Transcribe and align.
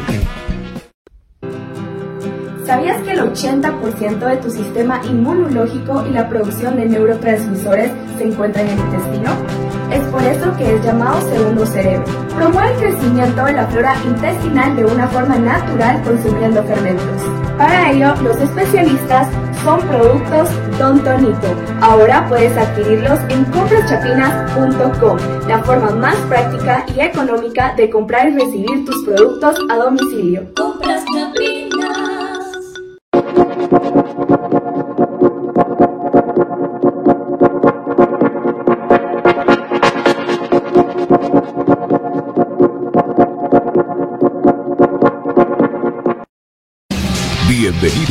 ¿Sabías 2.64 3.02
que 3.02 3.12
el 3.12 3.20
80% 3.20 4.18
de 4.18 4.36
tu 4.36 4.50
sistema 4.50 5.00
inmunológico 5.06 6.06
y 6.06 6.12
la 6.12 6.28
producción 6.28 6.76
de 6.76 6.84
neurotransmisores 6.86 7.90
se 8.18 8.24
encuentra 8.24 8.62
en 8.62 8.68
el 8.68 8.78
intestino? 8.78 9.67
Es 9.90 10.04
por 10.06 10.22
eso 10.22 10.56
que 10.56 10.76
es 10.76 10.84
llamado 10.84 11.20
segundo 11.30 11.66
cerebro. 11.66 12.04
Promueve 12.36 12.72
el 12.72 12.78
crecimiento 12.78 13.44
de 13.44 13.52
la 13.52 13.66
flora 13.66 13.94
intestinal 14.04 14.76
de 14.76 14.84
una 14.84 15.08
forma 15.08 15.36
natural 15.36 16.02
consumiendo 16.02 16.62
fermentos. 16.64 17.22
Para 17.56 17.90
ello, 17.90 18.14
los 18.22 18.36
especialistas 18.36 19.28
son 19.64 19.80
productos 19.80 20.48
Don 20.78 21.02
Tonito. 21.02 21.48
Ahora 21.80 22.26
puedes 22.28 22.56
adquirirlos 22.56 23.18
en 23.28 23.44
compraschapinas.com, 23.46 25.18
la 25.48 25.58
forma 25.64 25.90
más 25.90 26.16
práctica 26.28 26.86
y 26.94 27.00
económica 27.00 27.74
de 27.76 27.90
comprar 27.90 28.28
y 28.28 28.34
recibir 28.34 28.84
tus 28.84 29.04
productos 29.04 29.56
a 29.68 29.76
domicilio. 29.76 30.42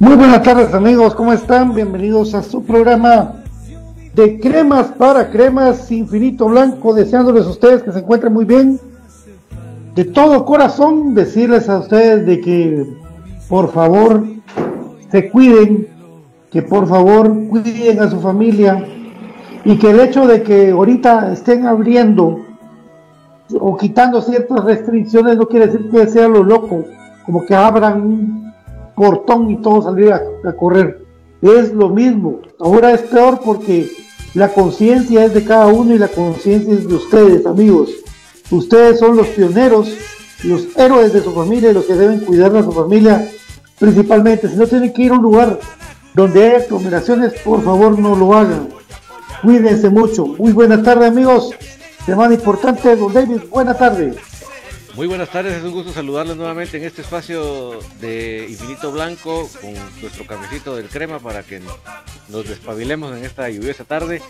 Muy 0.00 0.14
buenas 0.14 0.44
tardes 0.44 0.72
amigos, 0.74 1.12
¿cómo 1.16 1.32
están? 1.32 1.74
Bienvenidos 1.74 2.32
a 2.32 2.44
su 2.44 2.62
programa 2.62 3.42
de 4.14 4.38
cremas 4.38 4.92
para 4.92 5.28
cremas 5.28 5.90
infinito 5.90 6.46
blanco, 6.46 6.94
deseándoles 6.94 7.46
a 7.46 7.50
ustedes 7.50 7.82
que 7.82 7.90
se 7.90 7.98
encuentren 7.98 8.32
muy 8.32 8.44
bien. 8.44 8.78
De 9.96 10.04
todo 10.04 10.44
corazón 10.44 11.16
decirles 11.16 11.68
a 11.68 11.80
ustedes 11.80 12.24
de 12.26 12.40
que 12.40 12.86
por 13.48 13.72
favor 13.72 14.22
se 15.10 15.30
cuiden, 15.30 15.88
que 16.52 16.62
por 16.62 16.86
favor 16.86 17.34
cuiden 17.48 17.98
a 17.98 18.08
su 18.08 18.20
familia 18.20 18.86
y 19.64 19.78
que 19.78 19.90
el 19.90 19.98
hecho 19.98 20.28
de 20.28 20.44
que 20.44 20.70
ahorita 20.70 21.32
estén 21.32 21.66
abriendo 21.66 22.44
o 23.58 23.76
quitando 23.76 24.22
ciertas 24.22 24.62
restricciones 24.64 25.36
no 25.38 25.48
quiere 25.48 25.66
decir 25.66 25.90
que 25.90 26.06
sea 26.06 26.28
lo 26.28 26.44
loco, 26.44 26.84
como 27.26 27.44
que 27.44 27.56
abran 27.56 28.47
portón 28.98 29.50
y 29.50 29.56
todos 29.62 29.84
salir 29.84 30.12
a, 30.12 30.52
correr. 30.54 31.06
Es 31.40 31.72
lo 31.72 31.88
mismo. 31.88 32.40
Ahora 32.58 32.92
es 32.92 33.02
peor 33.02 33.40
porque 33.44 33.88
la 34.34 34.48
conciencia 34.48 35.24
es 35.24 35.32
de 35.32 35.44
cada 35.44 35.68
uno 35.68 35.94
y 35.94 35.98
la 35.98 36.08
conciencia 36.08 36.74
es 36.74 36.88
de 36.88 36.94
ustedes, 36.94 37.46
amigos. 37.46 37.90
Ustedes 38.50 38.98
son 38.98 39.16
los 39.16 39.28
pioneros, 39.28 39.88
los 40.42 40.76
héroes 40.76 41.12
de 41.12 41.22
su 41.22 41.32
familia 41.32 41.70
y 41.70 41.74
los 41.74 41.84
que 41.84 41.94
deben 41.94 42.20
cuidar 42.20 42.54
a 42.56 42.62
su 42.62 42.72
familia 42.72 43.30
principalmente. 43.78 44.48
Si 44.48 44.56
no 44.56 44.66
tienen 44.66 44.92
que 44.92 45.02
ir 45.02 45.12
a 45.12 45.14
un 45.14 45.22
lugar 45.22 45.60
donde 46.14 46.42
hay 46.42 46.62
aglomeraciones, 46.62 47.34
por 47.44 47.62
favor 47.62 47.98
no 47.98 48.16
lo 48.16 48.34
hagan. 48.34 48.68
Cuídense 49.42 49.88
mucho. 49.88 50.26
Muy 50.26 50.52
buena 50.52 50.82
tarde, 50.82 51.06
amigos. 51.06 51.52
Semana 52.04 52.34
importante, 52.34 52.96
don 52.96 53.12
David. 53.12 53.42
Buena 53.50 53.74
tarde. 53.74 54.14
Muy 54.98 55.06
buenas 55.06 55.30
tardes, 55.30 55.56
es 55.56 55.62
un 55.62 55.70
gusto 55.70 55.92
saludarlos 55.92 56.36
nuevamente 56.36 56.76
en 56.76 56.82
este 56.82 57.02
espacio 57.02 57.78
de 58.00 58.48
Infinito 58.50 58.90
Blanco 58.90 59.48
con 59.60 59.72
nuestro 60.00 60.26
cafecito 60.26 60.74
del 60.74 60.88
crema 60.88 61.20
para 61.20 61.44
que 61.44 61.62
nos 62.26 62.48
despabilemos 62.48 63.16
en 63.16 63.24
esta 63.24 63.48
lluviosa 63.48 63.84
tarde. 63.84 64.20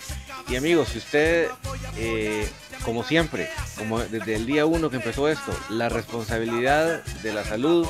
Y 0.46 0.56
amigos, 0.56 0.90
si 0.90 0.98
usted, 0.98 1.48
eh, 1.96 2.46
como 2.84 3.02
siempre, 3.02 3.48
como 3.78 4.00
desde 4.00 4.34
el 4.34 4.44
día 4.44 4.66
uno 4.66 4.90
que 4.90 4.96
empezó 4.96 5.30
esto, 5.30 5.58
la 5.70 5.88
responsabilidad 5.88 7.02
de 7.22 7.32
la 7.32 7.44
salud 7.44 7.88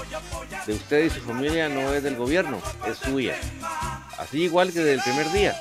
de 0.64 0.72
usted 0.72 1.06
y 1.06 1.10
su 1.10 1.20
familia 1.22 1.68
no 1.68 1.92
es 1.92 2.04
del 2.04 2.14
gobierno, 2.14 2.62
es 2.86 2.98
suya. 2.98 3.36
Así 4.18 4.42
igual 4.42 4.72
que 4.72 4.78
desde 4.78 4.94
el 4.94 5.02
primer 5.02 5.32
día. 5.32 5.60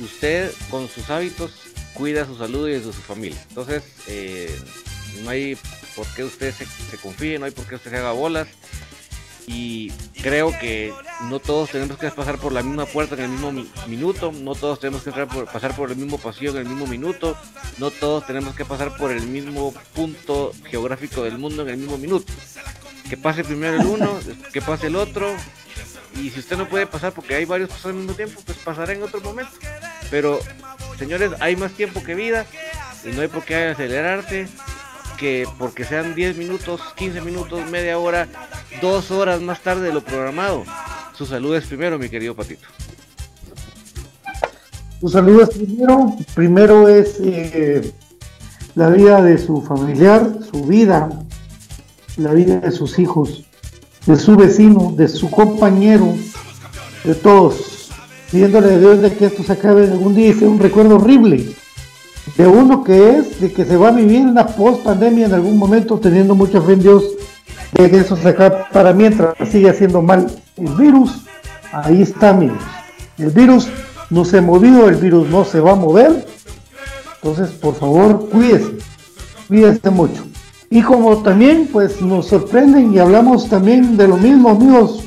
Usted 0.00 0.50
con 0.70 0.88
sus 0.88 1.10
hábitos 1.10 1.52
cuida 1.92 2.24
su 2.24 2.38
salud 2.38 2.70
y 2.70 2.72
de 2.72 2.82
su 2.82 2.94
familia. 2.94 3.38
Entonces, 3.50 3.82
eh, 4.06 4.58
no 5.22 5.28
hay 5.28 5.58
por 5.98 6.06
qué 6.14 6.22
usted 6.22 6.54
se, 6.54 6.64
se, 6.64 6.96
confíe, 6.96 7.40
no 7.40 7.46
hay 7.46 7.50
por 7.50 7.66
qué 7.66 7.74
usted 7.74 7.90
se 7.90 7.96
haga 7.96 8.12
bolas. 8.12 8.46
Y 9.48 9.90
creo 10.22 10.56
que 10.60 10.92
no 11.22 11.40
todos 11.40 11.70
tenemos 11.70 11.98
que 11.98 12.08
pasar 12.10 12.38
por 12.38 12.52
la 12.52 12.62
misma 12.62 12.86
puerta 12.86 13.16
en 13.16 13.22
el 13.22 13.30
mismo 13.30 13.50
mi 13.50 13.68
minuto, 13.88 14.30
no 14.30 14.54
todos 14.54 14.78
tenemos 14.78 15.02
que 15.02 15.10
por, 15.10 15.50
pasar 15.50 15.74
por 15.74 15.90
el 15.90 15.96
mismo 15.96 16.18
pasillo 16.18 16.52
en 16.52 16.58
el 16.58 16.66
mismo 16.66 16.86
minuto, 16.86 17.36
no 17.78 17.90
todos 17.90 18.26
tenemos 18.26 18.54
que 18.54 18.64
pasar 18.64 18.96
por 18.96 19.10
el 19.10 19.22
mismo 19.22 19.74
punto 19.94 20.52
geográfico 20.66 21.24
del 21.24 21.38
mundo 21.38 21.62
en 21.62 21.70
el 21.70 21.76
mismo 21.78 21.98
minuto. 21.98 22.32
Que 23.08 23.16
pase 23.16 23.42
primero 23.42 23.80
el 23.80 23.86
uno, 23.86 24.20
que 24.52 24.62
pase 24.62 24.86
el 24.86 24.96
otro, 24.96 25.34
y 26.14 26.30
si 26.30 26.38
usted 26.38 26.56
no 26.56 26.68
puede 26.68 26.86
pasar 26.86 27.12
porque 27.12 27.34
hay 27.34 27.44
varios 27.44 27.70
pasos 27.70 27.86
al 27.86 27.94
mismo 27.94 28.12
tiempo, 28.12 28.40
pues 28.46 28.58
pasará 28.58 28.92
en 28.92 29.02
otro 29.02 29.20
momento. 29.20 29.52
Pero, 30.10 30.38
señores, 30.98 31.32
hay 31.40 31.56
más 31.56 31.72
tiempo 31.72 32.04
que 32.04 32.14
vida 32.14 32.46
y 33.04 33.08
no 33.08 33.22
hay 33.22 33.28
por 33.28 33.44
qué 33.44 33.56
acelerarte 33.68 34.46
que 35.18 35.46
porque 35.58 35.84
sean 35.84 36.14
10 36.14 36.36
minutos, 36.36 36.80
15 36.96 37.20
minutos, 37.20 37.68
media 37.70 37.98
hora, 37.98 38.28
dos 38.80 39.10
horas 39.10 39.42
más 39.42 39.60
tarde 39.60 39.88
de 39.88 39.92
lo 39.92 40.02
programado. 40.02 40.64
Su 41.12 41.26
salud 41.26 41.54
es 41.56 41.66
primero, 41.66 41.98
mi 41.98 42.08
querido 42.08 42.34
Patito. 42.34 42.68
Su 45.00 45.08
salud 45.08 45.42
es 45.42 45.50
primero. 45.50 46.16
Primero 46.34 46.88
es 46.88 47.18
eh, 47.20 47.92
la 48.74 48.88
vida 48.90 49.22
de 49.22 49.36
su 49.38 49.60
familiar, 49.62 50.38
su 50.50 50.64
vida, 50.64 51.10
la 52.16 52.32
vida 52.32 52.60
de 52.60 52.70
sus 52.70 52.98
hijos, 52.98 53.44
de 54.06 54.16
su 54.16 54.36
vecino, 54.36 54.92
de 54.96 55.08
su 55.08 55.30
compañero, 55.30 56.14
de 57.04 57.14
todos. 57.14 57.90
Pidiéndole 58.30 58.74
a 58.74 58.78
Dios 58.78 59.02
de 59.02 59.12
que 59.12 59.26
esto 59.26 59.42
se 59.42 59.52
acabe 59.52 59.90
algún 59.90 60.14
día 60.14 60.28
y 60.28 60.34
sea 60.34 60.48
un 60.48 60.58
recuerdo 60.58 60.96
horrible 60.96 61.54
de 62.36 62.46
uno 62.46 62.84
que 62.84 63.16
es 63.16 63.40
de 63.40 63.52
que 63.52 63.64
se 63.64 63.76
va 63.76 63.88
a 63.88 63.92
vivir 63.92 64.26
una 64.26 64.46
post 64.46 64.82
pandemia 64.82 65.26
en 65.26 65.34
algún 65.34 65.56
momento 65.56 65.98
teniendo 65.98 66.34
mucha 66.34 66.60
fe 66.60 66.72
en 66.72 66.80
Dios 66.80 67.04
de 67.72 67.90
que 67.90 67.98
eso 67.98 68.16
se 68.16 68.28
acabe 68.28 68.64
para 68.72 68.92
mientras 68.92 69.34
sigue 69.50 69.70
haciendo 69.70 70.02
mal 70.02 70.26
el 70.56 70.74
virus. 70.74 71.22
Ahí 71.72 72.02
está 72.02 72.30
amigos 72.30 72.58
el 73.18 73.30
virus 73.30 73.68
no 74.10 74.24
se 74.24 74.38
ha 74.38 74.42
movido 74.42 74.88
el 74.88 74.96
virus 74.96 75.28
no 75.28 75.44
se 75.44 75.60
va 75.60 75.72
a 75.72 75.76
mover. 75.76 76.24
Entonces 77.22 77.50
por 77.56 77.74
favor 77.74 78.28
cuídese 78.30 78.72
cuídese 79.48 79.90
mucho. 79.90 80.24
Y 80.70 80.82
como 80.82 81.18
también 81.22 81.68
pues 81.72 82.00
nos 82.00 82.26
sorprenden 82.26 82.92
y 82.92 82.98
hablamos 82.98 83.48
también 83.48 83.96
de 83.96 84.08
lo 84.08 84.16
mismo 84.16 84.50
amigos 84.50 85.04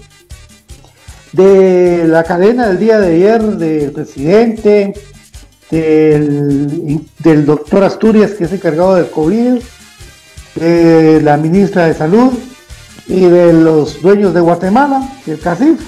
de 1.32 2.06
la 2.08 2.24
cadena 2.24 2.68
del 2.68 2.80
día 2.80 3.00
de 3.00 3.16
ayer 3.16 3.42
del 3.42 3.92
presidente 3.92 4.94
del, 5.72 7.46
doctor 7.46 7.84
Asturias, 7.84 8.32
que 8.32 8.44
es 8.44 8.52
encargado 8.52 8.96
del 8.96 9.10
COVID, 9.10 9.62
de 10.56 11.22
la 11.22 11.38
ministra 11.38 11.86
de 11.86 11.94
Salud 11.94 12.34
y 13.08 13.22
de 13.22 13.54
los 13.54 14.02
dueños 14.02 14.34
de 14.34 14.42
Guatemala, 14.42 15.10
el 15.26 15.40
CACIF. 15.40 15.80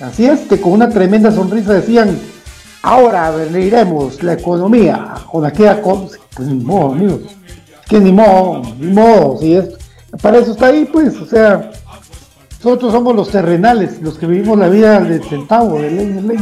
Así 0.00 0.26
es, 0.26 0.40
que 0.40 0.60
con 0.60 0.72
una 0.72 0.88
tremenda 0.88 1.30
sonrisa 1.30 1.74
decían, 1.74 2.18
ahora 2.82 3.32
iremos 3.52 4.22
la 4.22 4.34
economía 4.34 5.14
con 5.30 5.44
aquella 5.44 5.82
cosa. 5.82 6.18
Pues 6.34 6.48
ni 6.48 6.64
modo, 6.64 6.92
amigos. 6.92 7.20
Que 7.88 7.98
ni 8.00 8.12
modo, 8.12 8.62
ni 8.78 8.92
modo, 8.92 9.38
si 9.38 9.54
es. 9.54 9.68
Para 10.22 10.38
eso 10.38 10.52
está 10.52 10.66
ahí, 10.66 10.88
pues, 10.90 11.16
o 11.16 11.26
sea, 11.26 11.70
nosotros 12.64 12.92
somos 12.92 13.14
los 13.14 13.30
terrenales, 13.30 14.00
los 14.00 14.18
que 14.18 14.26
vivimos 14.26 14.58
la 14.58 14.68
vida 14.68 15.00
del 15.00 15.22
centavo, 15.22 15.80
de 15.80 15.90
ley 15.90 16.06
en 16.06 16.28
ley 16.28 16.38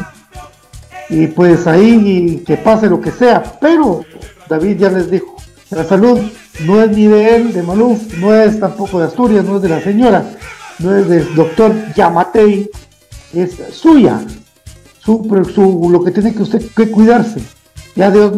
y 1.09 1.27
pues 1.29 1.67
ahí 1.67 2.43
que 2.47 2.57
pase 2.57 2.89
lo 2.89 3.01
que 3.01 3.11
sea, 3.11 3.43
pero 3.61 4.05
David 4.49 4.79
ya 4.79 4.91
les 4.91 5.11
dijo, 5.11 5.37
la 5.71 5.85
salud 5.85 6.21
no 6.65 6.83
es 6.83 6.91
ni 6.91 7.07
de 7.07 7.37
él, 7.37 7.53
de 7.53 7.63
Maluf, 7.63 8.15
no 8.19 8.35
es 8.35 8.59
tampoco 8.59 8.99
de 8.99 9.07
Asturias, 9.07 9.45
no 9.45 9.57
es 9.57 9.63
de 9.63 9.69
la 9.69 9.81
señora, 9.81 10.25
no 10.79 10.97
es 10.97 11.09
del 11.09 11.35
doctor 11.35 11.73
Yamatei, 11.95 12.71
es 13.35 13.57
suya, 13.73 14.21
su, 15.01 15.89
lo 15.91 16.03
que 16.03 16.11
tiene 16.11 16.35
que 16.35 16.43
usted 16.43 16.63
que 16.75 16.91
cuidarse. 16.91 17.41
Ya 17.95 18.11
Dios 18.11 18.33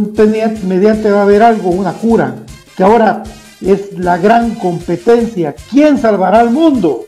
mediante 0.63 1.11
va 1.11 1.21
a 1.21 1.23
haber 1.23 1.43
algo, 1.43 1.71
una 1.71 1.93
cura, 1.93 2.37
que 2.77 2.83
ahora 2.85 3.25
es 3.61 3.99
la 3.99 4.19
gran 4.19 4.55
competencia. 4.55 5.55
¿Quién 5.71 5.99
salvará 5.99 6.41
al 6.41 6.51
mundo? 6.51 7.07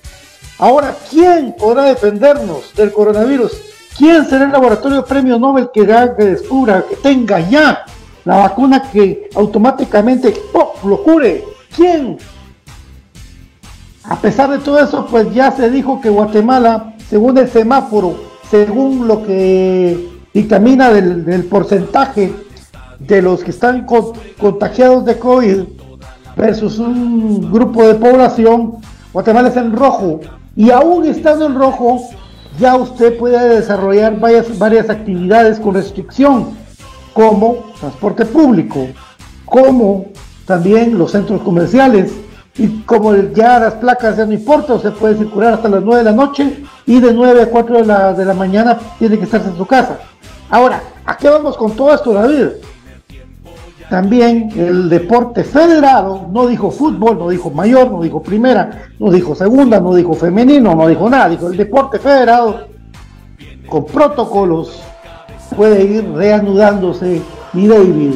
Ahora, 0.58 0.96
¿quién 1.08 1.54
podrá 1.56 1.84
defendernos 1.84 2.74
del 2.74 2.92
coronavirus? 2.92 3.69
¿Quién 3.96 4.24
será 4.26 4.44
el 4.44 4.52
laboratorio 4.52 5.04
premio 5.04 5.38
Nobel 5.38 5.70
que, 5.72 5.86
que 5.86 6.24
descubra, 6.24 6.84
que 6.88 6.96
tenga 6.96 7.40
ya 7.40 7.84
la 8.24 8.36
vacuna 8.36 8.82
que 8.82 9.28
automáticamente 9.34 10.34
lo 10.84 11.02
cure? 11.02 11.44
¿Quién? 11.74 12.18
A 14.04 14.16
pesar 14.16 14.50
de 14.50 14.58
todo 14.58 14.78
eso, 14.78 15.06
pues 15.10 15.32
ya 15.34 15.52
se 15.52 15.70
dijo 15.70 16.00
que 16.00 16.08
Guatemala, 16.08 16.94
según 17.08 17.38
el 17.38 17.48
semáforo, 17.48 18.16
según 18.50 19.06
lo 19.06 19.22
que 19.24 20.08
dictamina 20.32 20.90
del, 20.90 21.44
porcentaje 21.44 22.32
de 22.98 23.22
los 23.22 23.44
que 23.44 23.50
están 23.50 23.86
contagiados 24.38 25.04
de 25.04 25.18
COVID 25.18 25.62
versus 26.36 26.78
un 26.78 27.52
grupo 27.52 27.86
de 27.86 27.94
población, 27.94 28.76
Guatemala 29.12 29.48
es 29.48 29.56
en 29.56 29.72
rojo. 29.72 30.20
Y 30.56 30.70
aún 30.70 31.04
estando 31.04 31.46
en 31.46 31.54
rojo, 31.54 32.00
ya 32.60 32.76
usted 32.76 33.16
puede 33.16 33.56
desarrollar 33.56 34.20
varias, 34.20 34.58
varias 34.58 34.90
actividades 34.90 35.58
con 35.58 35.74
restricción, 35.74 36.50
como 37.14 37.72
transporte 37.80 38.26
público, 38.26 38.86
como 39.46 40.06
también 40.44 40.96
los 40.98 41.10
centros 41.10 41.40
comerciales, 41.40 42.12
y 42.56 42.82
como 42.82 43.16
ya 43.16 43.58
las 43.58 43.74
placas 43.74 44.18
ya 44.18 44.26
no 44.26 44.32
importa, 44.32 44.74
usted 44.74 44.92
puede 44.92 45.16
circular 45.16 45.54
hasta 45.54 45.68
las 45.68 45.82
9 45.82 46.04
de 46.04 46.10
la 46.10 46.12
noche 46.12 46.62
y 46.84 47.00
de 47.00 47.14
9 47.14 47.42
a 47.42 47.46
4 47.46 47.78
de 47.78 47.86
la, 47.86 48.12
de 48.12 48.24
la 48.24 48.34
mañana 48.34 48.78
tiene 48.98 49.16
que 49.16 49.24
estarse 49.24 49.48
en 49.48 49.56
su 49.56 49.66
casa. 49.66 49.98
Ahora, 50.50 50.82
¿a 51.06 51.16
qué 51.16 51.30
vamos 51.30 51.56
con 51.56 51.72
todo 51.72 51.94
esto, 51.94 52.12
David? 52.12 52.48
También 53.90 54.50
el 54.56 54.88
deporte 54.88 55.42
federado 55.42 56.28
no 56.30 56.46
dijo 56.46 56.70
fútbol, 56.70 57.18
no 57.18 57.28
dijo 57.28 57.50
mayor, 57.50 57.90
no 57.90 58.00
dijo 58.00 58.22
primera, 58.22 58.88
no 59.00 59.10
dijo 59.10 59.34
segunda, 59.34 59.80
no 59.80 59.94
dijo 59.96 60.14
femenino, 60.14 60.76
no 60.76 60.86
dijo 60.86 61.10
nada. 61.10 61.28
Dijo 61.28 61.48
el 61.48 61.56
deporte 61.56 61.98
federado 61.98 62.68
con 63.68 63.84
protocolos 63.86 64.80
puede 65.56 65.82
ir 65.82 66.08
reanudándose 66.12 67.20
mi 67.52 67.66
David. 67.66 68.14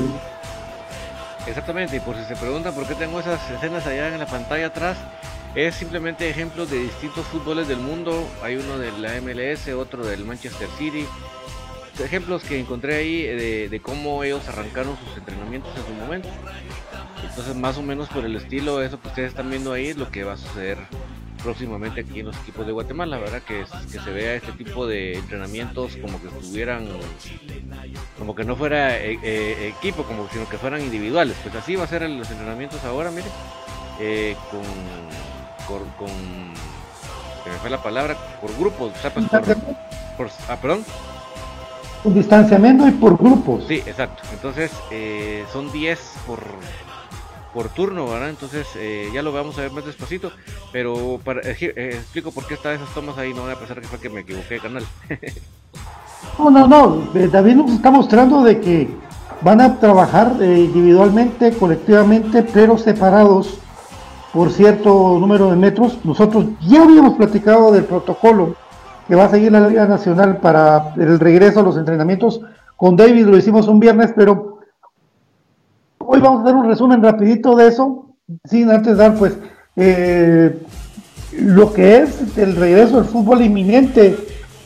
Exactamente, 1.49 1.97
y 1.97 2.01
por 2.01 2.15
si 2.17 2.25
se 2.25 2.37
preguntan 2.37 2.73
por 2.73 2.87
qué 2.87 2.95
tengo 2.95 3.19
esas 3.19 3.41
escenas 3.51 3.85
allá 3.87 4.15
en 4.15 4.21
la 4.21 4.27
pantalla 4.27 4.69
atrás, 4.69 4.97
es 5.57 5.75
simplemente 5.75 6.31
ejemplos 6.31 6.71
de 6.71 6.79
distintos 6.79 7.27
fútboles 7.27 7.67
del 7.67 7.79
mundo. 7.79 8.13
Hay 8.43 8.57
uno 8.57 8.79
de 8.79 8.93
la 8.99 9.21
MLS, 9.21 9.69
otro 9.75 10.05
del 10.05 10.25
Manchester 10.25 10.69
City, 10.79 11.05
ejemplos 12.01 12.43
que 12.43 12.59
encontré 12.59 12.97
ahí 12.97 13.23
de, 13.23 13.81
cómo 13.83 14.25
ellos 14.25 14.47
arrancaron 14.49 14.97
sus 14.99 15.17
entrenamientos 15.17 15.71
en 15.77 15.85
su 15.85 15.93
momento. 15.93 16.29
Entonces, 17.29 17.55
más 17.57 17.79
o 17.79 17.83
menos 17.83 18.09
por 18.09 18.25
el 18.25 18.37
estilo, 18.37 18.83
eso 18.83 19.01
que 19.01 19.09
ustedes 19.09 19.31
están 19.31 19.51
viendo 19.51 19.73
ahí 19.73 19.89
es 19.89 19.97
lo 19.97 20.11
que 20.11 20.25
va 20.25 20.35
a 20.35 20.37
suceder 20.37 20.79
próximamente 21.43 22.01
aquí 22.01 22.21
en 22.21 22.27
los 22.27 22.37
equipos 22.39 22.67
de 22.67 22.73
Guatemala, 22.73 23.19
¿verdad? 23.19 23.43
Que, 23.43 23.65
que 23.93 23.99
se 23.99 24.11
vea 24.11 24.35
este 24.35 24.53
tipo 24.53 24.87
de 24.87 25.15
entrenamientos 25.15 25.97
como 25.97 26.21
que 26.21 26.29
estuvieran, 26.29 26.89
como 28.19 28.35
que 28.35 28.45
no 28.45 28.57
fuera 28.57 28.97
eh, 28.97 29.19
eh, 29.23 29.73
equipo, 29.77 30.05
como 30.05 30.29
sino 30.31 30.49
que 30.49 30.57
fueran 30.57 30.81
individuales. 30.81 31.37
Pues 31.43 31.55
así 31.55 31.77
va 31.77 31.85
a 31.85 31.89
ser 31.89 32.09
los 32.09 32.31
entrenamientos 32.31 32.83
ahora, 32.85 33.11
miren, 33.11 33.31
eh, 34.01 34.37
con, 34.51 35.81
con, 35.99 36.09
se 37.45 37.51
me 37.51 37.57
fue 37.57 37.71
la 37.71 37.83
palabra, 37.83 38.17
por 38.41 38.57
grupos, 38.57 38.93
o 38.97 39.01
sea, 39.01 39.13
pues 39.13 39.27
por, 39.29 39.45
por, 40.17 40.31
ah, 40.49 40.57
perdón 40.61 40.85
un 42.05 42.15
distanciamiento 42.15 42.87
y 42.87 42.93
por 42.93 43.17
grupos. 43.17 43.65
Sí, 43.67 43.83
exacto. 43.87 44.23
Entonces 44.33 44.71
eh, 44.91 45.45
son 45.53 45.73
10 45.73 45.99
por, 46.27 46.41
por 47.53 47.71
turno, 47.71 48.07
¿verdad? 48.07 48.29
Entonces 48.29 48.67
eh, 48.77 49.09
ya 49.13 49.23
lo 49.23 49.33
vamos 49.33 49.59
a 49.59 49.63
ver 49.63 49.73
más 49.73 49.87
despacito. 49.87 50.31
Pero 50.71 51.19
para, 51.25 51.41
eh, 51.43 51.95
explico 51.95 52.31
por 52.31 52.47
qué 52.47 52.55
están 52.55 52.75
esas 52.75 52.93
tomas 52.95 53.17
ahí. 53.19 53.33
No 53.33 53.43
voy 53.43 53.53
a 53.53 53.59
pensar 53.59 53.81
que 53.81 53.89
fue 53.89 53.99
que 53.99 54.11
me 54.11 54.21
equivoqué 54.21 54.55
de 54.55 54.61
canal. 54.61 54.85
no, 56.39 56.51
no, 56.51 56.69
no. 56.69 57.29
David 57.29 57.55
nos 57.55 57.73
está 57.73 57.91
mostrando 57.91 58.43
de 58.43 58.61
que 58.61 58.89
van 59.41 59.61
a 59.61 59.79
trabajar 59.81 60.37
individualmente, 60.41 61.53
colectivamente, 61.53 62.43
pero 62.43 62.79
separados 62.79 63.59
por 64.33 64.51
cierto 64.51 65.19
número 65.19 65.51
de 65.51 65.57
metros. 65.57 65.99
Nosotros 66.05 66.47
ya 66.61 66.83
habíamos 66.83 67.15
platicado 67.15 67.73
del 67.73 67.85
protocolo 67.85 68.57
que 69.07 69.15
va 69.15 69.25
a 69.25 69.31
seguir 69.31 69.53
la 69.53 69.69
Liga 69.69 69.87
Nacional 69.87 70.39
para 70.39 70.95
el 70.97 71.19
regreso 71.19 71.61
a 71.61 71.63
los 71.63 71.77
entrenamientos. 71.77 72.41
Con 72.77 72.97
David 72.97 73.27
lo 73.27 73.37
hicimos 73.37 73.69
un 73.69 73.81
viernes, 73.81 74.13
pero 74.17 74.59
hoy 75.99 76.21
vamos 76.21 76.41
a 76.41 76.43
hacer 76.45 76.55
un 76.55 76.67
resumen 76.67 77.03
rapidito 77.03 77.57
de 77.57 77.69
eso, 77.69 78.07
sin 78.45 78.71
antes 78.71 78.97
dar 78.97 79.15
pues 79.15 79.37
eh, 79.77 80.63
lo 81.33 81.73
que 81.73 81.99
es 81.99 82.39
el 82.39 82.57
regreso 82.57 82.97
del 82.97 83.07
fútbol 83.07 83.43
inminente 83.43 84.17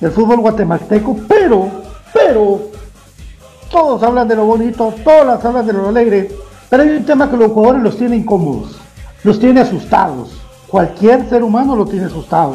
del 0.00 0.11
fútbol 0.12 0.40
guatemalteco, 0.40 1.16
pero, 1.26 1.68
pero, 2.14 2.61
todos 3.71 4.02
hablan 4.02 4.28
de 4.28 4.37
lo 4.37 4.47
bonito, 4.47 4.95
todas 5.02 5.45
hablan 5.45 5.66
de 5.66 5.73
lo 5.73 5.88
alegre, 5.88 6.30
pero 6.71 6.85
hay 6.85 6.90
un 6.90 7.04
tema 7.04 7.28
que 7.30 7.37
los 7.37 7.52
jugadores 7.52 7.83
los 7.83 7.97
tiene 7.97 8.16
incómodos, 8.16 8.78
los 9.25 9.40
tiene 9.40 9.61
asustados, 9.61 10.40
cualquier 10.68 11.28
ser 11.28 11.42
humano 11.42 11.75
lo 11.75 11.85
tiene 11.85 12.07
asustado. 12.07 12.54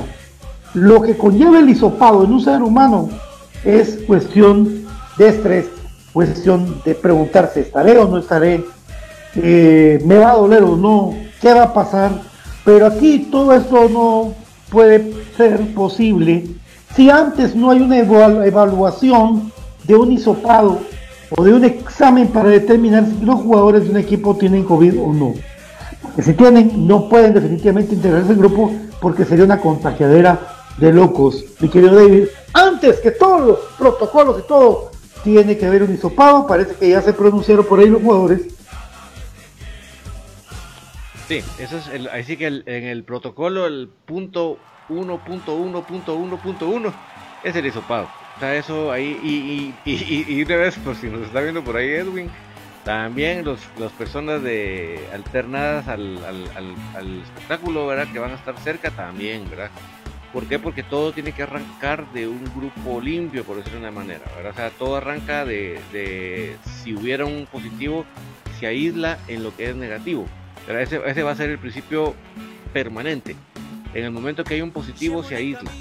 Lo 0.73 1.01
que 1.01 1.15
conlleva 1.15 1.59
el 1.59 1.69
hisopado 1.69 2.23
en 2.23 2.33
un 2.33 2.41
ser 2.41 2.63
humano 2.63 3.09
es 3.63 3.99
cuestión 4.07 4.85
de 5.17 5.27
estrés, 5.27 5.65
cuestión 6.11 6.81
de 6.83 6.95
preguntarse, 6.95 7.61
¿estaré 7.61 7.97
o 7.99 8.07
no 8.07 8.17
estaré? 8.17 8.65
Eh, 9.35 10.01
¿Me 10.03 10.17
va 10.17 10.31
a 10.31 10.35
doler 10.35 10.63
o 10.63 10.75
no? 10.75 11.13
¿Qué 11.39 11.53
va 11.53 11.63
a 11.63 11.73
pasar? 11.73 12.11
Pero 12.65 12.87
aquí 12.87 13.27
todo 13.31 13.53
esto 13.53 13.87
no 13.87 14.33
puede 14.71 15.13
ser 15.37 15.73
posible 15.75 16.45
si 16.95 17.09
antes 17.09 17.55
no 17.55 17.69
hay 17.69 17.81
una 17.81 17.99
evaluación 17.99 19.51
de 19.83 19.95
un 19.95 20.11
hisopado 20.11 20.79
o 21.35 21.43
de 21.43 21.53
un 21.53 21.65
examen 21.65 22.27
para 22.27 22.49
determinar 22.49 23.05
si 23.05 23.23
los 23.23 23.35
jugadores 23.35 23.83
de 23.83 23.91
un 23.91 23.97
equipo 23.97 24.35
tienen 24.37 24.63
COVID 24.63 24.99
o 24.99 25.13
no. 25.13 25.33
Que 26.15 26.21
si 26.21 26.33
tienen, 26.33 26.87
no 26.87 27.09
pueden 27.09 27.33
definitivamente 27.33 27.95
integrarse 27.95 28.31
al 28.31 28.37
grupo 28.37 28.71
porque 29.01 29.25
sería 29.25 29.45
una 29.45 29.59
contagiadera 29.59 30.52
de 30.77 30.93
locos. 30.93 31.43
Mi 31.59 31.69
querido 31.69 31.95
David, 31.95 32.27
antes 32.53 32.99
que 32.99 33.11
todos 33.11 33.45
los 33.45 33.59
protocolos 33.77 34.39
y 34.39 34.47
todo, 34.47 34.91
tiene 35.23 35.57
que 35.57 35.65
haber 35.65 35.83
un 35.83 35.93
hisopado. 35.93 36.47
Parece 36.47 36.75
que 36.75 36.89
ya 36.89 37.01
se 37.01 37.13
pronunciaron 37.13 37.65
por 37.65 37.79
ahí 37.79 37.87
los 37.87 38.01
jugadores. 38.01 38.41
Sí, 41.27 41.41
eso 41.57 41.77
es 41.77 41.87
el, 41.87 42.09
así 42.09 42.35
que 42.35 42.47
en 42.47 42.83
el 42.83 43.03
protocolo 43.03 43.65
el 43.65 43.89
punto 44.05 44.57
1.1.1.1 44.89 46.93
es 47.43 47.55
el 47.55 47.65
hisopado. 47.65 48.09
O 48.35 48.39
sea, 48.39 48.55
eso 48.55 48.91
ahí, 48.91 49.19
y, 49.23 49.73
y, 49.85 49.93
y, 49.93 50.25
y, 50.27 50.43
de 50.43 50.57
vez, 50.57 50.75
por 50.79 50.95
si 50.95 51.07
nos 51.07 51.21
está 51.21 51.39
viendo 51.39 51.63
por 51.63 51.77
ahí 51.77 51.89
Edwin, 51.89 52.29
también 52.83 53.45
los, 53.45 53.59
las 53.77 53.91
personas 53.93 54.43
de 54.43 55.07
alternadas 55.13 55.87
al, 55.87 56.19
al, 56.25 57.21
espectáculo, 57.21 57.87
¿verdad? 57.87 58.11
Que 58.11 58.19
van 58.19 58.31
a 58.31 58.35
estar 58.35 58.57
cerca 58.59 58.91
también, 58.91 59.49
¿verdad? 59.49 59.69
¿Por 60.33 60.47
qué? 60.47 60.57
Porque 60.57 60.81
todo 60.81 61.13
tiene 61.13 61.31
que 61.31 61.43
arrancar 61.43 62.11
de 62.11 62.27
un 62.27 62.43
grupo 62.55 62.99
limpio, 62.99 63.43
por 63.43 63.57
decirlo 63.57 63.79
de 63.79 63.85
una 63.85 63.91
manera, 63.91 64.25
¿verdad? 64.35 64.51
O 64.51 64.55
sea, 64.55 64.69
todo 64.71 64.95
arranca 64.95 65.45
de, 65.45 66.57
si 66.81 66.95
hubiera 66.95 67.25
un 67.25 67.45
positivo, 67.45 68.03
se 68.59 68.65
aísla 68.65 69.19
en 69.27 69.43
lo 69.43 69.55
que 69.55 69.69
es 69.69 69.75
negativo. 69.75 70.25
Ese, 70.67 70.97
va 70.97 71.31
a 71.31 71.35
ser 71.35 71.51
el 71.51 71.59
principio 71.59 72.15
permanente. 72.73 73.35
En 73.93 74.05
el 74.05 74.11
momento 74.11 74.43
que 74.43 74.55
hay 74.55 74.61
un 74.61 74.71
positivo 74.71 75.21
se 75.21 75.35
aísla. 75.35 75.71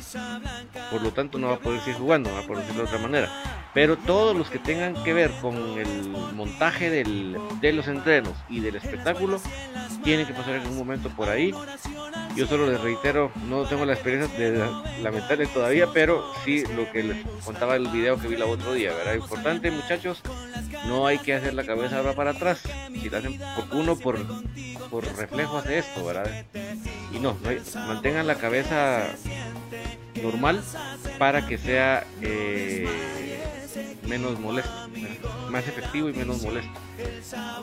Por 0.91 1.01
lo 1.03 1.13
tanto 1.13 1.39
no 1.39 1.47
va 1.47 1.55
a 1.55 1.59
poder 1.59 1.81
seguir 1.81 1.99
jugando, 1.99 2.29
poder 2.47 2.59
decirlo 2.59 2.83
de 2.83 2.89
otra 2.89 2.99
manera. 2.99 3.31
Pero 3.73 3.97
todos 3.97 4.37
los 4.37 4.51
que 4.51 4.59
tengan 4.59 5.03
que 5.03 5.15
ver 5.15 5.31
con 5.41 5.57
el 5.79 6.11
montaje 6.35 6.91
de 6.91 7.73
los 7.73 7.89
entrenos 7.89 8.35
y 8.51 8.61
del 8.61 8.77
espectáculo 8.77 9.41
tienen 10.05 10.27
que 10.27 10.35
pasar 10.35 10.57
en 10.57 10.67
un 10.67 10.77
momento 10.77 11.09
por 11.09 11.31
ahí. 11.31 11.55
Yo 12.37 12.47
solo 12.47 12.71
les 12.71 12.81
reitero, 12.81 13.31
no 13.49 13.65
tengo 13.65 13.85
la 13.85 13.93
experiencia 13.93 14.39
de 14.39 14.65
lamentable 15.03 15.47
todavía, 15.47 15.89
pero 15.93 16.25
sí 16.45 16.65
lo 16.75 16.91
que 16.91 17.03
les 17.03 17.27
contaba 17.45 17.77
el 17.77 17.89
video 17.89 18.19
que 18.19 18.29
vi 18.29 18.35
el 18.37 18.43
otro 18.43 18.73
día, 18.73 18.93
¿verdad? 18.95 19.15
Importante, 19.15 19.71
muchachos, 19.71 20.23
no 20.87 21.07
hay 21.07 21.19
que 21.19 21.35
hacer 21.35 21.55
la 21.55 21.65
cabeza 21.65 21.99
ahora 21.99 22.15
para 22.15 22.31
atrás. 22.31 22.63
Si 22.93 23.11
lo 23.11 23.19
hacen 23.19 23.39
uno 23.73 23.97
por, 23.97 24.19
por 24.91 25.05
reflejo 25.17 25.59
hace 25.59 25.79
esto, 25.79 26.05
¿verdad? 26.05 26.45
Y 27.13 27.19
no, 27.19 27.37
mantengan 27.87 28.27
la 28.27 28.37
cabeza 28.37 29.09
normal 30.23 30.63
para 31.19 31.47
que 31.47 31.59
sea 31.59 32.05
eh, 32.23 32.89
menos 34.09 34.39
molesto, 34.41 34.73
más 35.51 35.67
efectivo 35.67 36.09
y 36.09 36.13
menos 36.13 36.43
molesto. 36.43 36.81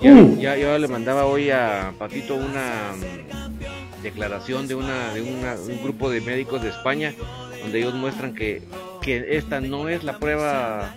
Ya, 0.01 0.55
yo 0.57 0.77
le 0.77 0.87
mandaba 0.87 1.25
hoy 1.25 1.49
a 1.49 1.93
Patito 1.97 2.35
una 2.35 2.93
mm, 2.95 3.58
declaración 4.01 4.67
de, 4.67 4.75
una, 4.75 5.13
de 5.13 5.21
un 5.21 5.83
grupo 5.83 6.09
de 6.09 6.21
médicos 6.21 6.61
de 6.61 6.69
España 6.69 7.13
donde 7.61 7.79
ellos 7.79 7.93
muestran 7.93 8.33
que, 8.33 8.61
que 9.01 9.37
esta 9.37 9.61
no 9.61 9.89
es 9.89 10.03
la 10.03 10.19
prueba, 10.19 10.95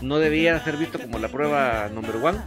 no 0.00 0.18
debía 0.18 0.62
ser 0.64 0.76
visto 0.76 0.98
como 0.98 1.18
la 1.18 1.28
prueba 1.28 1.88
number 1.92 2.16
one. 2.16 2.38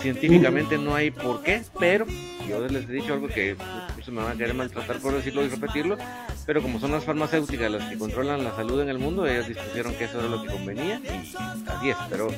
Científicamente 0.00 0.78
no 0.78 0.94
hay 0.94 1.10
por 1.10 1.42
qué, 1.42 1.62
pero 1.78 2.06
yo 2.48 2.66
les 2.68 2.88
he 2.88 2.92
dicho 2.92 3.14
algo 3.14 3.26
que 3.26 3.56
se 4.04 4.10
me 4.12 4.22
van 4.22 4.32
a 4.32 4.36
querer 4.36 4.54
maltratar 4.54 4.98
por 4.98 5.14
decirlo 5.14 5.44
y 5.44 5.48
repetirlo, 5.48 5.98
pero 6.46 6.62
como 6.62 6.78
son 6.78 6.92
las 6.92 7.04
farmacéuticas 7.04 7.70
las 7.72 7.90
que 7.90 7.98
controlan 7.98 8.44
la 8.44 8.54
salud 8.54 8.80
en 8.80 8.88
el 8.88 9.00
mundo, 9.00 9.26
ellas 9.26 9.48
dispusieron 9.48 9.94
que 9.94 10.04
eso 10.04 10.20
era 10.20 10.28
lo 10.28 10.42
que 10.42 10.48
convenía 10.48 11.00
y 11.04 11.68
así 11.68 11.90
es, 11.90 11.96
pero 12.08 12.28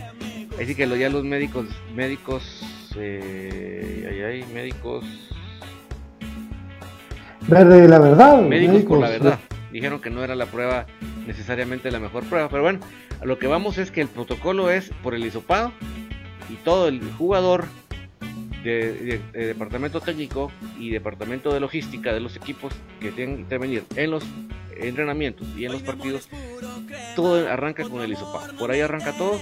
así 0.59 0.75
que 0.75 0.87
lo, 0.87 0.97
ya 0.97 1.11
los 1.11 1.25
médicos, 1.25 1.67
médicos, 1.95 2.43
eh, 2.97 4.25
hay 4.27 4.55
médicos... 4.55 5.05
Verde 7.49 7.89
la 7.89 7.99
verdad. 7.99 8.43
Médicos, 8.43 8.83
por 8.83 8.99
la 9.01 9.09
verdad. 9.09 9.39
Dijeron 9.73 10.01
que 10.01 10.11
no 10.11 10.23
era 10.23 10.35
la 10.35 10.47
prueba 10.47 10.87
necesariamente 11.27 11.91
la 11.91 11.99
mejor 11.99 12.25
prueba, 12.25 12.49
pero 12.49 12.63
bueno, 12.63 12.81
a 13.21 13.27
lo 13.27 13.39
que 13.39 13.47
vamos 13.47 13.79
es 13.79 13.91
que 13.91 14.01
el 14.01 14.09
protocolo 14.09 14.71
es 14.71 14.91
por 15.03 15.15
el 15.15 15.25
hisopado 15.25 15.73
y 16.49 16.55
todo 16.57 16.89
el 16.89 17.01
jugador 17.19 17.67
de, 18.65 19.21
departamento 19.33 20.01
técnico 20.01 20.51
y 20.79 20.91
departamento 20.91 21.53
de 21.53 21.61
logística 21.61 22.13
de 22.13 22.21
los 22.21 22.37
equipos 22.37 22.73
que 23.01 23.13
tienen 23.13 23.37
que 23.37 23.43
intervenir 23.43 23.85
en 23.97 24.11
los 24.11 24.25
entrenamientos 24.79 25.47
y 25.57 25.65
en 25.65 25.73
los 25.73 25.83
partidos, 25.83 26.29
todo 27.17 27.49
arranca 27.49 27.85
con 27.85 28.01
el 28.03 28.13
isopado. 28.13 28.57
Por 28.57 28.71
ahí 28.71 28.81
arranca 28.81 29.13
todo 29.13 29.39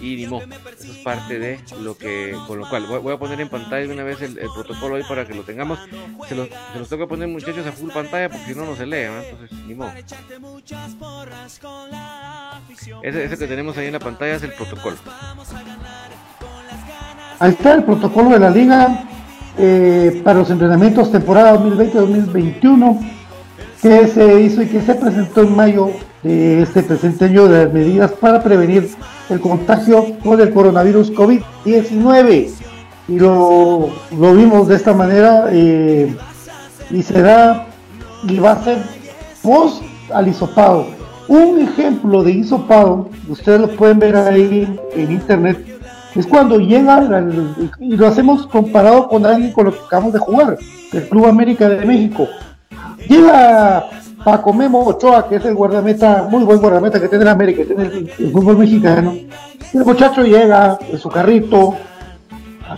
y 0.00 0.16
ni 0.16 0.24
Eso 0.24 0.42
es 0.82 0.98
parte 1.02 1.38
de 1.38 1.60
lo 1.80 1.96
que, 1.96 2.36
con 2.46 2.58
lo 2.58 2.68
cual 2.68 2.86
voy, 2.86 3.12
a 3.12 3.18
poner 3.18 3.40
en 3.40 3.48
pantalla 3.48 3.86
de 3.86 3.92
una 3.92 4.04
vez 4.04 4.20
el, 4.22 4.36
protocolo 4.54 4.96
ahí 4.96 5.02
para 5.08 5.26
que 5.26 5.34
lo 5.34 5.42
tengamos. 5.42 5.78
Se 6.28 6.34
los, 6.34 6.48
se 6.48 6.88
tengo 6.88 7.04
que 7.04 7.08
poner 7.08 7.28
muchachos 7.28 7.66
a 7.66 7.72
full 7.72 7.90
pantalla 7.90 8.28
porque 8.28 8.46
si 8.46 8.54
no 8.54 8.64
no 8.64 8.76
se 8.76 8.86
lee, 8.86 9.06
entonces 9.06 9.50
ni 9.66 9.74
ese 13.02 13.38
que 13.38 13.46
tenemos 13.46 13.76
ahí 13.76 13.86
en 13.86 13.92
la 13.94 13.98
pantalla 13.98 14.34
es 14.34 14.42
el 14.42 14.52
protocolo. 14.52 14.96
Ahí 17.38 17.50
está 17.50 17.74
el 17.74 17.84
protocolo 17.84 18.30
de 18.30 18.38
la 18.38 18.50
liga 18.50 19.04
eh, 19.56 20.20
para 20.24 20.40
los 20.40 20.50
entrenamientos 20.50 21.10
temporada 21.10 21.58
2020-2021 21.58 23.12
que 23.80 24.08
se 24.08 24.40
hizo 24.40 24.62
y 24.62 24.66
que 24.66 24.82
se 24.82 24.94
presentó 24.94 25.42
en 25.42 25.54
mayo 25.54 25.90
de 26.22 26.62
este 26.62 26.82
presente 26.82 27.26
año 27.26 27.46
de 27.46 27.68
medidas 27.68 28.10
para 28.12 28.42
prevenir 28.42 28.90
el 29.30 29.40
contagio 29.40 30.18
con 30.22 30.40
el 30.40 30.52
coronavirus 30.52 31.12
COVID-19. 31.12 32.50
Y 33.08 33.18
lo, 33.18 33.90
vimos 34.10 34.68
de 34.68 34.76
esta 34.76 34.92
manera 34.92 35.46
eh, 35.50 36.14
y 36.90 37.02
será 37.02 37.66
y 38.24 38.38
va 38.38 38.52
a 38.52 38.64
ser 38.64 38.78
post 39.42 39.82
al 40.12 40.28
hisopado. 40.28 40.86
Un 41.28 41.60
ejemplo 41.60 42.22
de 42.22 42.32
hisopado, 42.32 43.10
ustedes 43.28 43.60
lo 43.60 43.68
pueden 43.76 43.98
ver 43.98 44.16
ahí 44.16 44.78
en 44.94 45.12
internet, 45.12 45.78
es 46.14 46.26
cuando 46.26 46.58
llega, 46.58 47.06
y 47.78 47.96
lo 47.96 48.06
hacemos 48.06 48.46
comparado 48.46 49.08
con 49.08 49.24
alguien 49.26 49.52
con 49.52 49.66
lo 49.66 49.72
que 49.72 49.78
acabamos 49.86 50.12
de 50.14 50.18
jugar, 50.18 50.58
el 50.92 51.08
Club 51.08 51.26
América 51.26 51.68
de 51.68 51.84
México. 51.84 52.26
Llega 53.08 53.84
Paco 54.24 54.52
Memo 54.52 54.84
Ochoa, 54.84 55.28
que 55.28 55.36
es 55.36 55.44
el 55.44 55.54
guardameta, 55.54 56.26
muy 56.30 56.44
buen 56.44 56.60
guardameta 56.60 57.00
que 57.00 57.08
tiene 57.08 57.22
el 57.22 57.28
América, 57.28 57.62
que 57.62 57.74
tiene 57.74 57.84
el, 57.84 58.32
fútbol 58.32 58.58
mexicano. 58.58 59.14
el 59.72 59.84
muchacho 59.84 60.22
llega 60.22 60.78
en 60.90 60.98
su 60.98 61.08
carrito, 61.08 61.76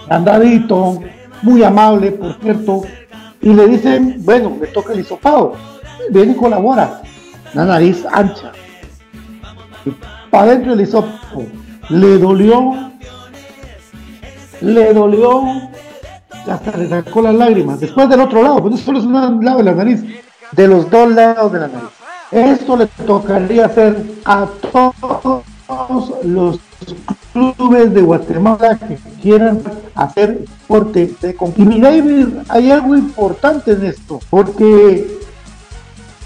andadito, 0.08 1.00
muy 1.42 1.62
amable, 1.62 2.12
por 2.12 2.34
cierto, 2.40 2.82
y 3.40 3.54
le 3.54 3.68
dicen, 3.68 4.16
bueno, 4.24 4.50
me 4.50 4.66
toca 4.66 4.92
el 4.92 5.00
hisopado, 5.00 5.54
viene 6.10 6.32
y 6.32 6.36
colabora, 6.36 7.02
la 7.54 7.64
nariz 7.64 8.04
ancha. 8.12 8.52
Para 10.30 10.44
adentro 10.44 10.74
el 10.74 10.80
hisopo, 10.82 11.44
le 11.88 12.18
dolió 12.18 12.90
le 14.60 14.92
dolió, 14.92 15.42
hasta 16.46 16.76
le 16.76 16.88
sacó 16.88 17.22
las 17.22 17.34
lágrimas. 17.34 17.80
Después 17.80 18.08
del 18.08 18.20
otro 18.20 18.42
lado, 18.42 18.60
pues 18.60 18.72
no 18.72 18.78
solo 18.78 18.98
es 18.98 19.04
un 19.04 19.44
lado 19.44 19.58
de 19.58 19.64
la 19.64 19.74
nariz, 19.74 20.04
de 20.52 20.68
los 20.68 20.90
dos 20.90 21.10
lados 21.12 21.52
de 21.52 21.60
la 21.60 21.68
nariz. 21.68 21.90
Esto 22.30 22.76
le 22.76 22.86
tocaría 22.86 23.66
hacer 23.66 24.04
a 24.24 24.46
todos 24.72 25.42
los 26.24 26.60
clubes 27.32 27.92
de 27.94 28.02
Guatemala 28.02 28.78
que 28.78 28.98
quieran 29.20 29.60
hacer 29.94 30.38
deporte 30.40 31.14
de 31.20 31.36
Y 31.56 31.62
mi 31.62 31.80
David, 31.80 32.28
hay 32.48 32.70
algo 32.70 32.96
importante 32.96 33.72
en 33.72 33.86
esto, 33.86 34.20
porque 34.30 35.18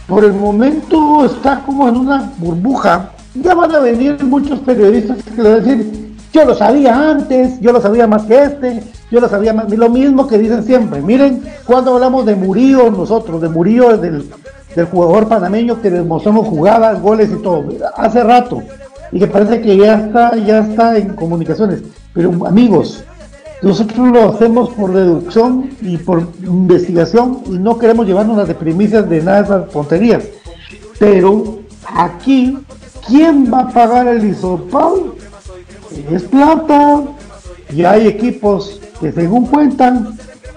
por 0.06 0.24
el 0.24 0.34
momento 0.34 1.24
está 1.24 1.60
como 1.60 1.88
en 1.88 1.96
una 1.96 2.32
burbuja. 2.36 3.10
Ya 3.34 3.54
van 3.54 3.74
a 3.74 3.80
venir 3.80 4.22
muchos 4.22 4.60
periodistas 4.60 5.22
que 5.22 5.42
le 5.42 5.50
van 5.50 5.52
a 5.52 5.64
decir, 5.64 6.03
yo 6.34 6.44
lo 6.44 6.54
sabía 6.56 7.10
antes, 7.12 7.60
yo 7.60 7.72
lo 7.72 7.80
sabía 7.80 8.08
más 8.08 8.24
que 8.24 8.42
este, 8.42 8.82
yo 9.08 9.20
lo 9.20 9.28
sabía 9.28 9.52
más. 9.52 9.70
Lo 9.70 9.88
mismo 9.88 10.26
que 10.26 10.36
dicen 10.36 10.64
siempre. 10.64 11.00
Miren, 11.00 11.44
cuando 11.64 11.94
hablamos 11.94 12.26
de 12.26 12.34
Murillo, 12.34 12.90
nosotros, 12.90 13.40
de 13.40 13.48
Murillo, 13.48 13.96
del, 13.96 14.28
del 14.74 14.86
jugador 14.86 15.28
panameño 15.28 15.80
que 15.80 15.90
demostramos 15.90 16.48
jugadas, 16.48 17.00
goles 17.00 17.30
y 17.30 17.40
todo, 17.40 17.64
hace 17.94 18.24
rato. 18.24 18.64
Y 19.12 19.20
que 19.20 19.28
parece 19.28 19.60
que 19.60 19.76
ya 19.76 19.94
está, 19.94 20.36
ya 20.36 20.58
está 20.58 20.98
en 20.98 21.14
comunicaciones. 21.14 21.82
Pero 22.12 22.32
amigos, 22.44 23.04
nosotros 23.62 24.08
lo 24.08 24.30
hacemos 24.30 24.70
por 24.70 24.92
deducción 24.92 25.70
y 25.82 25.98
por 25.98 26.26
investigación 26.42 27.42
y 27.46 27.58
no 27.58 27.78
queremos 27.78 28.06
llevarnos 28.06 28.36
las 28.36 28.52
primicias 28.56 29.08
de 29.08 29.22
nada 29.22 29.38
de 29.38 29.44
esas 29.44 29.68
tonterías. 29.70 30.24
Pero 30.98 31.60
aquí, 31.96 32.58
¿quién 33.06 33.52
va 33.52 33.60
a 33.60 33.68
pagar 33.68 34.08
el 34.08 34.24
isopal? 34.24 35.12
Es 36.10 36.22
plata 36.24 37.02
y 37.72 37.84
hay 37.84 38.06
equipos 38.06 38.80
que 39.00 39.12
según 39.12 39.46
cuentan 39.46 40.16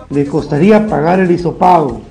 le 0.09 0.25
costaría 0.25 0.85
pagar 0.87 1.19
el 1.19 1.31
hisopado. 1.31 2.01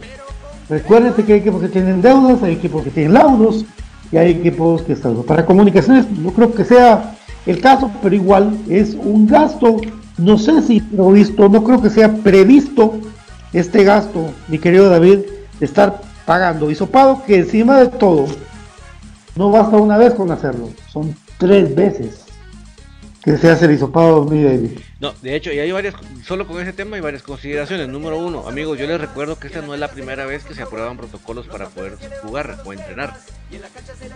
Recuerden 0.69 1.13
que 1.15 1.33
hay 1.33 1.39
equipos 1.41 1.63
que 1.63 1.69
tienen 1.69 2.03
deudas, 2.03 2.43
hay 2.43 2.55
equipos 2.55 2.83
que 2.83 2.91
tienen 2.91 3.15
laudos 3.15 3.65
y 4.11 4.17
hay 4.17 4.33
equipos 4.33 4.83
que 4.83 4.95
están. 4.95 5.23
Para 5.23 5.47
comunicaciones 5.47 6.11
no 6.11 6.31
creo 6.33 6.53
que 6.53 6.65
sea 6.65 7.17
el 7.47 7.61
caso, 7.61 7.91
pero 8.03 8.15
igual 8.15 8.57
es 8.69 8.95
un 8.95 9.27
gasto, 9.27 9.77
no 10.19 10.37
sé 10.37 10.61
si 10.63 10.81
previsto, 10.81 11.49
no 11.49 11.63
creo 11.63 11.81
que 11.81 11.91
sea 11.91 12.13
previsto 12.13 12.95
este 13.53 13.85
gasto, 13.85 14.31
mi 14.49 14.59
querido 14.59 14.91
David, 14.91 15.21
de 15.61 15.67
estar 15.67 16.03
pagando 16.27 16.71
hisopado, 16.71 17.23
que 17.25 17.37
encima 17.37 17.79
de 17.79 17.87
todo, 17.87 18.27
no 19.37 19.51
basta 19.51 19.77
una 19.77 19.97
vez 19.97 20.15
con 20.15 20.33
hacerlo, 20.33 20.71
son 20.89 21.15
tres 21.39 21.75
veces 21.75 22.26
que 23.27 23.37
se 23.39 23.51
hace 23.51 23.65
el 23.65 23.73
hisopado, 23.73 24.25
mi 24.25 24.45
David. 24.45 24.79
No, 25.01 25.13
de 25.21 25.35
hecho, 25.35 25.53
y 25.53 25.59
hay 25.59 25.73
varias, 25.73 25.97
solo 26.25 26.47
con 26.47 26.63
ese 26.63 26.73
tema 26.73 26.95
hay 26.95 27.03
varias 27.03 27.25
consideraciones. 27.25 27.89
Número 27.89 28.17
uno, 28.19 28.47
amigos, 28.47 28.79
yo 28.79 28.87
les 28.87 29.01
recuerdo 29.01 29.37
que 29.37 29.49
esta 29.49 29.63
no 29.63 29.75
es 29.75 29.81
la 29.81 29.91
primera 29.91 30.27
vez 30.27 30.45
que 30.45 30.55
se 30.55 30.63
aprueban 30.63 30.97
protocolos 30.97 31.49
para 31.49 31.69
poder 31.69 31.97
jugar 32.23 32.63
o 32.65 32.73
entrenar. 32.73 33.19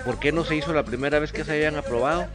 ¿Por 0.04 0.20
qué 0.20 0.30
no 0.30 0.44
se 0.44 0.54
hizo 0.54 0.72
la 0.72 0.84
primera 0.84 1.18
vez 1.18 1.32
que 1.32 1.42
se 1.42 1.50
habían 1.50 1.74
aprobado? 1.74 2.26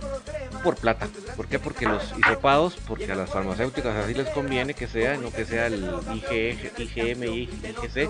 Por 0.65 0.77
plata. 0.77 1.07
¿Por 1.37 1.47
qué? 1.47 1.59
Porque 1.59 1.85
los 1.85 2.01
hisopados, 2.17 2.75
porque 2.87 3.11
a 3.11 3.15
las 3.15 3.29
farmacéuticas 3.29 3.95
así 3.95 4.15
les 4.15 4.27
conviene 4.29 4.73
que 4.73 4.87
sea, 4.87 5.15
no 5.15 5.31
que 5.31 5.45
sea 5.45 5.67
el 5.67 5.83
IgM 5.85 7.23
y 7.23 7.43
IGC, 7.43 8.09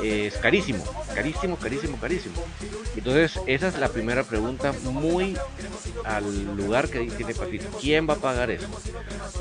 es 0.00 0.36
carísimo, 0.36 0.84
carísimo, 1.12 1.56
carísimo, 1.56 1.98
carísimo. 1.98 2.36
Entonces, 2.96 3.40
esa 3.48 3.66
es 3.66 3.78
la 3.80 3.88
primera 3.88 4.22
pregunta 4.22 4.72
muy 4.84 5.36
al 6.04 6.56
lugar 6.56 6.88
que 6.88 7.00
tiene 7.10 7.34
Patito. 7.34 7.66
¿Quién 7.80 8.08
va 8.08 8.14
a 8.14 8.18
pagar 8.18 8.52
eso? 8.52 8.68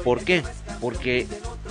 ¿Por 0.04 0.26
qué? 0.26 0.42
Porque 0.82 1.28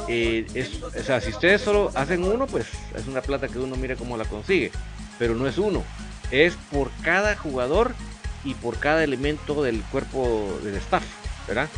eh, 0.06 0.46
es, 0.54 0.80
o 0.80 1.02
sea, 1.02 1.20
si 1.20 1.30
ustedes 1.30 1.60
solo 1.60 1.90
hacen 1.96 2.22
uno, 2.22 2.46
pues 2.46 2.66
es 2.96 3.08
una 3.08 3.20
plata 3.20 3.48
que 3.48 3.58
uno 3.58 3.74
mire 3.74 3.96
cómo 3.96 4.16
la 4.16 4.26
consigue, 4.26 4.70
pero 5.18 5.34
no 5.34 5.48
es 5.48 5.58
uno 5.58 5.82
es 6.32 6.54
por 6.72 6.90
cada 7.02 7.36
jugador 7.36 7.94
y 8.44 8.54
por 8.54 8.78
cada 8.78 9.04
elemento 9.04 9.62
del 9.62 9.80
cuerpo 9.82 10.58
del 10.64 10.74
staff, 10.76 11.04
¿verdad? 11.46 11.68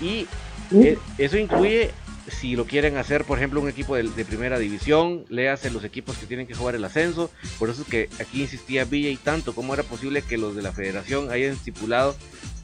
Y 0.00 0.26
eh, 0.72 0.98
eso 1.18 1.36
incluye 1.36 1.90
si 2.28 2.54
lo 2.54 2.64
quieren 2.64 2.96
hacer, 2.96 3.24
por 3.24 3.38
ejemplo, 3.38 3.60
un 3.60 3.68
equipo 3.68 3.96
de, 3.96 4.24
primera 4.24 4.58
división, 4.58 5.24
léase 5.28 5.70
los 5.70 5.84
equipos 5.84 6.16
que 6.16 6.26
tienen 6.26 6.46
que 6.46 6.54
jugar 6.54 6.74
el 6.74 6.84
ascenso. 6.84 7.30
Por 7.58 7.70
eso 7.70 7.82
es 7.82 7.88
que 7.88 8.08
aquí 8.20 8.42
insistía 8.42 8.84
Villa 8.84 9.10
y 9.10 9.16
tanto, 9.16 9.54
cómo 9.54 9.74
era 9.74 9.82
posible 9.82 10.22
que 10.22 10.38
los 10.38 10.54
de 10.54 10.62
la 10.62 10.72
federación 10.72 11.30
hayan 11.30 11.52
estipulado 11.52 12.14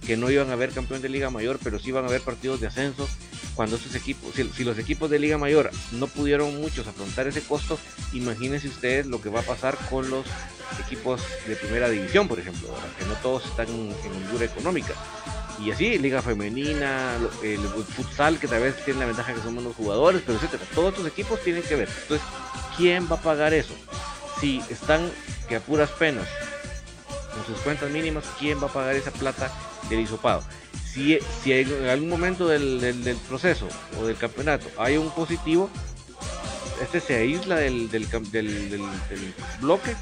que 0.06 0.16
no 0.16 0.30
iban 0.30 0.50
a 0.50 0.52
haber 0.52 0.70
campeón 0.70 1.02
de 1.02 1.08
Liga 1.08 1.30
Mayor, 1.30 1.58
pero 1.62 1.80
sí 1.80 1.88
iban 1.88 2.04
a 2.04 2.08
haber 2.08 2.20
partidos 2.20 2.60
de 2.60 2.68
ascenso. 2.68 3.08
Cuando 3.56 3.76
esos 3.76 3.94
equipos, 3.94 4.34
si, 4.34 4.64
los 4.64 4.78
equipos 4.78 5.10
de 5.10 5.18
Liga 5.18 5.36
Mayor 5.36 5.70
no 5.92 6.06
pudieron 6.06 6.60
muchos 6.60 6.86
afrontar 6.86 7.26
ese 7.26 7.40
costo, 7.40 7.78
imagínense 8.12 8.68
ustedes 8.68 9.06
lo 9.06 9.20
que 9.20 9.30
va 9.30 9.40
a 9.40 9.44
pasar 9.44 9.76
con 9.90 10.08
los 10.08 10.26
equipos 10.80 11.20
de 11.46 11.56
primera 11.56 11.88
división, 11.88 12.28
por 12.28 12.38
ejemplo, 12.38 12.68
que 12.98 13.04
no 13.04 13.14
todos 13.14 13.46
están 13.46 13.68
en, 13.68 13.94
en 14.04 14.42
económica. 14.42 14.94
Y 15.64 15.70
así, 15.70 15.98
liga 15.98 16.20
femenina, 16.20 17.16
el, 17.42 17.60
futsal, 17.60 18.38
que 18.38 18.46
tal 18.46 18.60
vez 18.60 18.84
tiene 18.84 19.00
la 19.00 19.06
ventaja 19.06 19.32
que 19.32 19.40
son 19.40 19.54
menos 19.54 19.74
jugadores, 19.74 20.22
pero 20.24 20.36
etcétera. 20.36 20.64
Todos 20.74 20.92
estos 20.92 21.06
equipos 21.06 21.40
tienen 21.42 21.62
que 21.62 21.76
ver. 21.76 21.88
Entonces, 22.02 22.26
¿quién 22.76 23.10
va 23.10 23.16
a 23.16 23.22
pagar 23.22 23.54
eso? 23.54 23.74
Si 24.40 24.62
están 24.68 25.10
que 25.48 25.56
a 25.56 25.60
puras 25.60 25.90
penas 25.90 26.26
con 27.32 27.46
sus 27.46 27.62
cuentas 27.62 27.90
mínimas, 27.90 28.24
¿quién 28.38 28.62
va 28.62 28.66
a 28.66 28.72
pagar 28.72 28.96
esa 28.96 29.10
plata 29.10 29.50
del 29.88 30.00
hisopado? 30.00 30.42
Si, 30.84 31.18
si 31.42 31.52
en 31.52 31.88
algún 31.88 32.08
momento 32.08 32.48
del, 32.48 32.80
del, 32.80 33.16
proceso 33.16 33.66
o 33.98 34.06
del 34.06 34.16
campeonato 34.16 34.66
hay 34.78 34.96
un 34.96 35.10
positivo, 35.10 35.70
este 36.82 37.00
se 37.00 37.16
aísla 37.16 37.56
del, 37.56 37.90
del, 37.90 38.08
del 38.30 39.34
bloque 39.60 39.94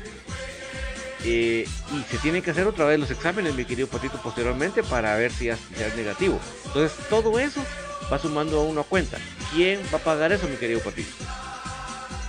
eh, 1.24 1.66
y 1.92 2.02
se 2.10 2.18
tienen 2.18 2.42
que 2.42 2.50
hacer 2.50 2.66
otra 2.66 2.84
vez 2.84 2.98
los 2.98 3.10
exámenes, 3.10 3.54
mi 3.54 3.64
querido 3.64 3.88
Patito, 3.88 4.18
posteriormente 4.22 4.82
para 4.82 5.16
ver 5.16 5.32
si 5.32 5.48
es, 5.48 5.58
negativo. 5.96 6.38
Entonces, 6.66 6.96
todo 7.08 7.38
eso 7.38 7.60
va 8.12 8.18
sumando 8.18 8.60
a 8.60 8.64
una 8.64 8.82
cuenta. 8.82 9.16
¿Quién 9.54 9.80
va 9.92 9.98
a 9.98 10.02
pagar 10.02 10.32
eso, 10.32 10.46
mi 10.48 10.56
querido 10.56 10.80
Patito? 10.80 11.08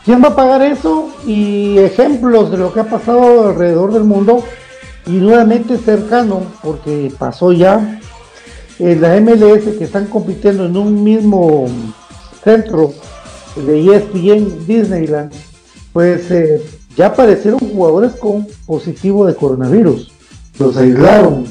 ¿Quién 0.05 0.23
va 0.23 0.29
a 0.29 0.35
pagar 0.35 0.61
eso? 0.61 1.13
Y 1.25 1.77
ejemplos 1.79 2.51
de 2.51 2.57
lo 2.57 2.73
que 2.73 2.79
ha 2.79 2.89
pasado 2.89 3.49
alrededor 3.49 3.91
del 3.91 4.03
mundo 4.03 4.45
y 5.07 5.11
nuevamente 5.11 5.77
cercano, 5.77 6.43
porque 6.63 7.11
pasó 7.17 7.51
ya 7.51 7.99
en 8.79 9.01
la 9.01 9.19
MLS 9.19 9.77
que 9.77 9.83
están 9.83 10.07
compitiendo 10.07 10.65
en 10.65 10.77
un 10.77 11.03
mismo 11.03 11.67
centro 12.43 12.93
de 13.55 13.95
ESPN 13.95 14.65
Disneyland, 14.65 15.33
pues 15.91 16.29
eh, 16.31 16.61
ya 16.95 17.07
aparecieron 17.07 17.59
jugadores 17.59 18.13
con 18.13 18.47
positivo 18.65 19.25
de 19.25 19.35
coronavirus. 19.35 20.11
Los 20.59 20.77
aislaron, 20.77 21.45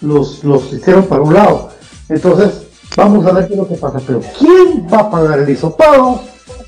los, 0.00 0.44
los 0.44 0.72
hicieron 0.72 1.04
para 1.04 1.22
un 1.22 1.34
lado. 1.34 1.70
Entonces, 2.08 2.66
vamos 2.96 3.24
a 3.26 3.32
ver 3.32 3.46
qué 3.46 3.54
es 3.54 3.58
lo 3.58 3.68
que 3.68 3.76
pasa. 3.76 4.00
Pero, 4.06 4.20
¿quién 4.38 4.86
va 4.92 4.98
a 4.98 5.10
pagar 5.10 5.38
el 5.38 5.48
hisopado? 5.48 6.20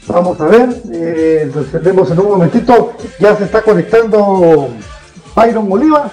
Vamos 0.06 0.40
a 0.40 0.46
ver, 0.46 0.82
eh, 0.92 1.50
en 1.52 2.20
un 2.20 2.28
momentito. 2.28 2.92
Ya 3.20 3.36
se 3.36 3.44
está 3.44 3.62
conectando 3.62 4.68
Byron 5.34 5.70
Oliva. 5.70 6.10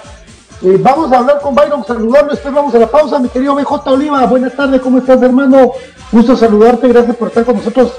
Eh, 0.62 0.78
vamos 0.80 1.12
a 1.12 1.18
hablar 1.18 1.40
con 1.40 1.54
Byron, 1.54 1.84
saludarlo, 1.84 2.30
después 2.30 2.54
vamos 2.54 2.72
a 2.74 2.78
la 2.78 2.86
pausa, 2.86 3.18
mi 3.18 3.28
querido 3.28 3.56
BJ 3.56 3.84
Oliva, 3.90 4.24
buenas 4.26 4.54
tardes, 4.54 4.80
¿cómo 4.80 4.98
estás 4.98 5.20
hermano? 5.20 5.72
Gusto 6.12 6.36
saludarte, 6.36 6.86
gracias 6.86 7.16
por 7.16 7.28
estar 7.28 7.44
con 7.44 7.56
nosotros. 7.56 7.92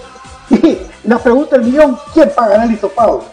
Y 0.50 0.78
la 1.04 1.18
pregunta 1.18 1.58
del 1.58 1.66
millón, 1.66 1.98
¿quién 2.14 2.32
pagará 2.34 2.64
el 2.64 2.72
hisopado? 2.72 3.26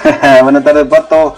Buenas 0.42 0.64
tardes, 0.64 0.86
Pato, 0.86 1.36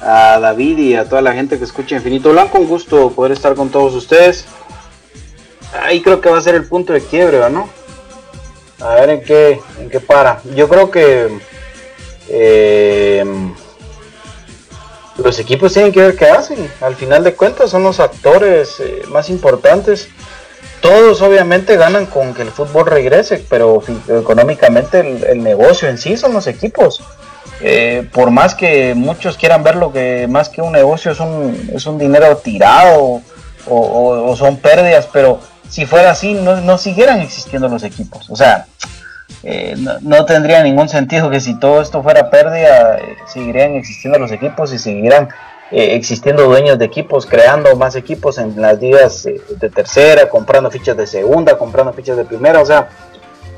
a 0.00 0.38
David 0.40 0.78
y 0.78 0.94
a 0.94 1.08
toda 1.08 1.22
la 1.22 1.32
gente 1.32 1.58
que 1.58 1.64
escucha 1.64 1.96
Infinito 1.96 2.30
Blanco. 2.30 2.58
Un 2.58 2.66
gusto 2.66 3.10
poder 3.12 3.32
estar 3.32 3.54
con 3.54 3.70
todos 3.70 3.94
ustedes. 3.94 4.44
Ahí 5.82 6.02
creo 6.02 6.20
que 6.20 6.28
va 6.28 6.38
a 6.38 6.42
ser 6.42 6.54
el 6.56 6.64
punto 6.64 6.92
de 6.92 7.00
quiebre, 7.00 7.38
¿no? 7.50 7.68
A 8.80 8.94
ver 8.94 9.10
en 9.10 9.22
qué, 9.22 9.60
en 9.78 9.90
qué 9.90 10.00
para. 10.00 10.40
Yo 10.56 10.68
creo 10.68 10.90
que 10.90 11.28
eh, 12.28 13.24
los 15.22 15.38
equipos 15.38 15.72
tienen 15.72 15.92
que 15.92 16.00
ver 16.00 16.16
qué 16.16 16.26
hacen. 16.26 16.70
Al 16.80 16.96
final 16.96 17.22
de 17.22 17.34
cuentas 17.34 17.70
son 17.70 17.84
los 17.84 18.00
actores 18.00 18.80
eh, 18.80 19.02
más 19.08 19.30
importantes. 19.30 20.08
Todos 20.80 21.20
obviamente 21.22 21.76
ganan 21.76 22.06
con 22.06 22.34
que 22.34 22.42
el 22.42 22.50
fútbol 22.50 22.86
regrese, 22.86 23.44
pero 23.48 23.82
económicamente 24.08 25.00
el 25.30 25.42
negocio 25.42 25.88
en 25.88 25.98
sí 25.98 26.16
son 26.16 26.32
los 26.32 26.46
equipos. 26.46 27.02
Eh, 27.62 28.08
por 28.12 28.30
más 28.30 28.54
que 28.54 28.94
muchos 28.94 29.36
quieran 29.36 29.62
verlo 29.62 29.92
que 29.92 30.26
más 30.28 30.48
que 30.48 30.62
un 30.62 30.72
negocio 30.72 31.12
es 31.12 31.20
un, 31.20 31.70
es 31.74 31.84
un 31.86 31.98
dinero 31.98 32.38
tirado 32.38 33.20
o, 33.66 34.34
son 34.36 34.56
pérdidas, 34.56 35.06
pero 35.12 35.40
si 35.68 35.84
fuera 35.84 36.12
así 36.12 36.32
no, 36.32 36.56
no 36.56 36.78
siguieran 36.78 37.20
existiendo 37.20 37.68
los 37.68 37.82
equipos. 37.82 38.30
O 38.30 38.36
sea, 38.36 38.66
eh, 39.42 39.76
no, 40.00 40.24
tendría 40.24 40.62
ningún 40.62 40.88
sentido 40.88 41.28
que 41.30 41.40
si 41.40 41.58
todo 41.58 41.82
esto 41.82 42.02
fuera 42.02 42.30
pérdida, 42.30 42.96
eh, 42.98 43.16
seguirían 43.26 43.74
existiendo 43.74 44.18
los 44.18 44.32
equipos 44.32 44.72
y 44.72 44.78
seguirían 44.78 45.28
existiendo 45.72 46.46
dueños 46.46 46.80
de 46.80 46.84
equipos, 46.86 47.26
creando 47.26 47.76
más 47.76 47.94
equipos 47.94 48.38
en 48.38 48.60
las 48.60 48.80
ligas 48.80 49.22
de 49.22 49.70
tercera, 49.70 50.28
comprando 50.28 50.68
fichas 50.68 50.96
de 50.96 51.06
segunda, 51.06 51.56
comprando 51.56 51.92
fichas 51.92 52.16
de 52.16 52.24
primera. 52.24 52.60
O 52.60 52.66
sea, 52.66 52.88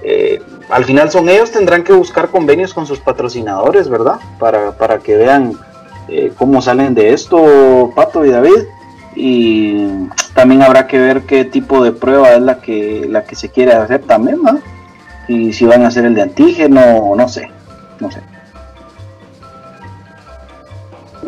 eh, 0.04 0.42
al 0.68 0.84
final 0.84 1.10
son 1.10 1.28
ellos, 1.28 1.52
tendrán 1.52 1.84
que 1.84 1.92
buscar 1.92 2.28
convenios 2.28 2.74
con 2.74 2.86
sus 2.86 2.98
patrocinadores, 2.98 3.88
¿verdad? 3.88 4.16
Para, 4.38 4.72
para 4.72 4.98
que 4.98 5.16
vean 5.16 5.52
eh, 6.08 6.32
cómo 6.36 6.60
salen 6.60 6.94
de 6.94 7.12
esto 7.12 7.92
Pato 7.94 8.24
y 8.24 8.30
David. 8.30 8.64
Y 9.14 9.86
también 10.34 10.62
habrá 10.62 10.86
que 10.86 10.98
ver 10.98 11.22
qué 11.22 11.44
tipo 11.44 11.84
de 11.84 11.92
prueba 11.92 12.32
es 12.32 12.40
la 12.40 12.60
que, 12.60 13.06
la 13.08 13.24
que 13.24 13.36
se 13.36 13.50
quiere 13.50 13.72
hacer 13.72 14.02
también, 14.02 14.42
¿no? 14.42 14.58
Y 15.28 15.52
si 15.52 15.66
van 15.66 15.84
a 15.84 15.88
hacer 15.88 16.04
el 16.06 16.14
de 16.14 16.22
antígeno, 16.22 17.14
no 17.14 17.28
sé, 17.28 17.48
no 18.00 18.10
sé. 18.10 18.20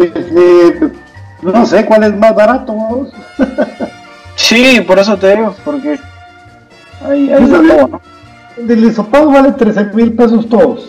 Eh, 0.01 0.91
no 1.43 1.67
sé 1.67 1.85
cuál 1.85 2.05
es 2.05 2.17
más 2.17 2.35
barato. 2.35 2.75
sí, 4.35 4.81
por 4.81 4.99
eso 4.99 5.17
te 5.17 5.37
digo, 5.37 5.55
porque 5.65 5.99
ahí, 7.07 7.31
ahí 7.31 7.43
¿no? 7.43 8.01
Del 8.57 8.85
hisopado 8.85 9.31
vale 9.31 9.53
13 9.53 9.85
mil 9.95 10.13
pesos 10.15 10.49
todos. 10.49 10.89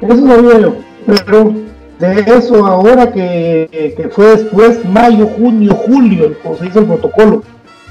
Eso 0.00 0.26
sabía 0.26 0.58
yo. 0.60 0.74
Pero 1.06 1.54
de 1.98 2.20
eso 2.36 2.66
ahora 2.66 3.10
que, 3.12 4.10
fue 4.12 4.36
después, 4.36 4.84
mayo, 4.84 5.26
junio, 5.26 5.74
julio, 5.74 6.32
se 6.58 6.66
hizo 6.66 6.80
el 6.80 6.86
protocolo, 6.86 7.42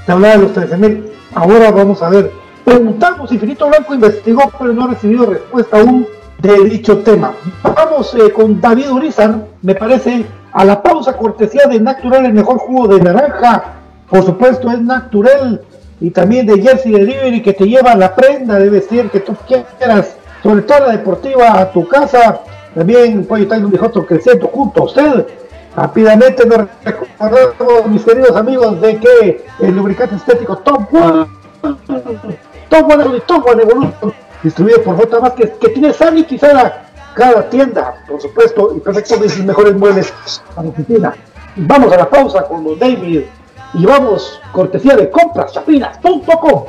se 0.06 0.12
hablaba 0.12 0.34
de 0.34 0.42
los 0.42 0.52
13 0.52 0.76
mil. 0.76 1.04
Ahora 1.34 1.70
vamos 1.70 2.02
a 2.02 2.10
ver. 2.10 2.30
Preguntamos 2.64 3.30
si 3.30 3.38
Finito 3.38 3.66
Blanco 3.68 3.94
investigó, 3.94 4.50
pero 4.58 4.72
no 4.72 4.84
ha 4.84 4.88
recibido 4.88 5.26
respuesta 5.26 5.78
aún 5.78 6.06
de 6.40 6.64
dicho 6.64 6.98
tema. 6.98 7.32
Vamos 7.62 8.14
eh, 8.14 8.30
con 8.32 8.60
David 8.60 8.90
Urizar, 8.90 9.46
me 9.62 9.74
parece, 9.74 10.24
a 10.52 10.64
la 10.64 10.82
pausa 10.82 11.16
cortesía 11.16 11.66
de 11.66 11.80
Natural, 11.80 12.26
el 12.26 12.34
mejor 12.34 12.58
jugo 12.58 12.88
de 12.88 13.00
naranja. 13.00 13.74
Por 14.08 14.22
supuesto, 14.24 14.70
es 14.70 14.80
Natural 14.80 15.62
y 16.00 16.10
también 16.10 16.46
de 16.46 16.60
Jersey 16.60 16.92
Delivery 16.92 17.42
que 17.42 17.52
te 17.52 17.64
lleva 17.66 17.94
la 17.94 18.14
prenda 18.14 18.58
de 18.58 18.70
vestir 18.70 19.10
que 19.10 19.20
tú 19.20 19.34
quieras, 19.46 20.16
sobre 20.42 20.62
todo 20.62 20.86
la 20.86 20.92
deportiva, 20.92 21.60
a 21.60 21.72
tu 21.72 21.86
casa. 21.88 22.40
También 22.74 23.24
puede 23.24 23.42
estar 23.42 23.58
un 23.64 23.70
Bijoto 23.70 24.06
creciendo 24.06 24.46
junto 24.48 24.82
a 24.82 24.84
usted. 24.84 25.26
Rápidamente 25.74 26.46
nos 26.46 26.68
recordamos, 26.84 27.86
mis 27.88 28.04
queridos 28.04 28.36
amigos, 28.36 28.80
de 28.80 28.98
que 28.98 29.44
el 29.60 29.74
lubricante 29.74 30.16
estético 30.16 30.58
Top 30.58 30.92
One, 30.92 31.26
Top 32.68 32.90
One, 32.90 33.20
Top 33.26 33.46
One 33.46 33.62
Evolution, 33.62 34.12
distribuido 34.42 34.82
por 34.82 34.96
J 34.96 35.20
más 35.20 35.32
que, 35.32 35.46
tiene 35.46 35.92
sanitizada 35.92 36.84
cada 37.14 37.48
tienda, 37.48 37.94
por 38.08 38.20
supuesto, 38.20 38.74
y 38.76 38.80
perfecto 38.80 39.16
de 39.16 39.28
sus 39.28 39.44
mejores 39.44 39.74
muebles 39.74 40.12
a 40.56 40.62
la 40.62 40.68
oficina. 40.68 41.14
Vamos 41.56 41.92
a 41.92 41.96
la 41.96 42.08
pausa 42.08 42.44
con 42.44 42.62
los 42.62 42.78
David 42.78 43.22
y 43.74 43.84
vamos 43.86 44.40
cortesía 44.52 44.96
de 44.96 45.10
compraschapinas.com. 45.10 46.64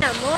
La 0.00 0.12
moto. 0.12 0.37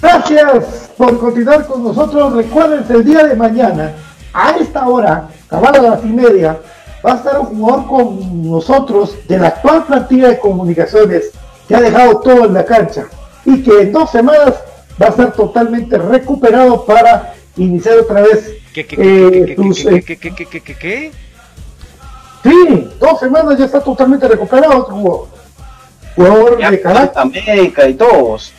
Gracias 0.00 0.90
por 0.96 1.18
continuar 1.18 1.66
con 1.66 1.84
nosotros. 1.84 2.32
Recuerden, 2.34 2.84
el 2.88 3.04
día 3.04 3.24
de 3.24 3.36
mañana, 3.36 3.92
a 4.32 4.56
esta 4.56 4.88
hora, 4.88 5.28
a 5.50 5.60
las 5.60 6.04
y 6.04 6.08
media, 6.08 6.58
va 7.04 7.12
a 7.12 7.16
estar 7.16 7.38
un 7.40 7.46
jugador 7.46 7.86
con 7.86 8.50
nosotros 8.50 9.16
de 9.28 9.38
la 9.38 9.48
actual 9.48 9.84
plantilla 9.84 10.28
de 10.28 10.38
comunicaciones 10.38 11.30
que 11.68 11.74
ha 11.74 11.80
dejado 11.80 12.18
todo 12.20 12.44
en 12.46 12.54
la 12.54 12.64
cancha 12.64 13.06
y 13.44 13.62
que 13.62 13.82
en 13.82 13.92
dos 13.92 14.10
semanas 14.10 14.54
va 15.00 15.06
a 15.06 15.10
estar 15.10 15.32
totalmente 15.32 15.98
recuperado 15.98 16.84
para 16.84 17.34
iniciar 17.56 17.98
otra 17.98 18.22
vez 18.22 18.54
¿Qué, 18.72 18.86
qué, 18.86 18.96
qué, 20.04 20.74
qué, 20.74 21.12
Sí, 22.42 22.88
dos 23.00 23.18
semanas 23.18 23.58
ya 23.58 23.64
está 23.64 23.80
totalmente 23.80 24.28
recuperado. 24.28 24.82
Jugador, 24.84 25.28
jugador 26.14 26.70
de 26.70 26.80
carácter. 26.80 27.22
América 27.22 27.88
y 27.88 27.94
todos 27.94 28.52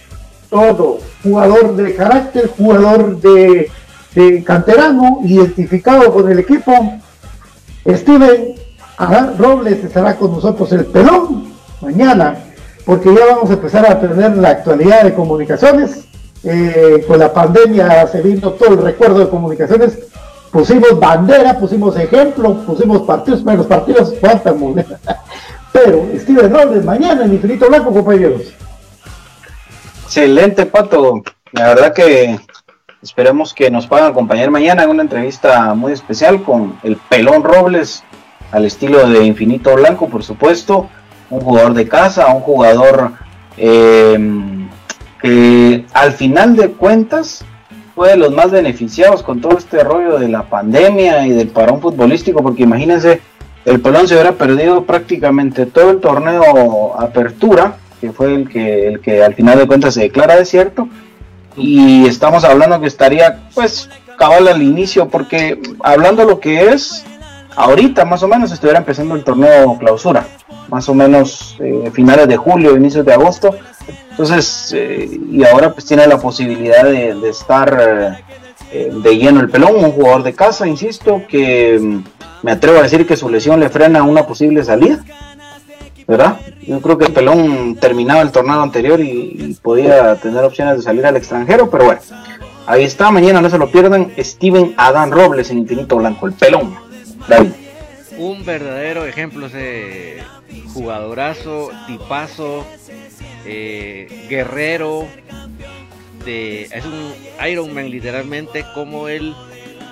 todo, 0.49 0.99
jugador 1.23 1.75
de 1.75 1.95
carácter, 1.95 2.49
jugador 2.57 3.19
de, 3.19 3.71
canterano, 4.43 5.19
identificado 5.23 6.11
con 6.11 6.31
el 6.31 6.39
equipo. 6.39 6.71
Steven 7.87 8.55
Robles 9.37 9.83
estará 9.83 10.15
con 10.15 10.31
nosotros 10.31 10.71
el 10.71 10.85
pelón 10.85 11.53
mañana, 11.81 12.35
porque 12.85 13.13
ya 13.13 13.35
vamos 13.35 13.49
a 13.49 13.53
empezar 13.53 13.85
a 13.89 13.99
tener 13.99 14.35
la 14.37 14.49
actualidad 14.49 15.03
de 15.03 15.13
comunicaciones. 15.13 16.05
Eh, 16.43 17.03
con 17.07 17.19
la 17.19 17.33
pandemia 17.33 18.07
se 18.07 18.21
vino 18.21 18.51
todo 18.51 18.69
el 18.69 18.81
recuerdo 18.81 19.19
de 19.19 19.29
comunicaciones. 19.29 19.99
Pusimos 20.51 20.99
bandera, 20.99 21.59
pusimos 21.59 21.95
ejemplo, 21.97 22.55
pusimos 22.65 23.01
partidos, 23.01 23.41
pero 23.43 23.57
los 23.57 23.67
partidos 23.67 24.13
cuánta 24.19 24.53
moneda. 24.53 24.99
Pero 25.73 26.07
Steven 26.17 26.51
Robles 26.51 26.83
mañana 26.83 27.25
en 27.25 27.33
Infinito 27.33 27.67
Blanco, 27.67 27.91
compañeros. 27.91 28.53
Excelente, 30.07 30.65
Pato. 30.65 31.21
La 31.51 31.67
verdad 31.67 31.93
que 31.93 32.39
esperemos 33.01 33.53
que 33.53 33.69
nos 33.69 33.87
puedan 33.87 34.09
acompañar 34.09 34.49
mañana 34.49 34.83
en 34.83 34.89
una 34.89 35.03
entrevista 35.03 35.73
muy 35.73 35.91
especial 35.91 36.43
con 36.43 36.79
el 36.83 36.95
Pelón 36.95 37.43
Robles, 37.43 38.05
al 38.53 38.63
estilo 38.63 39.05
de 39.09 39.25
Infinito 39.25 39.75
Blanco, 39.75 40.07
por 40.07 40.23
supuesto. 40.23 40.89
Un 41.29 41.41
jugador 41.41 41.73
de 41.73 41.89
casa, 41.89 42.27
un 42.27 42.39
jugador 42.39 43.11
em, 43.57 44.69
que 45.21 45.85
al 45.93 46.13
final 46.13 46.55
de 46.55 46.71
cuentas 46.71 47.43
fue 47.93 48.11
de 48.11 48.17
los 48.17 48.31
más 48.31 48.49
beneficiados 48.49 49.23
con 49.23 49.41
todo 49.41 49.57
este 49.57 49.83
rollo 49.83 50.19
de 50.19 50.29
la 50.29 50.43
pandemia 50.43 51.27
y 51.27 51.31
del 51.31 51.49
parón 51.49 51.81
futbolístico, 51.81 52.41
porque 52.41 52.63
imagínense, 52.63 53.19
el 53.65 53.81
Pelón 53.81 54.07
se 54.07 54.13
hubiera 54.13 54.31
perdido 54.31 54.85
prácticamente 54.85 55.65
todo 55.65 55.91
el 55.91 55.99
torneo 55.99 56.97
Apertura 56.97 57.75
que 57.99 58.11
fue 58.11 58.33
el 58.33 58.49
que, 58.49 58.87
el 58.87 58.99
que 58.99 59.23
al 59.23 59.33
final 59.33 59.57
de 59.57 59.67
cuentas 59.67 59.93
se 59.93 60.01
declara 60.01 60.35
desierto. 60.35 60.87
Y 61.55 62.05
estamos 62.05 62.43
hablando 62.43 62.79
que 62.79 62.87
estaría, 62.87 63.49
pues, 63.55 63.89
cabal 64.17 64.47
al 64.47 64.61
inicio, 64.61 65.07
porque 65.07 65.59
hablando 65.83 66.25
lo 66.25 66.39
que 66.39 66.69
es, 66.69 67.03
ahorita 67.55 68.05
más 68.05 68.21
o 68.23 68.27
menos 68.27 68.51
estuviera 68.51 68.79
empezando 68.79 69.15
el 69.15 69.23
torneo 69.23 69.77
clausura, 69.79 70.27
más 70.69 70.87
o 70.89 70.93
menos 70.93 71.57
eh, 71.59 71.89
finales 71.93 72.27
de 72.27 72.37
julio, 72.37 72.77
inicios 72.77 73.05
de 73.05 73.13
agosto. 73.13 73.55
Entonces, 74.11 74.73
eh, 74.75 75.19
y 75.31 75.43
ahora 75.43 75.73
pues 75.73 75.85
tiene 75.85 76.05
la 76.07 76.19
posibilidad 76.19 76.83
de, 76.83 77.29
estar 77.29 78.23
eh, 78.71 78.91
de 78.93 79.17
lleno 79.17 79.39
el 79.39 79.49
pelón, 79.49 79.75
un 79.75 79.91
jugador 79.91 80.23
de 80.23 80.33
casa, 80.33 80.67
insisto, 80.67 81.23
que 81.27 81.79
mm, 81.79 82.03
me 82.43 82.51
atrevo 82.51 82.79
a 82.79 82.83
decir 82.83 83.05
que 83.07 83.15
su 83.15 83.29
lesión 83.29 83.59
le 83.59 83.69
frena 83.69 84.03
una 84.03 84.25
posible 84.25 84.63
salida. 84.63 85.03
¿Verdad? 86.07 86.39
Yo 86.61 86.81
creo 86.81 86.97
que 86.97 87.05
el 87.05 87.13
pelón 87.13 87.75
terminaba 87.75 88.21
el 88.21 88.31
torneo 88.31 88.61
anterior 88.61 88.99
y, 88.99 89.55
podía 89.61 90.15
tener 90.15 90.43
opciones 90.43 90.77
de 90.77 90.83
salir 90.83 91.05
al 91.05 91.17
extranjero, 91.17 91.69
pero 91.69 91.85
bueno, 91.85 91.99
ahí 92.65 92.83
está, 92.83 93.11
mañana 93.11 93.41
no 93.41 93.49
se 93.49 93.57
lo 93.57 93.69
pierdan, 93.69 94.11
Steven 94.17 94.73
Adán 94.77 95.11
Robles 95.11 95.51
en 95.51 95.59
Infinito 95.59 95.97
Blanco, 95.97 96.27
el 96.27 96.33
pelón, 96.33 96.75
David. 97.27 97.51
Un 98.17 98.45
verdadero 98.45 99.05
ejemplo 99.05 99.47
ese 99.47 100.19
jugadorazo, 100.73 101.69
tipazo, 101.85 102.65
eh, 103.45 104.25
guerrero, 104.29 105.05
de, 106.23 106.63
es 106.63 106.85
un 106.85 107.13
Ironman 107.45 107.89
literalmente, 107.89 108.65
como 108.73 109.09
él 109.09 109.35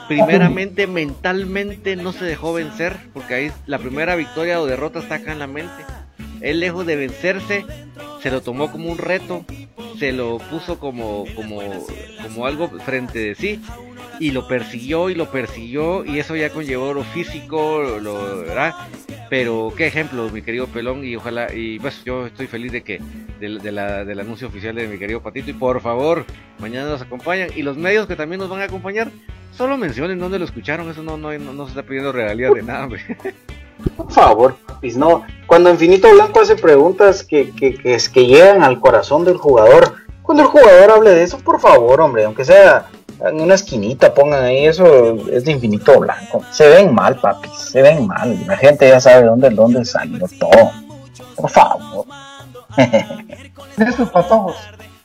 primeramente 0.07 0.87
mentalmente 0.87 1.95
no 1.95 2.13
se 2.13 2.23
dejó 2.23 2.53
vencer, 2.53 2.97
porque 3.13 3.33
ahí 3.33 3.51
la 3.65 3.79
primera 3.79 4.15
victoria 4.15 4.61
o 4.61 4.65
derrota 4.65 4.99
está 4.99 5.15
acá 5.15 5.33
en 5.33 5.39
la 5.39 5.47
mente 5.47 5.83
él 6.45 6.59
lejos 6.59 6.85
de 6.85 6.95
vencerse, 6.95 7.65
se 8.21 8.31
lo 8.31 8.41
tomó 8.41 8.71
como 8.71 8.91
un 8.91 8.97
reto, 8.97 9.45
se 9.97 10.11
lo 10.11 10.37
puso 10.37 10.79
como, 10.79 11.25
como, 11.35 11.61
como 12.21 12.45
algo 12.45 12.69
frente 12.79 13.19
de 13.19 13.35
sí 13.35 13.61
y 14.19 14.31
lo 14.31 14.47
persiguió 14.47 15.09
y 15.09 15.15
lo 15.15 15.29
persiguió 15.29 16.05
y 16.05 16.19
eso 16.19 16.35
ya 16.35 16.49
conllevó 16.49 16.93
lo 16.93 17.03
físico, 17.03 17.81
lo, 18.01 18.39
¿verdad? 18.41 18.73
Pero 19.29 19.73
qué 19.75 19.87
ejemplo, 19.87 20.29
mi 20.29 20.41
querido 20.41 20.67
Pelón, 20.67 21.03
y 21.03 21.15
ojalá, 21.15 21.53
y 21.53 21.79
pues 21.79 22.03
yo 22.05 22.27
estoy 22.27 22.47
feliz 22.47 22.71
de 22.71 22.83
que, 22.83 23.01
de, 23.39 23.59
del 23.59 24.19
anuncio 24.19 24.47
oficial 24.47 24.75
de 24.75 24.87
mi 24.87 24.97
querido 24.97 25.21
Patito, 25.21 25.49
y 25.49 25.53
por 25.53 25.81
favor, 25.81 26.25
mañana 26.59 26.89
nos 26.89 27.01
acompañan, 27.01 27.49
y 27.55 27.63
los 27.63 27.75
medios 27.77 28.07
que 28.07 28.15
también 28.15 28.39
nos 28.39 28.49
van 28.49 28.61
a 28.61 28.65
acompañar, 28.65 29.09
solo 29.51 29.77
mencionen 29.77 30.19
dónde 30.19 30.39
lo 30.39 30.45
escucharon, 30.45 30.89
eso 30.89 31.01
no, 31.01 31.17
no, 31.17 31.37
no, 31.37 31.65
se 31.65 31.71
está 31.71 31.83
pidiendo 31.83 32.11
regalías 32.11 32.53
de 32.53 32.63
nada. 32.63 32.87
Por 33.95 34.11
favor, 34.11 34.55
pues 34.79 34.97
no. 34.97 35.23
Cuando 35.47 35.69
Infinito 35.69 36.11
Blanco 36.11 36.41
hace 36.41 36.55
preguntas 36.55 37.23
que, 37.23 37.51
que, 37.51 37.75
que, 37.75 37.97
que 37.97 38.25
llegan 38.25 38.63
al 38.63 38.79
corazón 38.79 39.25
del 39.25 39.37
jugador, 39.37 39.93
cuando 40.21 40.43
el 40.43 40.49
jugador 40.49 40.91
hable 40.91 41.11
de 41.11 41.23
eso, 41.23 41.37
por 41.39 41.59
favor, 41.59 42.01
hombre, 42.01 42.25
aunque 42.25 42.45
sea 42.45 42.87
en 43.23 43.41
una 43.41 43.55
esquinita, 43.55 44.13
pongan 44.13 44.43
ahí 44.43 44.65
eso, 44.65 45.15
es 45.29 45.45
de 45.45 45.51
Infinito 45.51 45.99
Blanco. 45.99 46.41
Se 46.51 46.67
ven 46.67 46.93
mal, 46.93 47.19
papi, 47.19 47.49
se 47.57 47.81
ven 47.81 48.07
mal. 48.07 48.45
La 48.47 48.57
gente 48.57 48.87
ya 48.87 48.99
sabe 48.99 49.25
dónde, 49.25 49.49
dónde 49.51 49.85
salió 49.85 50.25
todo. 50.39 50.71
Por 51.35 51.49
favor. 51.49 52.05
Esos 53.77 54.09
patojos. 54.09 54.55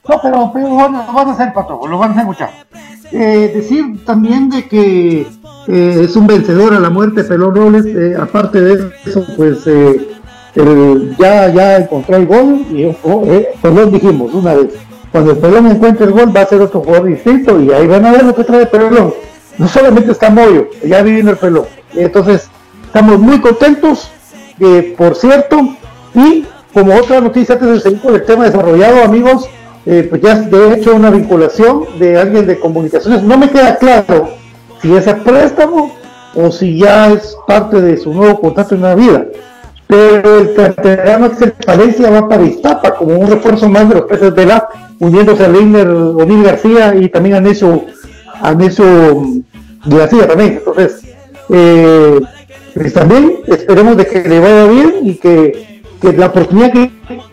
No, 0.09 0.21
pero, 0.21 0.51
pero 0.53 0.75
van 0.75 0.95
a 0.97 1.33
hacer 1.33 1.53
patojos, 1.53 1.89
lo 1.89 1.99
van 1.99 2.11
a 2.11 2.13
hacer 2.15 2.25
muchachos. 2.25 2.67
Eh, 3.13 3.51
decir 3.55 4.05
también 4.05 4.49
de 4.49 4.69
que 4.69 5.27
eh, 5.73 6.03
es 6.05 6.17
un 6.17 6.27
vencedor 6.27 6.75
a 6.75 6.81
la 6.81 6.91
muerte 6.91 7.23
Pelón 7.23 7.55
Robles, 7.55 7.87
eh, 7.87 8.17
aparte 8.21 8.61
de 8.61 8.91
eso, 9.07 9.25
pues 9.37 9.65
eh, 9.67 10.17
ya, 11.17 11.49
ya 11.53 11.77
encontró 11.77 12.17
el 12.17 12.27
gol 12.27 12.67
y 12.73 12.87
oh, 13.05 13.25
pues 13.61 13.93
dijimos 13.93 14.35
una 14.35 14.55
vez, 14.55 14.75
cuando 15.13 15.31
el 15.31 15.39
Pelón 15.39 15.69
encuentre 15.69 16.07
el 16.07 16.13
gol 16.13 16.35
va 16.37 16.41
a 16.41 16.47
ser 16.47 16.61
otro 16.61 16.81
jugador 16.81 17.07
distinto 17.07 17.61
y 17.61 17.71
ahí 17.71 17.87
van 17.87 18.05
a 18.05 18.13
ver 18.13 18.25
lo 18.25 18.35
que 18.35 18.43
trae 18.43 18.67
Pelón. 18.67 19.15
No 19.59 19.69
solamente 19.69 20.11
está 20.11 20.31
Moyo, 20.31 20.69
ya 20.85 21.03
vivino 21.03 21.31
el 21.31 21.37
Pelón. 21.37 21.67
Entonces, 21.95 22.49
estamos 22.87 23.21
muy 23.21 23.41
contentos, 23.41 24.11
por 24.97 25.15
cierto, 25.15 25.77
y 26.15 26.47
como 26.75 26.97
otra 26.97 27.21
noticia 27.21 27.55
antes 27.55 27.69
de 27.69 27.81
seguir 27.81 28.01
con 28.01 28.15
el 28.15 28.25
tema 28.25 28.47
desarrollado, 28.47 29.05
amigos, 29.05 29.49
pues 29.85 30.21
ya 30.21 30.35
de 30.35 30.75
hecho 30.75 30.95
una 30.95 31.11
vinculación 31.11 31.85
de 31.99 32.19
alguien 32.19 32.47
de 32.47 32.59
comunicaciones, 32.59 33.23
no 33.23 33.39
me 33.39 33.51
queda 33.51 33.77
claro 33.77 34.40
si 34.81 34.95
es 34.95 35.07
a 35.09 35.17
préstamo 35.17 35.95
o 36.35 36.51
si 36.51 36.79
ya 36.79 37.13
es 37.13 37.37
parte 37.47 37.81
de 37.81 37.97
su 37.97 38.13
nuevo 38.13 38.41
contrato 38.41 38.75
en 38.75 38.83
la 38.83 38.95
vida. 38.95 39.27
Pero 39.87 40.39
el 40.39 40.55
canterano 40.55 41.27
Axel 41.27 41.53
Palencia 41.53 42.11
va 42.11 42.29
para 42.29 42.45
Iztapa 42.45 42.95
como 42.95 43.19
un 43.19 43.29
refuerzo 43.29 43.69
más 43.69 43.89
de 43.89 43.97
los 43.97 44.05
peces 44.05 44.35
de 44.35 44.47
la, 44.47 44.69
uniéndose 45.01 45.45
a 45.45 45.49
Leiner 45.49 45.89
O'Neill 45.89 46.45
García 46.45 46.95
y 46.95 47.09
también 47.09 47.37
a 47.37 47.41
Necio, 47.41 47.87
a 48.41 48.55
Necio 48.55 48.85
García 49.85 50.29
también. 50.29 50.59
Entonces, 50.59 51.03
eh, 51.49 52.21
pues 52.75 52.95
también 52.95 53.39
esperemos 53.49 53.97
de 53.97 54.07
que 54.07 54.23
le 54.23 54.39
vaya 54.39 54.67
bien 54.67 54.95
y 55.03 55.15
que, 55.15 55.83
que, 56.01 56.13
la 56.13 56.27
oportunidad 56.27 56.71
que 56.71 56.93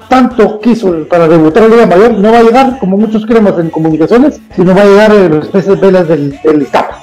tanto 0.10 0.60
quiso 0.60 1.08
para 1.08 1.28
debutar 1.28 1.64
la 1.64 1.70
Liga 1.70 1.86
Mayor 1.86 2.14
no 2.14 2.32
va 2.32 2.40
a 2.40 2.44
llegar 2.44 2.80
como 2.80 2.98
muchos 2.98 3.24
creemos 3.28 3.60
en 3.60 3.70
comunicaciones, 3.70 4.42
sino 4.56 4.74
va 4.74 4.82
a 4.82 4.86
llegar 4.86 5.14
en 5.14 5.36
los 5.36 5.48
peces 5.50 5.80
velas 5.80 6.08
del, 6.08 6.40
del 6.42 6.64
Iztapa. 6.64 6.97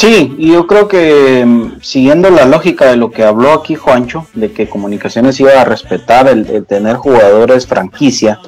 Sí, 0.00 0.34
y 0.38 0.52
yo 0.52 0.66
creo 0.66 0.88
que 0.88 1.44
mm, 1.44 1.82
siguiendo 1.82 2.30
la 2.30 2.46
lógica 2.46 2.86
de 2.86 2.96
lo 2.96 3.10
que 3.10 3.22
habló 3.22 3.52
aquí 3.52 3.74
Juancho, 3.74 4.26
de 4.32 4.50
que 4.50 4.66
Comunicaciones 4.66 5.38
iba 5.40 5.60
a 5.60 5.64
respetar 5.66 6.26
el, 6.26 6.64
tener 6.64 6.96
jugadores 6.96 7.66
franquicia, 7.66 8.40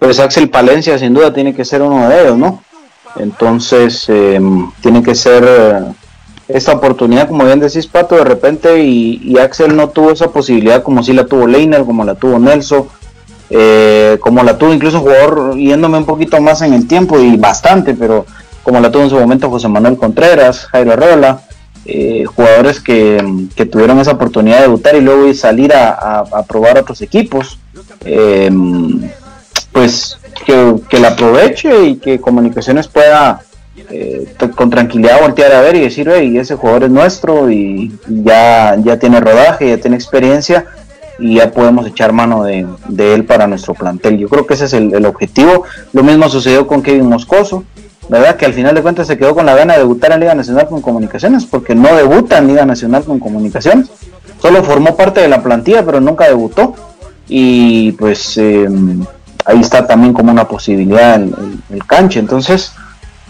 pues 0.00 0.18
Axel 0.18 0.50
Palencia 0.50 0.98
sin 0.98 1.14
duda 1.14 1.32
tiene 1.32 1.54
que 1.54 1.64
ser 1.64 1.82
uno 1.82 2.08
de 2.08 2.20
ellos, 2.20 2.36
¿no? 2.36 2.64
Entonces 3.14 4.08
em, 4.08 4.68
tiene 4.80 5.00
que 5.00 5.14
ser 5.14 5.44
eh, 5.46 5.92
esta 6.48 6.72
oportunidad, 6.72 7.28
como 7.28 7.44
bien 7.44 7.60
decís 7.60 7.86
Pato, 7.86 8.16
de 8.16 8.24
repente, 8.24 8.82
y, 8.82 9.38
Axel 9.38 9.76
no 9.76 9.90
tuvo 9.90 10.10
esa 10.10 10.32
posibilidad 10.32 10.82
como 10.82 11.04
si 11.04 11.12
la 11.12 11.24
tuvo 11.24 11.46
Leiner, 11.46 11.84
como 11.84 12.04
la 12.04 12.16
tuvo 12.16 12.40
Nelson, 12.40 12.88
eh, 13.48 14.18
como 14.20 14.42
la 14.42 14.58
tuvo 14.58 14.74
incluso 14.74 14.96
un 14.96 15.04
jugador 15.04 15.56
yéndome 15.56 15.98
un 15.98 16.06
poquito 16.06 16.40
más 16.40 16.62
en 16.62 16.72
el 16.72 16.88
tiempo 16.88 17.20
y 17.20 17.36
bastante, 17.36 17.94
pero 17.94 18.26
como 18.70 18.82
la 18.82 18.92
tuvo 18.92 19.02
en 19.02 19.10
su 19.10 19.18
momento 19.18 19.50
José 19.50 19.66
Manuel 19.66 19.96
Contreras, 19.96 20.66
Jairo 20.66 20.94
Rola, 20.94 21.40
eh, 21.86 22.24
jugadores 22.24 22.78
que, 22.78 23.18
tuvieron 23.68 23.98
esa 23.98 24.12
oportunidad 24.12 24.58
de 24.58 24.62
debutar 24.62 24.94
y 24.94 25.00
luego 25.00 25.34
salir 25.34 25.72
a, 25.74 26.44
probar 26.46 26.78
otros 26.78 27.02
equipos, 27.02 27.58
em, 28.04 29.10
pues 29.72 30.18
que, 30.46 31.00
la 31.00 31.08
aproveche 31.08 31.84
y 31.84 31.96
que 31.96 32.20
Comunicaciones 32.20 32.86
pueda 32.86 33.40
eh, 33.90 34.32
con 34.54 34.70
tranquilidad 34.70 35.20
voltear 35.20 35.52
a 35.52 35.62
ver 35.62 35.74
y 35.74 35.80
decir, 35.80 36.08
hey, 36.14 36.38
ese 36.38 36.54
jugador 36.54 36.84
es 36.84 36.90
nuestro 36.90 37.50
y, 37.50 37.92
ya, 38.06 38.76
ya 38.76 39.00
tiene 39.00 39.18
rodaje, 39.18 39.68
ya 39.68 39.78
tiene 39.78 39.96
experiencia 39.96 40.64
y 41.18 41.34
ya 41.38 41.50
podemos 41.50 41.88
echar 41.88 42.12
mano 42.12 42.44
de, 42.44 42.64
él 43.14 43.24
para 43.24 43.48
nuestro 43.48 43.74
plantel. 43.74 44.16
Yo 44.16 44.28
creo 44.28 44.46
que 44.46 44.54
ese 44.54 44.66
es 44.66 44.74
el 44.74 45.04
objetivo. 45.06 45.64
Lo 45.92 46.04
mismo 46.04 46.28
sucedió 46.28 46.68
con 46.68 46.84
Kevin 46.84 47.08
Moscoso. 47.08 47.64
¿Verdad? 48.10 48.36
Que 48.36 48.44
al 48.44 48.52
final 48.52 48.74
de 48.74 48.82
cuentas 48.82 49.06
se 49.06 49.16
quedó 49.16 49.34
con 49.34 49.46
la 49.46 49.54
gana 49.54 49.74
de 49.74 49.78
debutar 49.78 50.10
en 50.12 50.20
Liga 50.20 50.34
Nacional 50.34 50.68
con 50.68 50.82
Comunicaciones, 50.82 51.46
porque 51.46 51.76
no 51.76 51.94
debuta 51.94 52.38
en 52.38 52.48
Liga 52.48 52.66
Nacional 52.66 53.04
con 53.04 53.20
Comunicaciones, 53.20 53.88
solo 54.42 54.64
formó 54.64 54.96
parte 54.96 55.20
de 55.20 55.28
la 55.28 55.42
plantilla, 55.42 55.84
pero 55.86 56.00
nunca 56.00 56.26
debutó. 56.26 56.74
Y 57.28 57.92
pues 57.92 58.36
em, 58.36 59.04
ahí 59.44 59.60
está 59.60 59.86
también 59.86 60.12
como 60.12 60.32
una 60.32 60.48
posibilidad 60.48 61.14
el, 61.14 61.32
el, 61.70 61.86
canche. 61.86 62.18
Entonces, 62.18 62.72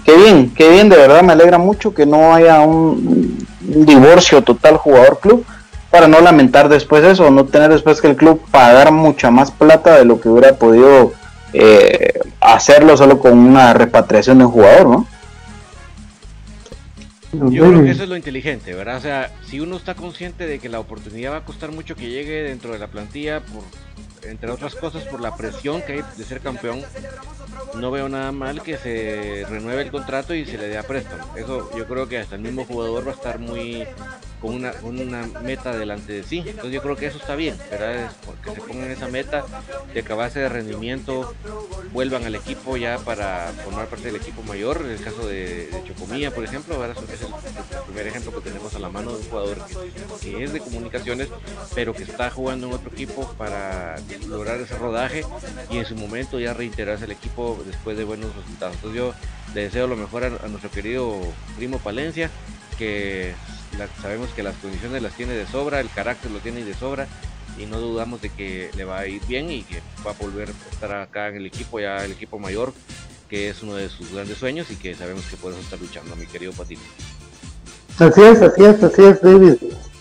qué 0.03 0.17
bien, 0.17 0.51
qué 0.57 0.71
bien, 0.71 0.89
de 0.89 0.97
verdad 0.97 1.23
me 1.23 1.35
alegra 1.35 1.59
mucho 1.59 1.93
que 1.93 2.07
no 2.07 2.35
haya 2.35 2.61
un, 2.61 3.47
divorcio 3.61 4.43
total 4.43 4.79
jugador-club 4.79 5.45
para 5.91 6.09
no 6.09 6.21
lamentar 6.21 6.71
después 6.71 7.05
eso, 7.05 7.31
no 7.31 7.45
tener 7.45 7.71
después 7.71 8.01
que 8.01 8.09
el 8.09 8.17
club 8.17 8.41
pagar 8.51 8.93
mucha 8.93 9.31
más 9.31 9.51
plata 9.51 9.97
de 9.97 10.07
lo 10.07 10.21
que 10.21 10.31
hubiera 10.31 10.55
podido 10.55 11.13
eh, 11.53 12.21
hacerlo 12.41 12.97
solo 12.97 13.19
con 13.19 13.39
una 13.39 13.73
repatriación 13.75 14.39
de 14.39 14.45
un 14.45 14.53
jugador, 14.53 14.89
¿no? 14.89 15.07
Yo 17.33 17.69
creo 17.69 17.85
que 17.85 17.91
eso 17.91 18.03
es 18.03 18.09
lo 18.09 18.17
inteligente, 18.17 18.75
¿verdad? 18.75 18.97
O 18.97 19.01
sea, 19.01 19.31
si 19.47 19.61
uno 19.61 19.77
está 19.77 19.95
consciente 19.95 20.47
de 20.47 20.59
que 20.59 20.69
la 20.69 20.81
oportunidad 20.81 21.33
va 21.33 21.37
a 21.37 21.45
costar 21.45 21.71
mucho 21.71 21.95
que 21.95 22.11
llegue 22.11 22.43
dentro 22.43 22.73
de 22.73 22.81
la 22.81 22.89
plantilla, 22.89 23.41
por, 23.41 23.63
entre 24.29 24.51
otras 24.51 24.75
cosas 24.75 25.05
por 25.05 25.21
la 25.21 25.37
presión 25.37 25.81
que 25.83 25.93
hay 25.93 26.03
de 26.17 26.25
ser 26.25 26.41
campeón, 26.41 26.83
no 27.77 27.91
veo 27.93 28.09
nada 28.09 28.33
mal 28.33 28.63
que 28.63 28.77
se 28.79 29.47
renueve 29.49 29.83
el 29.83 29.93
contrato 29.93 30.35
y 30.35 30.45
se 30.45 30.59
le 30.59 30.67
dé 30.67 30.79
a 30.79 30.83
préstamo. 30.83 31.23
Eso 31.37 31.71
yo 31.77 31.87
creo 31.87 32.09
que 32.09 32.19
hasta 32.19 32.35
el 32.35 32.43
mismo 32.43 32.65
jugador 32.65 33.07
va 33.07 33.13
a 33.13 33.15
estar 33.15 33.39
muy 33.39 33.87
con 34.41 34.55
una, 34.55 34.73
una 34.83 35.27
meta 35.43 35.77
delante 35.77 36.13
de 36.13 36.23
sí. 36.23 36.43
Entonces 36.47 36.73
yo 36.73 36.83
creo 36.83 36.97
que 36.97 37.07
eso 37.07 37.19
está 37.19 37.37
bien, 37.37 37.57
¿verdad? 37.71 38.11
porque 38.25 38.61
se 38.61 38.67
pongan 38.67 38.91
esa 38.91 39.09
meta 39.09 39.45
de 39.93 40.03
que 40.03 40.13
a 40.13 40.29
de 40.31 40.49
rendimiento 40.49 41.35
vuelvan 41.93 42.25
al 42.25 42.35
equipo 42.35 42.77
ya 42.77 42.99
para 42.99 43.53
formar 43.65 43.87
parte 43.89 44.07
del 44.07 44.17
equipo 44.17 44.43
mayor. 44.43 44.83
En 44.85 44.93
el 44.93 45.03
caso 45.03 45.27
de, 45.27 45.69
Chocomía, 45.87 46.31
por 46.31 46.45
ejemplo, 46.45 46.77
ahora 46.77 46.93
es 46.93 47.23
el, 47.23 47.85
primer 47.87 48.07
ejemplo 48.07 48.33
que 48.35 48.41
tenemos 48.41 48.75
a 48.75 48.79
la 48.79 48.89
mano 48.89 49.13
de 49.13 49.19
un 49.19 49.25
jugador 49.25 49.59
que, 50.21 50.45
es 50.45 50.53
de 50.53 50.61
comunicaciones, 50.61 51.29
pero 51.75 51.93
que 51.93 52.05
está 52.05 52.31
jugando 52.31 52.69
en 52.69 52.75
otro 52.75 52.91
equipo 52.91 53.33
para 53.37 53.97
lograr 54.29 54.61
ese 54.61 54.77
rodaje 54.77 55.25
y 55.71 55.79
en 55.79 55.85
su 55.85 55.97
momento 55.97 56.39
ya 56.39 56.55
reintegrarse 56.55 57.05
al 57.05 57.13
equipo 57.13 57.59
después 57.67 57.97
de 57.97 58.05
buenos 58.05 58.35
resultados. 58.37 58.77
Entonces 58.77 58.99
yo 58.99 59.15
le 59.55 59.63
deseo 59.63 59.87
lo 59.87 59.97
mejor 59.97 60.25
a 60.25 60.49
nuestro 60.49 60.71
querido 60.71 61.21
primo 61.57 61.79
Palencia 61.79 62.31
que 62.79 63.35
sabemos 64.01 64.31
que 64.31 64.43
las 64.43 64.57
condiciones 64.57 65.03
las 65.03 65.15
tiene 65.15 65.35
de 65.35 65.47
sobra, 65.47 65.81
el 65.81 65.91
carácter 65.91 66.31
lo 66.31 66.39
tiene 66.39 66.65
de 66.65 66.75
sobra 66.75 67.07
y 67.59 67.67
no 67.67 67.79
dudamos 67.79 68.23
de 68.23 68.31
que 68.31 68.71
le 68.77 68.85
va 68.85 69.01
a 69.01 69.07
ir 69.07 69.23
bien 69.27 69.51
y 69.51 69.63
que 69.63 69.81
va 70.07 70.13
a 70.13 70.15
volver 70.15 70.49
a 70.49 70.73
estar 70.73 70.93
acá 70.93 71.29
en 71.29 71.37
el 71.37 71.47
equipo, 71.47 71.81
ya 71.81 72.05
el 72.05 72.13
equipo 72.13 72.39
mayor, 72.39 72.73
que 73.29 73.51
es 73.51 73.63
uno 73.63 73.75
de 73.75 73.89
sus 73.89 74.13
grandes 74.13 74.39
sueños 74.39 74.71
y 74.71 74.77
que 74.77 74.95
sabemos 74.95 75.25
que 75.27 75.37
puede 75.37 75.59
estar 75.61 75.79
luchando, 75.79 76.17
mi 76.17 76.27
querido 76.27 76.53
Patino. 76.53 76.81
Así 77.99 78.23
es, 78.23 78.41
así 78.43 78.65
es, 78.65 78.83
así 78.83 79.03
es, 79.03 79.21
David. 79.21 79.55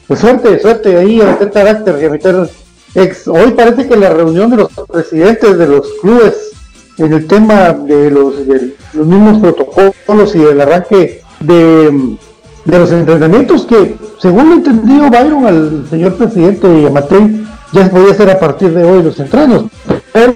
Pues 0.07 0.19
suerte, 0.19 0.59
suerte 0.59 0.97
ahí 0.97 1.21
a 1.21 1.25
meter 1.25 1.51
carácter 1.51 1.99
y 2.01 2.05
a 2.05 2.09
meter 2.09 2.49
ex. 2.95 3.27
Hoy 3.27 3.51
parece 3.51 3.87
que 3.87 3.95
la 3.95 4.09
reunión 4.09 4.49
de 4.49 4.57
los 4.57 4.71
presidentes 4.91 5.57
de 5.57 5.67
los 5.67 5.87
clubes 6.01 6.51
en 6.97 7.13
el 7.13 7.27
tema 7.27 7.71
de 7.71 8.09
los, 8.09 8.47
de 8.47 8.73
los 8.93 9.05
mismos 9.05 9.39
protocolos 9.39 10.35
y 10.35 10.41
el 10.41 10.61
arranque 10.61 11.21
de, 11.39 12.17
de 12.65 12.79
los 12.79 12.91
entrenamientos 12.91 13.65
que, 13.65 13.95
según 14.19 14.49
lo 14.49 14.55
entendido, 14.55 15.09
Byron 15.09 15.45
al 15.45 15.87
señor 15.89 16.15
presidente 16.15 16.67
y 16.67 16.85
a 16.85 16.89
Matei, 16.89 17.45
ya 17.71 17.85
se 17.85 17.89
podía 17.89 18.11
hacer 18.11 18.29
a 18.29 18.39
partir 18.39 18.73
de 18.73 18.83
hoy 18.83 19.03
los 19.03 19.19
entrenos, 19.19 19.65
pero 20.11 20.35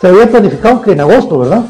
se 0.00 0.06
había 0.06 0.30
planificado 0.30 0.82
que 0.82 0.92
en 0.92 1.00
agosto, 1.00 1.38
¿verdad? 1.38 1.64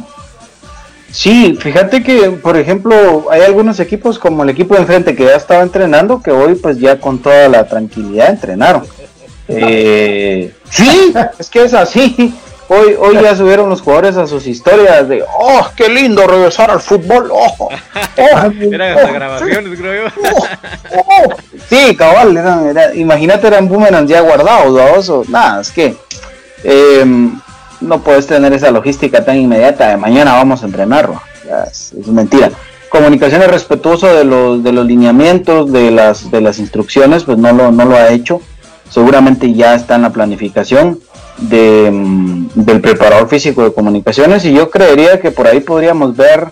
Sí, 1.10 1.56
fíjate 1.58 2.02
que, 2.02 2.30
por 2.30 2.56
ejemplo, 2.56 3.26
hay 3.30 3.42
algunos 3.42 3.80
equipos 3.80 4.18
como 4.18 4.42
el 4.42 4.50
equipo 4.50 4.74
de 4.74 4.80
enfrente 4.80 5.14
que 5.14 5.24
ya 5.24 5.36
estaba 5.36 5.62
entrenando, 5.62 6.22
que 6.22 6.30
hoy 6.30 6.56
pues 6.56 6.78
ya 6.78 7.00
con 7.00 7.20
toda 7.20 7.48
la 7.48 7.66
tranquilidad 7.66 8.30
entrenaron. 8.30 8.84
Eh, 9.48 10.52
sí, 10.68 11.14
es 11.38 11.48
que 11.48 11.62
es 11.62 11.72
así. 11.72 12.34
Hoy, 12.68 12.96
hoy 12.98 13.18
ya 13.22 13.36
subieron 13.36 13.68
los 13.68 13.80
jugadores 13.80 14.16
a 14.16 14.26
sus 14.26 14.46
historias 14.46 15.08
de, 15.08 15.22
oh, 15.22 15.68
qué 15.76 15.88
lindo 15.88 16.26
regresar 16.26 16.70
al 16.70 16.80
fútbol. 16.80 17.30
Oh, 18.18 18.32
oh, 18.32 18.50
eran 18.72 18.96
oh, 18.96 19.12
grabaciones, 19.12 19.78
creo 19.78 20.04
yo. 20.04 20.12
Oh, 20.94 21.02
oh. 21.06 21.36
sí, 21.68 21.94
cabal, 21.94 22.94
imagínate, 22.94 23.46
eran 23.46 23.68
boomerangs 23.68 24.08
ya 24.08 24.20
guardados, 24.22 25.28
Nada, 25.28 25.60
es 25.60 25.70
que 25.70 25.96
em, 26.64 27.38
no 27.80 28.00
puedes 28.00 28.26
tener 28.26 28.52
esa 28.54 28.70
logística 28.70 29.24
tan 29.24 29.36
inmediata 29.36 29.88
de 29.88 29.96
mañana 29.98 30.32
vamos 30.32 30.62
a 30.62 30.66
entrenarlo. 30.66 31.20
Es, 31.70 31.92
es, 31.92 32.06
mentira. 32.06 32.50
Comunicaciones 32.88 33.48
respetuoso 33.48 34.14
de 34.14 34.24
los, 34.24 34.62
de 34.62 34.72
los 34.72 34.86
lineamientos, 34.86 35.70
de 35.70 35.90
las, 35.90 36.30
de 36.30 36.40
las 36.40 36.58
instrucciones, 36.58 37.24
pues 37.24 37.36
no 37.36 37.52
lo, 37.52 37.70
no 37.70 37.84
lo 37.84 37.96
ha 37.96 38.08
hecho. 38.08 38.40
Seguramente 38.88 39.52
ya 39.52 39.74
está 39.74 39.96
en 39.96 40.02
la 40.02 40.10
planificación 40.10 41.00
de, 41.38 41.90
mm, 41.90 42.48
del 42.54 42.80
preparador 42.80 43.28
físico 43.28 43.62
de 43.62 43.72
comunicaciones 43.72 44.44
y 44.44 44.52
yo 44.52 44.70
creería 44.70 45.20
que 45.20 45.30
por 45.30 45.46
ahí 45.46 45.60
podríamos 45.60 46.16
ver 46.16 46.48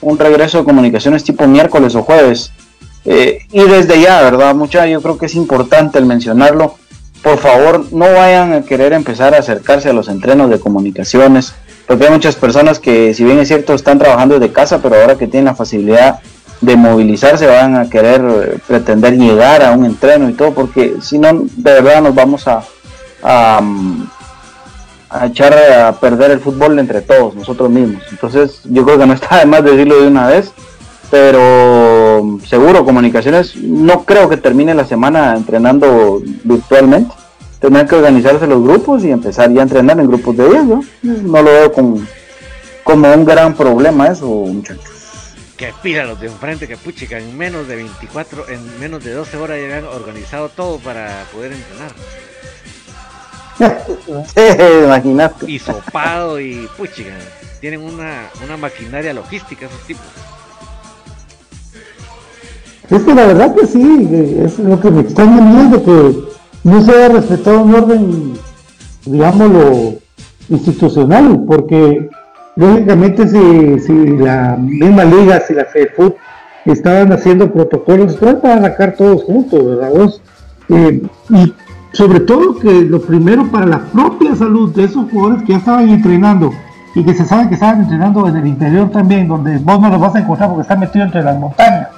un 0.00 0.18
regreso 0.18 0.58
de 0.58 0.64
comunicaciones 0.64 1.24
tipo 1.24 1.46
miércoles 1.46 1.94
o 1.94 2.02
jueves. 2.02 2.52
Eh, 3.04 3.40
y 3.52 3.62
desde 3.62 4.00
ya, 4.00 4.22
¿verdad? 4.22 4.54
Mucha, 4.54 4.86
yo 4.86 5.00
creo 5.00 5.18
que 5.18 5.26
es 5.26 5.34
importante 5.34 5.98
el 5.98 6.06
mencionarlo. 6.06 6.74
Por 7.22 7.38
favor, 7.38 7.86
no 7.92 8.12
vayan 8.12 8.52
a 8.52 8.62
querer 8.62 8.92
empezar 8.92 9.34
a 9.34 9.38
acercarse 9.38 9.88
a 9.88 9.92
los 9.92 10.08
entrenos 10.08 10.50
de 10.50 10.60
comunicaciones, 10.60 11.52
porque 11.86 12.04
hay 12.04 12.12
muchas 12.12 12.36
personas 12.36 12.78
que, 12.78 13.14
si 13.14 13.24
bien 13.24 13.38
es 13.38 13.48
cierto, 13.48 13.74
están 13.74 13.98
trabajando 13.98 14.38
desde 14.38 14.52
casa, 14.52 14.80
pero 14.80 14.96
ahora 14.96 15.16
que 15.16 15.26
tienen 15.26 15.46
la 15.46 15.54
facilidad 15.54 16.20
de 16.60 16.76
movilizarse, 16.76 17.46
van 17.46 17.76
a 17.76 17.88
querer 17.88 18.20
eh, 18.20 18.58
pretender 18.66 19.16
llegar 19.16 19.62
a 19.62 19.72
un 19.72 19.84
entreno 19.84 20.28
y 20.28 20.34
todo, 20.34 20.52
porque 20.52 20.96
si 21.00 21.18
no, 21.18 21.32
de 21.32 21.72
verdad 21.72 22.02
nos 22.02 22.14
vamos 22.14 22.44
a, 22.46 23.60
mm, 23.60 24.06
a 25.10 25.26
echar 25.26 25.54
a 25.54 25.92
perder 25.98 26.32
el 26.32 26.40
fútbol 26.40 26.78
entre 26.78 27.00
todos, 27.00 27.34
nosotros 27.34 27.70
mismos. 27.70 28.02
Entonces 28.10 28.60
yo 28.64 28.84
creo 28.84 28.98
que 28.98 29.06
no 29.06 29.14
está 29.14 29.38
de 29.38 29.46
más 29.46 29.64
decirlo 29.64 30.00
de 30.00 30.08
una 30.08 30.26
vez, 30.26 30.52
pero 31.10 32.38
seguro 32.46 32.84
comunicaciones, 32.84 33.56
no 33.56 34.04
creo 34.04 34.28
que 34.28 34.36
termine 34.36 34.74
la 34.74 34.84
semana 34.84 35.34
entrenando 35.34 36.22
virtualmente. 36.44 37.14
Tendrán 37.60 37.88
que 37.88 37.96
organizarse 37.96 38.46
los 38.46 38.62
grupos 38.62 39.02
y 39.04 39.10
empezar 39.10 39.52
ya 39.52 39.60
a 39.60 39.62
entrenar 39.64 39.98
en 39.98 40.06
grupos 40.06 40.36
de 40.36 40.48
10, 40.48 40.64
¿no? 40.64 40.84
No 41.02 41.42
lo 41.42 41.50
veo 41.50 41.72
con, 41.72 42.06
como 42.84 43.12
un 43.12 43.24
gran 43.24 43.54
problema 43.54 44.06
eso, 44.06 44.26
muchachos. 44.26 44.84
Que 45.56 45.72
pida 45.82 46.04
los 46.04 46.20
de 46.20 46.28
enfrente, 46.28 46.68
que 46.68 46.76
puchica, 46.76 47.18
en 47.18 47.36
menos 47.36 47.66
de 47.66 47.74
24, 47.74 48.48
en 48.50 48.78
menos 48.78 49.02
de 49.02 49.12
12 49.12 49.36
horas 49.38 49.58
ya 49.58 49.88
organizado 49.90 50.50
todo 50.50 50.78
para 50.78 51.24
poder 51.32 51.52
entrenar. 51.52 51.90
Imagínate. 54.84 55.50
Y 55.50 55.58
sopado 55.58 56.40
y 56.40 56.68
puchiga. 56.76 57.14
Tienen 57.60 57.80
una, 57.80 58.22
una 58.44 58.56
maquinaria 58.56 59.12
logística 59.12 59.66
esos 59.66 59.80
tipos. 59.86 60.06
Es 62.90 63.02
que 63.02 63.14
la 63.14 63.26
verdad 63.26 63.54
que 63.54 63.66
sí, 63.66 64.08
es 64.42 64.58
lo 64.58 64.80
que 64.80 64.90
me 64.90 65.02
extraña 65.02 65.40
miedo 65.42 65.84
que 65.84 66.28
no 66.64 66.80
se 66.82 66.90
haya 66.90 67.08
respetado 67.08 67.60
un 67.60 67.74
orden, 67.74 68.32
digámoslo, 69.04 69.98
institucional, 70.48 71.44
porque 71.46 72.08
lógicamente 72.56 73.28
si, 73.28 73.80
si 73.80 73.92
la 74.16 74.56
misma 74.56 75.04
liga, 75.04 75.40
si 75.40 75.52
la 75.52 75.66
FEFUT 75.66 76.14
estaban 76.64 77.12
haciendo 77.12 77.52
protocolos, 77.52 78.16
para 78.16 78.62
sacar 78.62 78.94
todos 78.96 79.22
juntos, 79.24 79.64
¿verdad? 79.64 79.90
Vos? 79.90 80.22
Eh, 80.70 81.02
y 81.30 81.54
sobre 81.92 82.20
todo 82.20 82.58
que 82.58 82.82
lo 82.82 83.00
primero 83.00 83.46
para 83.50 83.66
la 83.66 83.78
propia 83.78 84.34
salud 84.36 84.74
de 84.74 84.84
esos 84.84 85.10
jugadores 85.10 85.42
que 85.42 85.52
ya 85.52 85.58
estaban 85.58 85.88
entrenando 85.88 86.52
y 86.94 87.04
que 87.04 87.14
se 87.14 87.24
sabe 87.24 87.48
que 87.48 87.54
estaban 87.54 87.80
entrenando 87.80 88.26
en 88.28 88.36
el 88.36 88.46
interior 88.46 88.90
también, 88.90 89.28
donde 89.28 89.58
vos 89.58 89.80
no 89.80 89.88
los 89.88 90.00
vas 90.00 90.14
a 90.14 90.20
encontrar 90.20 90.48
porque 90.48 90.62
están 90.62 90.80
metidos 90.80 91.06
entre 91.06 91.22
las 91.22 91.38
montañas. 91.38 91.88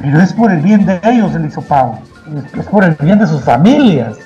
Pero 0.00 0.20
es 0.20 0.32
por 0.32 0.50
el 0.50 0.60
bien 0.60 0.86
de 0.86 1.00
ellos 1.04 1.34
el 1.34 1.46
hisopado, 1.46 1.98
es 2.58 2.66
por 2.66 2.84
el 2.84 2.96
bien 3.00 3.18
de 3.18 3.26
sus 3.26 3.42
familias. 3.42 4.16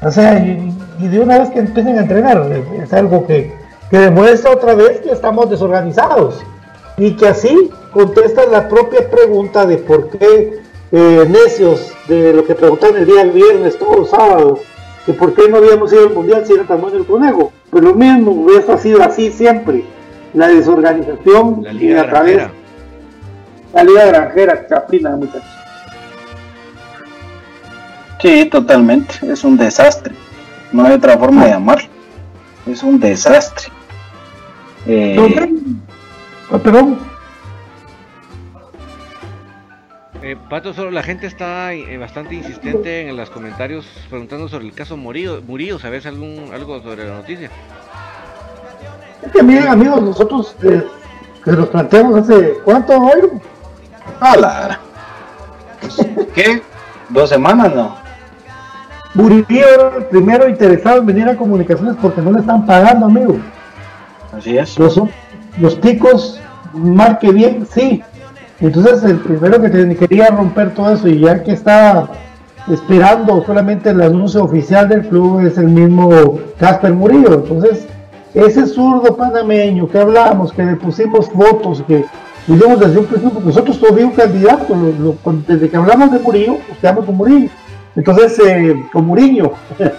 O 0.00 0.10
sea, 0.10 0.38
y, 0.38 0.74
de 1.00 1.20
una 1.20 1.38
vez 1.38 1.50
que 1.50 1.60
empiecen 1.60 1.98
a 1.98 2.02
entrenar, 2.02 2.50
es, 2.82 2.92
algo 2.92 3.26
que, 3.26 3.54
que 3.90 3.98
demuestra 3.98 4.52
otra 4.52 4.74
vez 4.74 5.00
que 5.00 5.10
estamos 5.10 5.50
desorganizados 5.50 6.40
y 6.96 7.12
que 7.12 7.28
así 7.28 7.70
contestan 7.92 8.52
la 8.52 8.68
propia 8.68 9.08
pregunta 9.10 9.66
de 9.66 9.78
por 9.78 10.10
qué 10.10 10.60
eh, 10.92 11.26
necios 11.28 11.92
de 12.06 12.32
lo 12.32 12.44
que 12.44 12.54
preguntaron 12.54 12.96
el 12.96 13.06
día 13.06 13.24
viernes, 13.24 13.78
todo 13.78 14.02
el 14.02 14.06
sábado, 14.06 14.60
que 15.04 15.12
por 15.12 15.34
qué 15.34 15.48
no 15.48 15.58
habíamos 15.58 15.92
ido 15.92 16.08
al 16.08 16.14
mundial 16.14 16.44
si 16.46 16.54
era 16.54 16.64
tan 16.64 16.80
bueno 16.80 16.96
el 16.96 17.06
conejo. 17.06 17.52
Pero 17.70 17.88
lo 17.88 17.94
mismo, 17.94 18.46
eso 18.50 18.72
ha 18.72 18.78
sido 18.78 19.02
así 19.02 19.30
siempre. 19.30 19.84
La 20.34 20.48
desorganización 20.48 21.62
la 21.62 21.72
y 21.72 21.92
a 21.92 22.08
través 22.08 22.48
la 23.72 23.84
liga 23.84 24.06
granjera, 24.06 24.66
chapina, 24.68 25.10
muchachos. 25.16 25.42
Sí, 28.20 28.46
totalmente. 28.46 29.14
Es 29.22 29.44
un 29.44 29.56
desastre. 29.56 30.14
No 30.72 30.84
hay 30.84 30.94
otra 30.94 31.16
forma 31.16 31.44
de 31.44 31.50
llamarlo. 31.50 31.88
Es 32.66 32.82
un 32.82 32.98
desastre. 32.98 33.68
Eh... 34.86 35.16
perdón. 36.62 36.98
Eh, 40.28 40.36
Pato, 40.36 40.74
solo 40.74 40.90
la 40.90 41.02
gente 41.02 41.26
está 41.26 41.72
eh, 41.72 41.96
bastante 41.96 42.34
insistente 42.34 43.08
en 43.08 43.16
los 43.16 43.30
comentarios 43.30 43.86
preguntando 44.10 44.46
sobre 44.46 44.66
el 44.66 44.74
caso 44.74 44.94
Murillo. 44.94 45.40
Murillo 45.40 45.78
¿sabes 45.78 46.04
algún, 46.04 46.50
algo 46.52 46.82
sobre 46.82 47.08
la 47.08 47.14
noticia? 47.14 47.50
Es 49.22 49.32
que 49.32 49.42
miren 49.42 49.68
amigos, 49.68 50.02
nosotros 50.02 50.54
eh, 50.64 50.84
que 51.42 51.52
nos 51.52 51.68
planteamos 51.68 52.18
hace 52.18 52.58
cuánto 52.62 52.92
hoy. 53.00 53.40
¡Hala! 54.20 54.78
¿Qué? 56.34 56.60
¿Dos 57.08 57.30
semanas 57.30 57.74
no? 57.74 57.96
Murillo 59.14 59.46
era 59.48 59.96
el 59.96 60.04
primero 60.08 60.46
interesado 60.46 60.98
en 60.98 61.06
venir 61.06 61.26
a 61.26 61.38
comunicaciones 61.38 61.96
porque 62.02 62.20
no 62.20 62.32
le 62.32 62.40
están 62.40 62.66
pagando, 62.66 63.06
amigo. 63.06 63.38
Así 64.36 64.58
es. 64.58 64.78
Los, 64.78 65.00
los 65.58 65.74
picos, 65.76 66.38
marque 66.74 67.32
bien, 67.32 67.66
sí, 67.72 68.02
entonces 68.60 69.04
el 69.04 69.18
primero 69.18 69.60
que 69.62 69.96
quería 69.96 70.28
romper 70.28 70.74
todo 70.74 70.92
eso 70.92 71.08
y 71.08 71.20
ya 71.20 71.42
que 71.44 71.52
está 71.52 72.08
esperando 72.68 73.44
solamente 73.46 73.90
el 73.90 74.00
anuncio 74.02 74.42
oficial 74.42 74.88
del 74.88 75.06
club 75.06 75.40
es 75.40 75.56
el 75.58 75.68
mismo 75.68 76.38
Casper 76.58 76.92
Murillo. 76.92 77.34
Entonces 77.34 77.86
ese 78.34 78.66
zurdo 78.66 79.16
panameño 79.16 79.88
que 79.88 79.98
hablamos, 79.98 80.52
que 80.52 80.64
le 80.64 80.76
pusimos 80.76 81.30
fotos, 81.30 81.82
que 81.86 82.04
vimos 82.46 82.80
desde 82.80 82.98
un 82.98 83.06
principio, 83.06 83.40
nosotros 83.44 83.78
todavía 83.78 84.06
un 84.06 84.12
candidato, 84.12 84.74
desde 85.46 85.70
que 85.70 85.76
hablamos 85.76 86.12
de 86.12 86.18
Murillo, 86.18 86.56
quedamos 86.80 87.04
con 87.04 87.16
Murillo. 87.16 87.50
Entonces, 87.94 88.38
eh, 88.44 88.84
con 88.92 89.06
Murillo, 89.06 89.52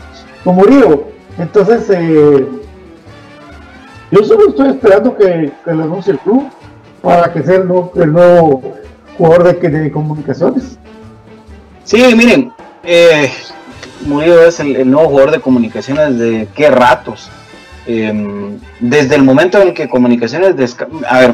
con 0.44 0.56
Murillo. 0.56 1.06
Entonces, 1.38 1.90
eh, 1.90 2.48
yo 4.12 4.24
solo 4.24 4.50
estoy 4.50 4.70
esperando 4.70 5.16
que, 5.16 5.52
que 5.64 5.74
lo 5.74 5.84
anuncie 5.84 6.14
el 6.14 6.20
club 6.20 6.44
para 7.02 7.32
que 7.32 7.44
sea 7.44 7.56
el 7.56 7.68
nuevo, 7.68 8.76
jugador 9.18 9.60
de, 9.60 9.92
comunicaciones. 9.92 10.78
Sí, 11.84 12.04
miren, 12.16 12.52
eh, 12.84 13.32
Murillo 14.06 14.44
es 14.44 14.60
el, 14.60 14.90
nuevo 14.90 15.10
jugador 15.10 15.32
de 15.32 15.40
comunicaciones 15.40 16.18
de 16.18 16.48
qué 16.56 16.70
ratos. 16.70 17.30
Em, 17.86 18.60
desde 18.80 19.16
el 19.16 19.24
momento 19.24 19.62
en 19.62 19.74
que 19.74 19.90
comunicaciones, 19.90 20.78
a 21.08 21.20
ver, 21.20 21.34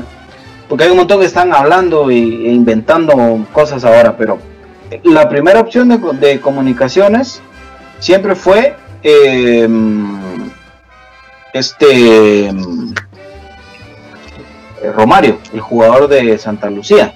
porque 0.69 0.85
hay 0.85 0.91
un 0.91 0.97
montón 0.97 1.19
que 1.19 1.25
están 1.25 1.53
hablando 1.53 2.09
e 2.09 2.15
inventando 2.15 3.45
cosas 3.51 3.83
ahora, 3.83 4.15
pero 4.17 4.39
la 5.03 5.27
primera 5.27 5.59
opción 5.59 5.89
de, 6.19 6.39
comunicaciones 6.39 7.41
siempre 7.99 8.35
fue 8.35 8.75
eh, 9.03 9.67
este 11.53 12.51
Romario, 14.91 15.39
el 15.53 15.61
jugador 15.61 16.07
de 16.07 16.37
Santa 16.37 16.69
Lucía, 16.69 17.13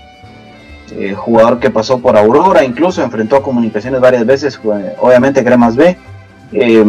eh, 0.91 1.13
jugador 1.13 1.59
que 1.59 1.69
pasó 1.69 1.99
por 1.99 2.17
Aurora, 2.17 2.63
incluso 2.63 3.03
enfrentó 3.03 3.35
a 3.35 3.43
comunicaciones 3.43 4.01
varias 4.01 4.25
veces, 4.25 4.59
obviamente 4.99 5.43
Cremas 5.43 5.75
B, 5.75 5.97
eh, 6.53 6.85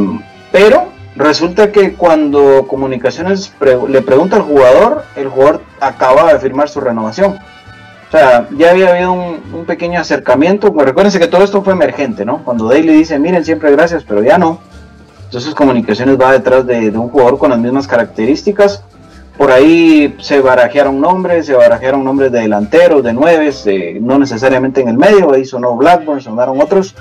pero 0.51 0.89
resulta 1.17 1.71
que 1.71 1.95
cuando 1.95 2.67
comunicaciones 2.67 3.53
le 3.89 4.03
pregunta 4.03 4.37
al 4.37 4.43
jugador, 4.43 5.05
el 5.17 5.29
jugador 5.29 5.63
acaba 5.81 6.33
de 6.33 6.39
firmar 6.39 6.69
su 6.69 6.81
renovación. 6.81 7.39
O 8.09 8.11
sea, 8.11 8.49
ya 8.57 8.71
había 8.71 8.91
habido 8.91 9.13
un, 9.13 9.65
pequeño 9.67 10.01
acercamiento. 10.01 10.73
Pues 10.73 10.85
recuérdense 10.85 11.21
que 11.21 11.29
todo 11.29 11.45
esto 11.45 11.63
fue 11.63 11.75
emergente, 11.75 12.25
¿no? 12.25 12.43
Cuando 12.43 12.67
Daily 12.67 12.93
dice, 12.93 13.19
miren, 13.21 13.45
siempre 13.45 13.71
gracias, 13.71 14.03
pero 14.03 14.23
ya 14.25 14.37
no. 14.37 14.59
Entonces 15.27 15.55
Comunicaciones 15.55 16.21
va 16.21 16.33
detrás 16.33 16.67
de, 16.67 16.91
de 16.91 16.99
un 16.99 17.09
jugador 17.09 17.39
con 17.39 17.51
las 17.51 17.61
mismas 17.61 17.87
características 17.87 18.83
por 19.41 19.53
ahí 19.53 20.17
se 20.21 20.39
barajearon 20.43 21.01
nombres, 21.01 21.47
se 21.47 21.55
barajearon 21.55 22.05
nombres 22.05 22.31
de 22.31 22.41
delanteros, 22.41 23.03
de 23.03 23.15
nueves, 23.15 23.67
no 23.99 24.19
necesariamente 24.19 24.83
en 24.83 24.89
el 24.89 24.99
medio, 24.99 25.33
ahí 25.33 25.47
sonó 25.47 25.77
Blackburn, 25.77 26.21
sonaron 26.21 26.61
otros. 26.61 26.95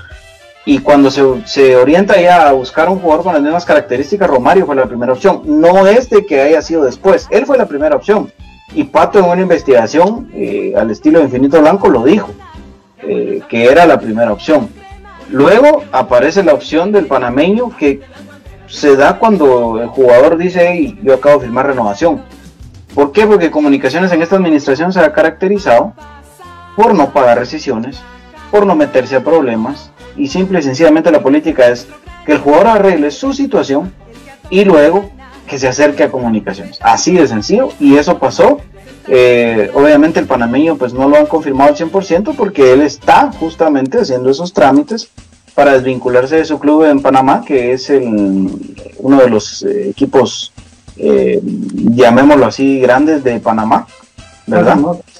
Y 0.63 0.79
cuando 0.79 1.11
se, 1.11 1.75
orienta 1.75 2.17
ya 2.21 2.47
a 2.47 2.53
buscar 2.53 2.87
un 2.87 2.99
jugador 2.99 3.25
con 3.25 3.33
las 3.33 3.41
mismas 3.41 3.65
características, 3.65 4.29
Romario 4.29 4.65
fue 4.65 4.77
la 4.77 4.85
primera 4.85 5.11
opción. 5.11 5.41
No 5.43 5.85
es 5.85 6.07
que 6.29 6.39
haya 6.39 6.61
sido 6.61 6.85
después, 6.85 7.27
él 7.29 7.45
fue 7.45 7.57
la 7.57 7.65
primera 7.65 7.97
opción. 7.97 8.31
Y 8.73 8.85
Pato 8.85 9.19
en 9.19 9.25
una 9.25 9.41
investigación 9.41 10.31
eh, 10.33 10.73
al 10.77 10.91
estilo 10.91 11.19
de 11.19 11.25
Infinito 11.25 11.59
Blanco 11.59 11.89
lo 11.89 12.05
dijo, 12.05 12.29
eh, 13.03 13.41
que 13.49 13.65
era 13.65 13.85
la 13.85 13.99
primera 13.99 14.31
opción. 14.31 14.69
Luego 15.29 15.83
aparece 15.91 16.41
la 16.41 16.53
opción 16.53 16.93
del 16.93 17.05
panameño 17.05 17.75
que 17.77 17.99
se 18.69 18.95
da 18.95 19.17
cuando 19.17 19.81
el 19.81 19.87
jugador 19.87 20.37
dice, 20.37 20.95
yo 21.01 21.15
acabo 21.15 21.39
de 21.39 21.45
firmar 21.45 21.67
renovación. 21.67 22.21
¿Por 22.93 23.11
qué? 23.11 23.25
Porque 23.25 23.51
comunicaciones 23.51 24.11
en 24.11 24.21
esta 24.21 24.35
administración 24.35 24.93
se 24.93 24.99
ha 24.99 25.13
caracterizado 25.13 25.93
por 26.75 26.93
no 26.95 27.11
pagar 27.11 27.39
rescisiones, 27.39 28.01
por 28.51 28.65
no 28.65 28.75
meterse 28.75 29.15
a 29.15 29.23
problemas, 29.23 29.91
y 30.15 30.27
simple 30.27 30.59
y 30.59 30.63
sencillamente 30.63 31.11
la 31.11 31.21
política 31.21 31.67
es 31.67 31.87
que 32.25 32.33
el 32.33 32.39
jugador 32.39 32.67
arregle 32.67 33.11
su 33.11 33.33
situación 33.33 33.93
y 34.49 34.65
luego 34.65 35.09
que 35.47 35.57
se 35.57 35.67
acerque 35.67 36.03
a 36.03 36.11
comunicaciones. 36.11 36.79
Así 36.81 37.13
de 37.13 37.27
sencillo, 37.27 37.69
y 37.79 37.97
eso 37.97 38.19
pasó. 38.19 38.59
Eh, 39.07 39.71
obviamente 39.73 40.19
el 40.19 40.27
panameño 40.27 40.75
pues 40.75 40.93
no 40.93 41.09
lo 41.09 41.17
han 41.17 41.25
confirmado 41.25 41.71
al 41.71 41.75
100% 41.75 42.35
porque 42.35 42.73
él 42.73 42.81
está 42.81 43.31
justamente 43.31 43.99
haciendo 43.99 44.29
esos 44.29 44.53
trámites 44.53 45.09
para 45.59 45.73
desvincularse 45.73 46.37
de 46.37 46.45
su 46.45 46.57
club 46.57 46.85
en 46.85 47.01
Panamá, 47.01 47.43
que 47.45 47.73
es 47.73 47.89
el, 47.89 48.49
uno 48.99 49.17
de 49.17 49.29
los 49.29 49.61
eh, 49.63 49.89
equipos, 49.89 50.53
eh, 50.95 51.41
llamémoslo 51.43 52.45
así, 52.45 52.79
grandes 52.79 53.25
de 53.25 53.41
Panamá, 53.41 53.85
¿verdad? 54.47 54.77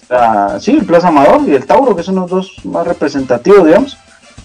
Ah, 0.10 0.58
sí, 0.58 0.78
el 0.78 0.86
Plaza 0.86 1.10
Amador 1.10 1.42
y 1.46 1.56
el 1.56 1.66
Tauro, 1.66 1.94
que 1.94 2.04
son 2.04 2.16
los 2.16 2.30
dos 2.30 2.54
más 2.64 2.88
representativos, 2.88 3.66
digamos. 3.66 3.98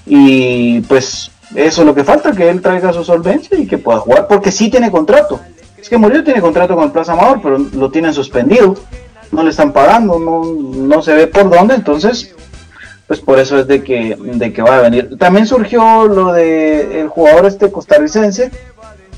Y 0.05 0.81
pues 0.81 1.31
eso 1.55 1.83
es 1.83 1.87
lo 1.87 1.95
que 1.95 2.03
falta, 2.03 2.33
que 2.33 2.51
él 2.51 2.61
traiga 2.61 2.93
su 2.93 3.05
solvencia 3.05 3.57
y 3.57 3.69
que 3.69 3.79
pueda 3.79 4.01
jugar, 4.01 4.27
porque 4.27 4.51
sí 4.51 4.71
tiene 4.71 4.91
contrato. 4.91 5.39
Es 5.79 5.89
que 5.89 5.97
Murillo 5.97 6.25
tiene 6.25 6.41
contrato 6.41 6.75
con 6.75 6.87
el 6.87 6.91
Plaza 6.91 7.13
Amador, 7.13 7.39
pero 7.41 7.57
lo 7.57 7.89
tienen 7.93 8.13
suspendido, 8.13 8.75
no 9.31 9.45
le 9.45 9.51
están 9.51 9.73
pagando, 9.73 10.19
no, 10.19 10.43
no 10.45 11.03
se 11.03 11.15
ve 11.15 11.29
por 11.29 11.49
dónde, 11.49 11.77
entonces 11.77 12.34
pues 13.07 13.21
por 13.21 13.39
eso 13.39 13.59
es 13.59 13.67
de 13.67 13.83
que, 13.83 14.17
de 14.19 14.53
que 14.53 14.63
va 14.63 14.79
a 14.79 14.83
venir. 14.83 15.17
También 15.19 15.47
surgió 15.47 16.07
lo 16.07 16.33
de 16.33 17.01
el 17.01 17.09
jugador 17.09 17.47
este 17.47 17.71
costarricense, 17.71 18.51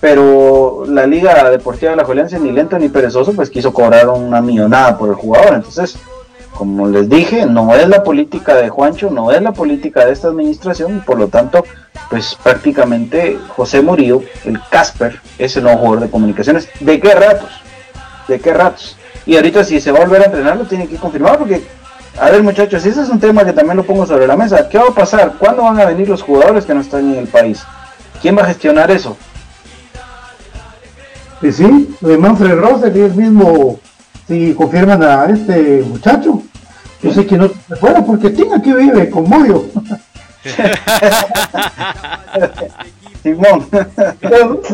pero 0.00 0.84
la 0.88 1.06
Liga 1.06 1.48
Deportiva 1.50 1.92
de 1.92 1.96
la 1.96 2.04
Juelense, 2.04 2.38
ni 2.38 2.52
lento 2.52 2.78
ni 2.78 2.88
perezoso, 2.88 3.32
pues 3.32 3.50
quiso 3.50 3.72
cobrar 3.72 4.08
una 4.08 4.40
millonada 4.40 4.98
por 4.98 5.08
el 5.08 5.14
jugador. 5.14 5.54
Entonces, 5.54 5.96
como 6.56 6.88
les 6.88 7.08
dije, 7.08 7.46
no 7.46 7.74
es 7.74 7.88
la 7.88 8.02
política 8.02 8.54
de 8.56 8.68
Juancho, 8.70 9.10
no 9.10 9.30
es 9.30 9.40
la 9.42 9.52
política 9.52 10.04
de 10.04 10.12
esta 10.12 10.28
administración, 10.28 10.96
y 10.96 11.00
por 11.00 11.18
lo 11.18 11.28
tanto, 11.28 11.64
pues 12.10 12.36
prácticamente 12.42 13.38
José 13.48 13.82
Murillo, 13.82 14.22
el 14.44 14.58
Casper, 14.70 15.20
es 15.38 15.56
el 15.56 15.64
nuevo 15.64 15.78
jugador 15.78 16.00
de 16.00 16.10
comunicaciones. 16.10 16.68
¿De 16.80 16.98
qué 16.98 17.14
ratos? 17.14 17.50
¿De 18.26 18.40
qué 18.40 18.52
ratos? 18.52 18.96
Y 19.26 19.36
ahorita 19.36 19.64
si 19.64 19.80
se 19.80 19.92
va 19.92 19.98
a 19.98 20.04
volver 20.04 20.22
a 20.22 20.26
entrenar 20.26 20.56
lo 20.56 20.64
tiene 20.64 20.86
que 20.86 20.96
confirmar 20.96 21.38
porque 21.38 21.62
a 22.18 22.30
ver 22.30 22.42
muchachos, 22.42 22.84
ese 22.86 23.02
es 23.02 23.08
un 23.08 23.20
tema 23.20 23.44
que 23.44 23.52
también 23.52 23.76
lo 23.76 23.84
pongo 23.84 24.06
sobre 24.06 24.26
la 24.26 24.36
mesa. 24.36 24.68
¿Qué 24.68 24.78
va 24.78 24.88
a 24.88 24.94
pasar? 24.94 25.34
¿Cuándo 25.38 25.62
van 25.62 25.78
a 25.80 25.84
venir 25.84 26.08
los 26.08 26.22
jugadores 26.22 26.64
que 26.64 26.74
no 26.74 26.80
están 26.80 27.12
en 27.12 27.18
el 27.18 27.28
país? 27.28 27.62
¿Quién 28.22 28.36
va 28.36 28.42
a 28.42 28.46
gestionar 28.46 28.90
eso? 28.90 29.16
Y 31.42 31.52
sí, 31.52 31.94
de 32.00 32.16
Manfred 32.16 32.54
Rosser 32.54 32.96
y 32.96 33.00
el 33.00 33.14
mismo, 33.14 33.78
si 34.26 34.54
confirman 34.54 35.02
a 35.02 35.26
este 35.26 35.84
muchacho, 35.86 36.42
yo 37.02 37.12
sé 37.12 37.26
que 37.26 37.36
no 37.36 37.48
se 37.48 37.76
fuera 37.76 38.02
porque 38.02 38.30
tiene 38.30 38.56
aquí 38.56 38.72
vive 38.72 39.10
con 39.10 39.28
Moyo. 39.28 39.66
Simón. 43.22 43.66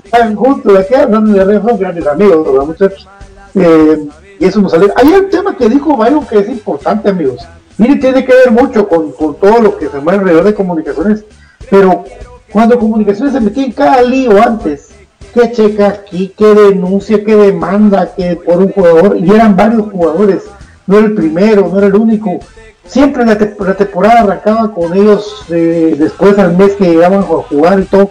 Están 0.04 0.36
juntos 0.36 0.78
aquí 0.78 0.94
hablando 0.94 1.32
de 1.32 1.78
grandes 1.78 2.06
amigos, 2.06 2.66
muchachos. 2.66 3.08
Eh, 3.54 4.06
y 4.42 4.46
eso 4.46 4.60
nos 4.60 4.72
sale. 4.72 4.92
Hay 4.96 5.06
un 5.06 5.30
tema 5.30 5.56
que 5.56 5.68
dijo 5.68 5.96
Byron 5.96 6.26
que 6.26 6.40
es 6.40 6.48
importante, 6.48 7.08
amigos. 7.08 7.46
Mire, 7.78 7.94
tiene 7.94 8.24
que 8.24 8.32
ver 8.32 8.50
mucho 8.50 8.88
con, 8.88 9.12
todo 9.14 9.60
lo 9.60 9.78
que 9.78 9.88
se 9.88 10.00
mueve 10.00 10.18
alrededor 10.18 10.44
de 10.46 10.54
comunicaciones, 10.54 11.24
pero 11.70 12.02
cuando 12.50 12.76
comunicaciones 12.76 13.34
se 13.34 13.40
metía 13.40 13.66
en 13.66 13.72
cada 13.72 14.02
lío 14.02 14.42
antes, 14.42 14.88
que 15.32 15.52
checa 15.52 15.86
aquí, 15.86 16.34
que 16.36 16.54
denuncia, 16.54 17.24
que 17.24 17.36
demanda, 17.36 18.12
que 18.16 18.34
por 18.34 18.58
un 18.58 18.72
jugador, 18.72 19.16
y 19.16 19.30
eran 19.30 19.54
varios 19.54 19.88
jugadores, 19.92 20.42
no 20.88 20.98
era 20.98 21.06
el 21.06 21.14
primero, 21.14 21.70
no 21.72 21.78
era 21.78 21.86
el 21.86 21.94
único. 21.94 22.40
Siempre 22.84 23.24
la, 23.24 23.38
temporada 23.38 24.22
arrancaba 24.22 24.74
con 24.74 24.92
ellos 24.92 25.46
eh, 25.50 25.94
después 25.96 26.36
al 26.40 26.56
mes 26.56 26.72
que 26.72 26.90
llegaban 26.90 27.20
a 27.20 27.22
jugar 27.22 27.78
y 27.78 27.84
todo. 27.84 28.10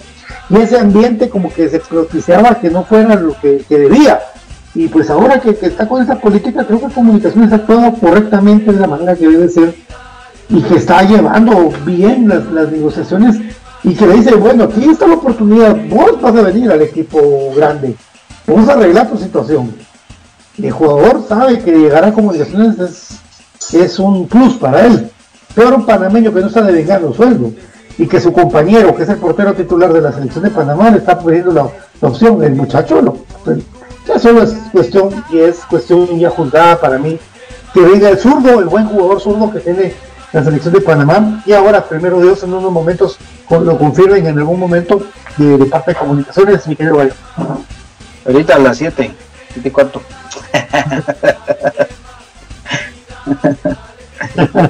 Y 0.49 0.55
ese 0.55 0.79
ambiente 0.79 1.29
como 1.29 1.53
que 1.53 1.67
se 1.67 1.79
propiciaba 1.79 2.55
que 2.55 2.69
no 2.69 2.85
fuera 2.85 3.15
lo 3.15 3.35
que 3.41 3.65
debía. 3.67 4.21
Y 4.73 4.87
pues 4.87 5.09
ahora 5.09 5.39
que, 5.39 5.49
está 5.49 5.87
con 5.87 6.01
esa 6.01 6.15
política, 6.19 6.65
creo 6.65 6.79
que 6.79 6.93
Comunicaciones 6.93 7.51
ha 7.51 7.55
actuado 7.55 7.93
correctamente 7.93 8.71
de 8.71 8.79
la 8.79 8.87
manera 8.87 9.15
que 9.15 9.27
debe 9.27 9.49
ser 9.49 9.75
y 10.49 10.61
que 10.61 10.75
está 10.75 11.03
llevando 11.03 11.71
bien 11.85 12.27
las, 12.27 12.71
negociaciones 12.71 13.37
y 13.83 13.95
que 13.95 14.05
le 14.05 14.15
dice, 14.15 14.35
bueno, 14.35 14.65
aquí 14.65 14.89
está 14.89 15.07
la 15.07 15.15
oportunidad, 15.15 15.75
vos 15.89 16.21
vas 16.21 16.35
a 16.35 16.41
venir 16.41 16.71
al 16.71 16.81
equipo 16.81 17.19
grande, 17.55 17.95
vamos 18.47 18.69
a 18.69 18.73
arreglar 18.73 19.09
tu 19.09 19.17
situación. 19.17 19.73
El 20.61 20.71
jugador 20.71 21.25
sabe 21.27 21.59
que 21.59 21.71
llegar 21.71 22.03
a 22.03 22.13
Comunicaciones 22.13 22.77
es, 22.79 23.73
es 23.73 23.99
un 23.99 24.27
plus 24.27 24.55
para 24.55 24.85
él. 24.85 25.09
Pero 25.55 25.75
un 25.75 25.85
panameño 25.85 26.33
que 26.33 26.41
no 26.41 26.47
está 26.47 26.61
devengando 26.61 27.13
sueldo 27.13 27.51
y 27.97 28.07
que 28.07 28.21
su 28.21 28.31
compañero, 28.31 28.95
que 28.95 29.03
es 29.03 29.09
el 29.09 29.17
portero 29.17 29.53
titular 29.53 29.91
de 29.91 30.01
la 30.01 30.11
selección 30.11 30.43
de 30.43 30.49
Panamá, 30.49 30.89
le 30.89 30.99
está 30.99 31.19
pidiendo 31.19 31.51
la, 31.51 31.67
opción, 32.07 32.43
el 32.43 32.55
muchacho 32.55 33.01
lo, 33.01 33.17
ya 34.07 34.19
solo 34.19 34.43
es 34.43 34.53
cuestión, 34.71 35.23
y 35.29 35.39
es 35.39 35.59
cuestión 35.65 36.19
ya 36.19 36.29
juzgada 36.29 36.79
para 36.79 36.97
mí, 36.97 37.19
que 37.73 37.81
venga 37.81 38.09
el 38.09 38.17
zurdo, 38.17 38.59
el 38.59 38.65
buen 38.65 38.87
jugador 38.87 39.21
zurdo 39.21 39.51
que 39.51 39.59
tiene 39.59 39.93
la 40.33 40.43
selección 40.43 40.73
de 40.73 40.81
Panamá, 40.81 41.43
y 41.45 41.53
ahora, 41.53 41.83
primero 41.83 42.19
Dios, 42.21 42.43
en 42.43 42.53
unos 42.53 42.71
momentos, 42.71 43.17
lo 43.49 43.77
confirmen 43.77 44.25
en 44.25 44.37
algún 44.39 44.59
momento 44.59 45.01
de, 45.37 45.65
parte 45.65 45.91
de 45.91 45.97
comunicaciones, 45.97 46.65
mi 46.67 46.75
querido 46.75 46.97
Gallo. 46.97 47.13
Ahorita 48.25 48.55
a 48.55 48.59
las 48.59 48.77
7, 48.77 49.11
7 49.53 49.67
y 49.67 49.71
cuarto. 49.71 50.01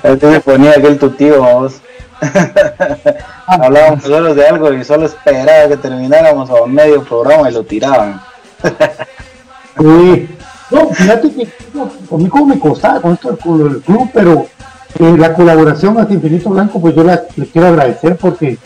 Ahorita 0.03 0.27
me 0.27 0.39
ponía 0.39 0.71
aquel 0.71 0.97
tu 0.97 1.11
tío, 1.11 1.41
vamos. 1.41 1.81
Hablábamos 3.47 4.03
solo 4.03 4.33
de 4.33 4.47
algo 4.47 4.71
y 4.73 4.83
solo 4.83 5.05
esperaba 5.05 5.67
que 5.69 5.77
termináramos 5.77 6.49
a 6.49 6.65
medio 6.65 7.03
programa 7.03 7.49
y 7.49 7.53
lo 7.53 7.63
tiraban. 7.63 8.21
No, 9.77 10.87
fíjate 10.91 11.31
que 11.31 11.43
a 11.43 12.45
me 12.45 12.59
costaba 12.59 13.01
con 13.01 13.13
esto 13.13 13.37
del 13.57 13.81
club, 13.81 14.09
pero 14.13 14.45
eh, 14.99 15.17
la 15.17 15.33
colaboración 15.33 15.97
hasta 15.97 16.13
Infinito 16.13 16.49
Blanco, 16.49 16.79
pues 16.79 16.95
yo 16.95 17.03
le 17.03 17.45
quiero 17.47 17.67
agradecer 17.67 18.15
porque 18.17 18.57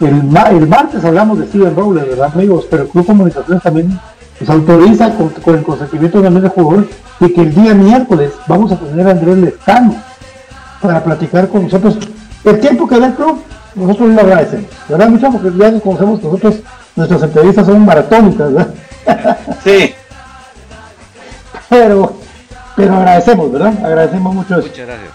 el, 0.00 0.36
el 0.50 0.66
martes 0.66 1.04
hablamos 1.04 1.38
de 1.38 1.46
Steven 1.46 1.76
Robles, 1.76 2.08
¿verdad, 2.08 2.30
amigos? 2.34 2.66
Pero 2.70 2.84
el 2.84 2.88
Club 2.88 3.06
Comunicaciones 3.06 3.62
también 3.62 4.00
nos 4.40 4.50
autoriza 4.50 5.14
con, 5.14 5.54
el 5.54 5.62
consentimiento 5.62 6.20
también 6.20 6.42
del 6.42 6.50
jugador 6.50 6.88
de 7.20 7.32
que 7.32 7.40
el 7.42 7.54
día 7.54 7.74
miércoles 7.74 8.32
vamos 8.48 8.72
a 8.72 8.76
tener 8.76 9.06
a 9.06 9.10
Andrés 9.12 9.38
Lescano 9.38 9.94
para 10.80 11.04
platicar 11.04 11.48
con 11.48 11.64
nosotros. 11.64 11.98
El 12.44 12.58
tiempo 12.58 12.88
que 12.88 12.98
da 12.98 13.06
el 13.06 13.14
club, 13.14 13.40
nosotros 13.76 14.08
le 14.08 14.20
agradecemos, 14.20 14.66
¿verdad, 14.88 15.08
mucho? 15.08 15.30
Porque 15.30 15.56
ya 15.56 15.80
conocemos 15.80 16.22
nosotros, 16.22 16.56
nuestras 16.96 17.22
entrevistas 17.22 17.66
son 17.66 17.84
maratónicas, 17.84 18.52
¿verdad? 18.52 18.74
Sí. 19.64 19.94
Pero 21.72 22.12
Pero 22.76 22.94
agradecemos, 22.94 23.50
¿verdad? 23.50 23.72
Agradecemos 23.82 24.34
mucho 24.34 24.58
eso. 24.58 24.68
Muchas 24.68 24.86
gracias. 24.86 25.10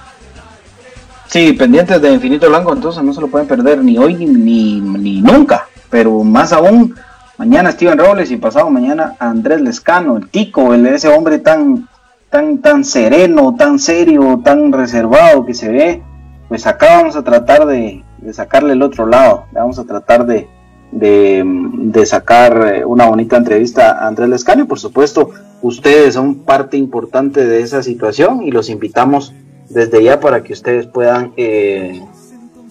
Sí, 1.27 1.53
pendientes 1.53 2.01
de 2.01 2.11
Infinito 2.11 2.49
Blanco, 2.49 2.73
entonces 2.73 3.03
no 3.03 3.13
se 3.13 3.21
lo 3.21 3.27
pueden 3.27 3.47
perder 3.47 3.83
ni 3.83 3.97
hoy 3.97 4.15
ni, 4.15 4.79
ni, 4.81 5.21
nunca. 5.21 5.67
Pero 5.89 6.23
más 6.23 6.53
aún, 6.53 6.95
mañana 7.37 7.71
Steven 7.71 7.99
Robles 7.99 8.31
y 8.31 8.37
pasado 8.37 8.69
mañana 8.71 9.15
Andrés 9.19 9.61
Lescano, 9.61 10.17
el 10.17 10.29
tico, 10.29 10.73
el, 10.73 10.87
ese 10.87 11.09
hombre 11.09 11.39
tan, 11.39 11.87
tan, 12.29 12.59
tan 12.59 12.83
sereno, 12.83 13.55
tan 13.55 13.77
serio, 13.77 14.41
tan 14.43 14.71
reservado 14.71 15.45
que 15.45 15.53
se 15.53 15.69
ve. 15.69 16.03
Pues 16.47 16.65
acá 16.65 16.97
vamos 16.97 17.15
a 17.17 17.23
tratar 17.23 17.67
de, 17.67 18.03
de 18.17 18.33
sacarle 18.33 18.73
el 18.73 18.81
otro 18.81 19.05
lado. 19.05 19.45
Vamos 19.51 19.77
a 19.79 19.83
tratar 19.83 20.25
de, 20.25 20.47
de, 20.91 21.43
de, 21.45 22.05
sacar 22.05 22.73
eh, 22.73 22.85
una 22.85 23.05
bonita 23.05 23.37
entrevista 23.37 23.99
a 23.99 24.07
Andrés 24.07 24.29
Lescano 24.29 24.63
y 24.63 24.67
por 24.67 24.79
supuesto 24.79 25.31
ustedes 25.61 26.13
son 26.13 26.39
parte 26.39 26.77
importante 26.77 27.45
de 27.45 27.61
esa 27.61 27.83
situación 27.83 28.43
y 28.43 28.51
los 28.51 28.69
invitamos 28.69 29.33
desde 29.69 30.03
ya 30.03 30.19
para 30.19 30.43
que 30.43 30.53
ustedes 30.53 30.87
puedan 30.87 31.33
eh, 31.37 32.01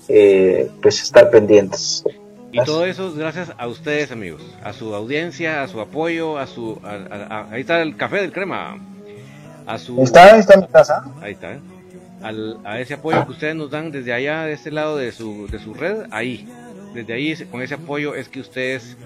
eh, 0.09 0.71
pues 0.83 1.03
estar 1.03 1.31
pendientes. 1.31 2.05
Y 2.53 2.65
todo 2.65 2.87
eso 2.87 3.09
es 3.09 3.17
gracias 3.17 3.53
a 3.59 3.67
ustedes 3.67 4.11
amigos, 4.13 4.41
a 4.65 4.73
su 4.73 4.95
audiencia, 4.95 5.63
a 5.63 5.69
su 5.69 5.81
apoyo, 5.81 6.39
a 6.39 6.47
su... 6.47 6.81
ahí 6.83 7.61
está 7.61 7.83
el 7.83 7.97
café 7.97 8.17
del 8.17 8.33
crema. 8.33 8.79
A 9.67 9.79
su, 9.79 10.01
¿Está, 10.01 10.39
está 10.39 10.55
en 10.55 10.61
mi 10.61 10.69
casa? 10.69 11.05
Ahí 11.21 11.33
está. 11.33 11.55
¿eh? 11.55 11.61
Al, 12.23 12.59
a 12.65 12.81
ese 12.81 12.95
apoyo 12.95 13.27
que 13.27 13.33
ustedes 13.33 13.57
nos 13.57 13.71
dan 13.71 13.91
desde 13.91 14.13
allá, 14.13 14.45
de 14.45 14.53
este 14.53 14.71
lado 14.71 14.97
de 14.97 15.13
su, 15.13 15.49
de 15.49 15.59
su 15.59 15.75
red, 15.75 16.07
ahí. 16.11 16.49
Desde 16.95 17.13
ahí, 17.13 17.35
con 17.51 17.61
ese 17.61 17.75
apoyo 17.75 18.15
es 18.15 18.29
que 18.29 18.41
ustedes 18.41 18.97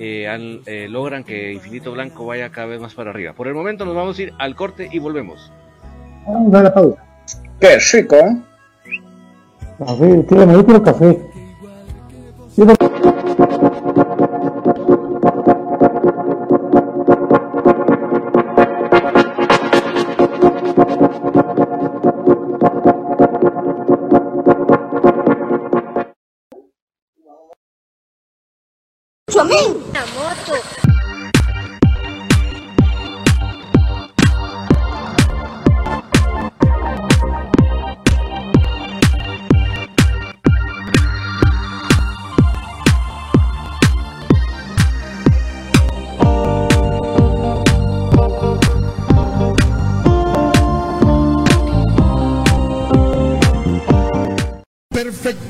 eh, 0.00 0.62
eh, 0.66 0.88
logran 0.88 1.24
que 1.24 1.52
Infinito 1.52 1.92
Blanco 1.92 2.24
vaya 2.24 2.50
cada 2.50 2.68
vez 2.68 2.80
más 2.80 2.94
para 2.94 3.10
arriba. 3.10 3.34
Por 3.34 3.48
el 3.48 3.54
momento 3.54 3.84
nos 3.84 3.94
vamos 3.94 4.18
a 4.18 4.22
ir 4.22 4.32
al 4.38 4.56
corte 4.56 4.88
y 4.90 4.98
volvemos. 4.98 5.52
Vamos 6.26 6.54
a 6.54 6.62
la 6.62 6.72
pausa. 6.72 7.04
Qué 7.60 7.78
rico. 7.92 8.16
Café, 9.78 10.22
tírame, 10.28 10.52
yo 10.54 10.64
quiero 10.64 10.82
café. 10.82 11.18
perfecto 55.22 55.49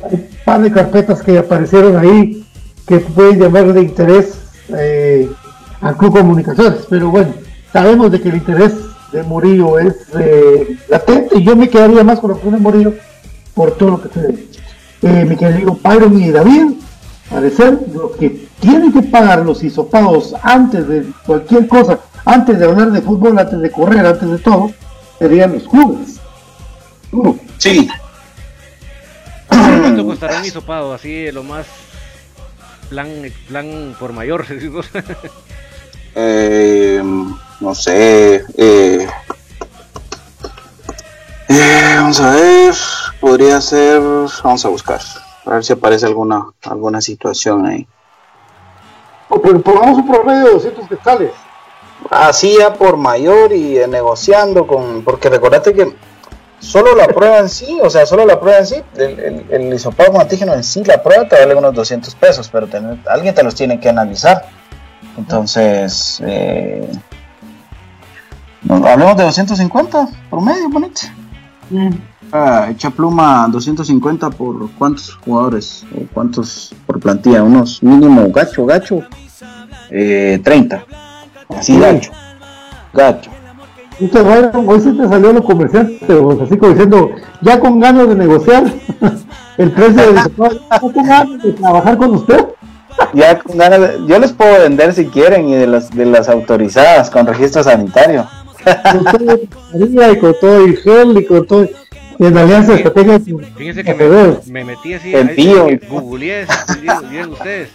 un 0.00 0.28
par 0.44 0.62
de 0.62 0.70
carpetas 0.70 1.20
que 1.20 1.38
aparecieron 1.38 1.96
ahí 1.96 2.46
que 2.86 3.00
pueden 3.00 3.40
llamar 3.40 3.72
de 3.72 3.80
interés 3.82 4.38
eh, 4.68 5.28
al 5.80 5.96
Club 5.96 6.18
Comunicaciones. 6.18 6.86
Pero 6.88 7.10
bueno, 7.10 7.34
sabemos 7.72 8.12
de 8.12 8.20
que 8.20 8.28
el 8.28 8.36
interés 8.36 8.74
de 9.10 9.24
Murillo 9.24 9.80
es 9.80 9.96
eh, 10.20 10.78
latente 10.88 11.36
y 11.36 11.42
yo 11.42 11.56
me 11.56 11.68
quedaría 11.68 12.04
más 12.04 12.20
con 12.20 12.30
lo 12.30 12.40
que 12.40 12.48
de 12.48 12.58
Murillo 12.58 12.94
por 13.54 13.72
todo 13.72 13.90
lo 13.90 14.02
que 14.02 14.08
se 14.08 14.54
eh, 15.04 15.24
mi 15.24 15.36
querido 15.36 15.78
Byron 15.82 16.18
y 16.20 16.30
David, 16.30 16.72
parecer 17.28 17.78
lo 17.92 18.12
que 18.12 18.48
tienen 18.60 18.90
que 18.90 19.02
pagar 19.02 19.44
los 19.44 19.62
hisopados 19.62 20.34
antes 20.42 20.88
de 20.88 21.04
cualquier 21.26 21.68
cosa, 21.68 22.00
antes 22.24 22.58
de 22.58 22.64
hablar 22.64 22.90
de 22.90 23.02
fútbol, 23.02 23.38
antes 23.38 23.60
de 23.60 23.70
correr, 23.70 24.06
antes 24.06 24.30
de 24.30 24.38
todo, 24.38 24.72
serían 25.18 25.52
los 25.52 25.68
clubes. 25.68 26.20
Sí. 27.58 27.88
¿Cuánto 29.46 30.06
costará 30.06 30.38
un 30.38 30.46
hisopado? 30.46 30.94
Así, 30.94 31.30
lo 31.30 31.42
más 31.42 31.66
plan, 32.88 33.08
plan 33.48 33.94
por 33.98 34.12
mayor, 34.12 34.46
eh, 36.14 37.02
no 37.60 37.74
sé, 37.74 38.42
eh, 38.56 39.06
eh, 41.48 41.94
vamos 41.96 42.20
a 42.20 42.30
ver, 42.30 42.74
podría 43.20 43.60
ser, 43.60 44.00
vamos 44.42 44.64
a 44.64 44.68
buscar, 44.68 45.00
a 45.46 45.50
ver 45.50 45.64
si 45.64 45.72
aparece 45.72 46.06
alguna 46.06 46.46
alguna 46.64 47.00
situación 47.00 47.66
ahí. 47.66 47.86
O, 49.28 49.40
pero 49.40 49.60
pongamos 49.60 49.98
un 49.98 50.08
promedio 50.10 50.44
de 50.46 50.52
200 50.52 50.88
quetzales. 50.88 51.32
Así 52.10 52.56
ya 52.58 52.74
por 52.74 52.96
mayor 52.96 53.52
y 53.52 53.78
eh, 53.78 53.86
negociando 53.88 54.66
con, 54.66 55.02
porque 55.04 55.30
recordate 55.30 55.72
que 55.72 55.94
solo 56.58 56.94
la 56.94 57.06
prueba 57.08 57.38
en 57.38 57.48
sí, 57.48 57.78
o 57.82 57.88
sea, 57.88 58.04
solo 58.04 58.26
la 58.26 58.38
prueba 58.40 58.58
en 58.58 58.66
sí, 58.66 58.82
el, 58.96 59.18
el, 59.18 59.46
el 59.50 59.80
antígeno 60.20 60.54
en 60.54 60.64
sí, 60.64 60.84
la 60.84 61.02
prueba 61.02 61.26
te 61.28 61.36
vale 61.38 61.54
unos 61.54 61.74
200 61.74 62.14
pesos, 62.16 62.48
pero 62.50 62.66
tener- 62.66 62.98
alguien 63.08 63.34
te 63.34 63.42
los 63.42 63.54
tiene 63.54 63.80
que 63.80 63.88
analizar. 63.88 64.46
Entonces, 65.16 66.20
eh, 66.26 66.90
hablemos 68.68 69.16
de 69.16 69.24
250 69.24 70.08
por 70.28 70.42
medio, 70.42 70.68
bonito. 70.68 71.02
Ah, 72.32 72.68
echa 72.70 72.90
pluma 72.90 73.46
250 73.50 74.30
por 74.30 74.70
cuántos 74.72 75.14
jugadores 75.24 75.84
o 75.94 76.04
cuántos 76.12 76.74
por 76.86 76.98
plantilla, 76.98 77.42
unos 77.42 77.82
mínimo 77.82 78.30
gacho, 78.32 78.64
gacho, 78.66 79.00
eh, 79.90 80.40
30. 80.42 80.84
Así 81.56 81.78
gacho, 81.78 82.10
gacho. 82.92 83.30
Y 84.00 84.08
te 84.08 84.20
va- 84.22 84.50
hoy 84.66 84.80
sí 84.80 84.92
te 84.96 85.06
salió 85.08 85.32
lo 85.32 85.44
comercial, 85.44 85.96
pero 86.06 86.42
así 86.42 86.56
como 86.56 86.72
diciendo, 86.72 87.10
ya 87.42 87.60
con 87.60 87.78
ganas 87.78 88.08
de 88.08 88.14
negociar 88.16 88.64
el 89.58 89.70
precio 89.70 90.14
hisopado, 90.14 90.58
ya 90.70 90.80
con 90.80 90.92
ganas 90.94 91.42
de 91.42 91.52
trabajar 91.52 91.96
con 91.96 92.14
usted. 92.14 92.46
Ya 93.12 93.38
con 93.38 93.56
ganas 93.58 93.80
de- 93.80 94.06
yo 94.06 94.18
les 94.18 94.32
puedo 94.32 94.60
vender 94.62 94.92
si 94.94 95.06
quieren 95.06 95.48
y 95.48 95.54
de 95.54 95.66
las 95.68 95.90
de 95.90 96.06
las 96.06 96.28
autorizadas 96.28 97.10
con 97.10 97.26
registro 97.26 97.62
sanitario. 97.62 98.26
Con 98.92 99.04
todo 99.04 99.36
de 99.36 99.48
mascarilla 99.48 100.10
y 100.12 100.18
con 100.18 100.34
todo 100.40 100.64
el 100.64 100.76
gel 100.78 101.18
y 101.18 101.24
con 101.26 101.46
todo. 101.46 101.68
En 102.18 102.38
alianza 102.38 102.74
estrategia. 102.76 103.20
Fíjense 103.56 103.82
que 103.82 103.94
me, 103.94 104.36
me 104.46 104.64
metí 104.64 104.94
así, 104.94 105.14
ahí 105.14 105.34
tío. 105.34 105.66
googleé, 105.88 106.46
digan- 106.80 107.30
ustedes, 107.32 107.70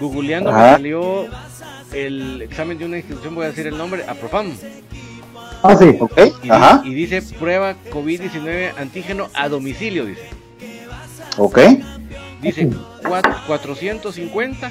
googleando 0.00 0.52
me 0.52 0.56
Ajá. 0.56 0.72
salió 0.74 1.26
el 1.92 2.42
examen 2.42 2.78
de 2.78 2.84
una 2.84 2.98
institución, 2.98 3.34
voy 3.34 3.46
a 3.46 3.48
decir 3.48 3.66
el 3.66 3.76
nombre, 3.76 4.04
Aprofam, 4.06 4.52
Ah, 5.62 5.74
sí. 5.76 5.96
¿Ok? 5.98 6.18
y, 6.44 6.50
Ajá. 6.50 6.82
y 6.84 6.94
dice 6.94 7.20
prueba 7.38 7.74
COVID-19 7.90 8.72
antígeno 8.78 9.28
a 9.34 9.48
domicilio, 9.48 10.04
dice. 10.06 10.28
Ok. 11.38 11.58
Dice 12.42 12.68
cuat- 13.02 13.46
450 13.46 14.70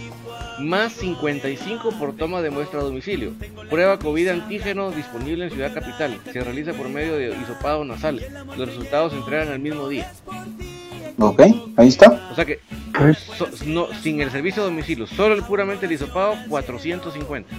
más 0.60 0.93
55 0.93 1.91
por 1.99 2.14
toma 2.16 2.41
de 2.41 2.49
muestra 2.49 2.80
a 2.80 2.84
domicilio. 2.84 3.32
Prueba 3.70 3.97
COVID 3.99 4.28
antígeno 4.30 4.91
disponible 4.91 5.45
en 5.45 5.51
Ciudad 5.51 5.74
Capital. 5.74 6.20
Se 6.32 6.39
realiza 6.41 6.74
por 6.74 6.89
medio 6.89 7.16
de 7.16 7.30
hisopado 7.41 7.84
nasal. 7.86 8.22
Los 8.58 8.68
resultados 8.70 9.12
se 9.14 9.20
entregan 9.20 9.49
el 9.49 9.60
mismo 9.60 9.88
día. 9.88 10.12
Ok. 11.20 11.41
Ahí 11.78 11.88
está. 11.89 12.20
O 12.32 12.36
sea 12.36 12.45
que 12.45 12.60
so- 13.38 13.47
no, 13.66 13.88
sin 14.01 14.22
el 14.22 14.32
servicio 14.32 14.62
a 14.64 14.66
domicilio, 14.66 15.06
solo 15.08 15.36
el 15.36 15.43
puramente 15.43 15.86
el 15.86 15.91
hisopado 15.91 16.36
450. 16.49 17.49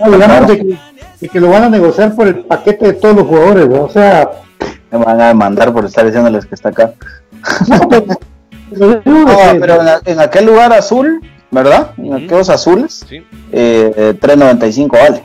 No, 0.00 0.10
digamos 0.12 0.48
de 0.48 0.58
que, 0.58 0.78
de 1.20 1.28
que 1.28 1.40
lo 1.40 1.50
van 1.50 1.64
a 1.64 1.68
negociar 1.68 2.14
por 2.14 2.26
el 2.28 2.40
paquete 2.44 2.86
de 2.86 2.92
todos 2.94 3.16
los 3.16 3.26
jugadores, 3.26 3.68
¿no? 3.68 3.82
o 3.84 3.90
sea, 3.90 4.30
Me 4.90 4.98
van 4.98 5.20
a 5.20 5.28
demandar 5.28 5.72
por 5.72 5.84
estar 5.84 6.04
diciéndoles 6.06 6.46
que 6.46 6.54
está 6.54 6.68
acá. 6.70 6.92
no, 7.68 7.88
pero, 7.88 8.06
No, 9.84 10.00
en 10.04 10.20
aquel 10.20 10.46
lugar 10.46 10.72
azul, 10.72 11.20
¿verdad? 11.54 11.92
Aquellos 12.14 12.50
azules, 12.50 13.06
¿sí? 13.08 13.16
eh, 13.52 13.92
eh, 13.96 14.18
3.95 14.20 14.90
vale. 14.92 15.24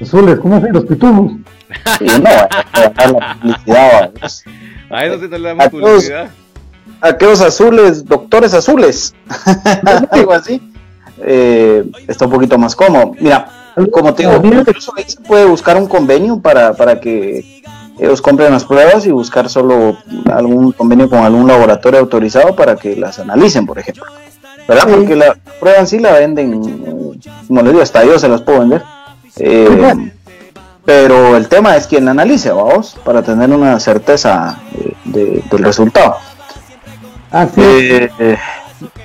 azules, 0.00 0.38
¿cómo 0.38 0.56
hacen 0.56 0.72
los 0.72 0.84
pitufos? 0.84 1.32
Y 2.00 2.06
no, 2.06 2.30
la 2.30 3.36
publicidad. 3.40 4.10
A 4.90 5.04
eso 5.04 5.18
sí 5.20 5.26
no 5.28 5.38
le 5.38 5.48
damos 5.48 5.70
todos. 5.70 5.82
publicidad. 5.82 6.30
aquellos 7.00 7.40
azules, 7.40 8.04
doctores 8.04 8.54
azules, 8.54 9.14
algo 10.10 10.32
así, 10.32 10.62
eh, 11.18 11.84
está 12.06 12.26
un 12.26 12.32
poquito 12.32 12.56
más 12.58 12.74
cómodo. 12.76 13.12
Mira, 13.20 13.48
como 13.92 14.14
te 14.14 14.22
digo, 14.22 14.40
incluso 14.44 14.92
ahí 14.96 15.04
se 15.06 15.20
puede 15.20 15.44
buscar 15.44 15.76
un 15.76 15.86
convenio 15.86 16.40
para, 16.40 16.74
para 16.74 17.00
que 17.00 17.62
ellos 17.98 18.22
compren 18.22 18.52
las 18.52 18.64
pruebas 18.64 19.06
y 19.06 19.10
buscar 19.10 19.48
solo 19.48 19.98
algún 20.32 20.72
convenio 20.72 21.10
con 21.10 21.20
algún 21.20 21.46
laboratorio 21.46 22.00
autorizado 22.00 22.54
para 22.54 22.76
que 22.76 22.96
las 22.96 23.18
analicen, 23.18 23.66
por 23.66 23.78
ejemplo. 23.78 24.04
¿Verdad? 24.68 24.84
Sí. 24.86 24.94
Porque 24.96 25.16
la 25.16 25.34
prueba 25.58 25.78
en 25.78 25.86
sí 25.86 25.98
la 25.98 26.12
venden, 26.12 26.52
eh, 27.24 27.30
como 27.48 27.62
les 27.62 27.72
digo, 27.72 27.82
hasta 27.82 28.04
yo 28.04 28.18
se 28.18 28.28
las 28.28 28.42
puedo 28.42 28.60
vender. 28.60 28.82
Eh, 29.36 30.12
pero 30.84 31.36
el 31.36 31.48
tema 31.48 31.76
es 31.76 31.86
quien 31.86 32.04
la 32.04 32.12
analice, 32.12 32.50
vamos, 32.50 32.96
para 33.04 33.22
tener 33.22 33.50
una 33.50 33.78
certeza 33.80 34.60
eh, 34.74 34.92
de- 35.04 35.42
del 35.50 35.64
resultado. 35.64 36.16
Así. 37.30 37.60
Eh, 37.60 38.10
eh, 38.18 38.36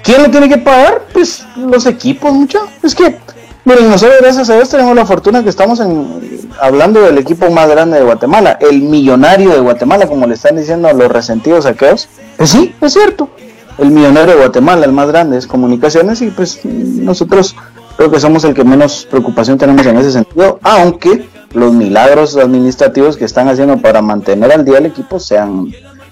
¿Quién 0.04 0.24
lo 0.24 0.30
tiene 0.30 0.48
que 0.50 0.58
pagar? 0.58 1.02
Pues 1.14 1.46
los 1.56 1.86
equipos, 1.86 2.32
mucho. 2.34 2.60
Es 2.84 2.94
que, 2.96 3.18
miren, 3.66 3.90
nosotros 3.90 4.18
gracias 4.22 4.50
a 4.50 4.56
Dios 4.56 4.70
tenemos 4.70 4.96
la 4.96 5.06
fortuna 5.06 5.44
que 5.44 5.50
estamos 5.50 5.80
en, 5.80 6.50
hablando 6.62 7.02
del 7.02 7.18
equipo 7.18 7.50
más 7.50 7.70
grande 7.70 7.98
de 7.98 8.04
Guatemala, 8.04 8.58
el 8.62 8.82
millonario 8.82 9.50
de 9.52 9.60
Guatemala, 9.60 10.08
como 10.08 10.28
le 10.28 10.36
están 10.36 10.56
diciendo 10.56 10.88
a 10.88 10.94
los 10.94 11.10
resentidos 11.12 11.66
aquellos. 11.66 12.08
Pues 12.38 12.50
sí, 12.50 12.76
es 12.82 12.94
cierto. 12.94 13.30
El 13.78 13.92
millonario 13.92 14.36
de 14.36 14.40
Guatemala, 14.40 14.86
el 14.86 14.92
más 14.92 15.08
grande, 15.08 15.38
es 15.38 15.48
comunicaciones 15.48 16.22
y 16.22 16.28
pues 16.28 16.64
nosotros 16.64 17.56
creo 17.98 18.12
que 18.12 18.20
somos 18.20 18.44
el 18.44 18.54
que 18.54 18.64
menos 18.64 19.08
preocupación 19.10 19.58
tenemos 19.58 19.86
en 19.86 19.98
ese 19.98 20.12
sentido, 20.12 20.60
aunque 20.64 21.28
los 21.54 21.74
milagros 21.74 22.38
administrativos 22.38 23.18
que 23.18 23.26
están 23.26 23.48
haciendo 23.48 23.78
para 23.78 24.02
mantener 24.02 24.52
al 24.52 24.66
día 24.66 24.80
el 24.80 24.88
equipo 24.88 25.20
sean 25.20 25.72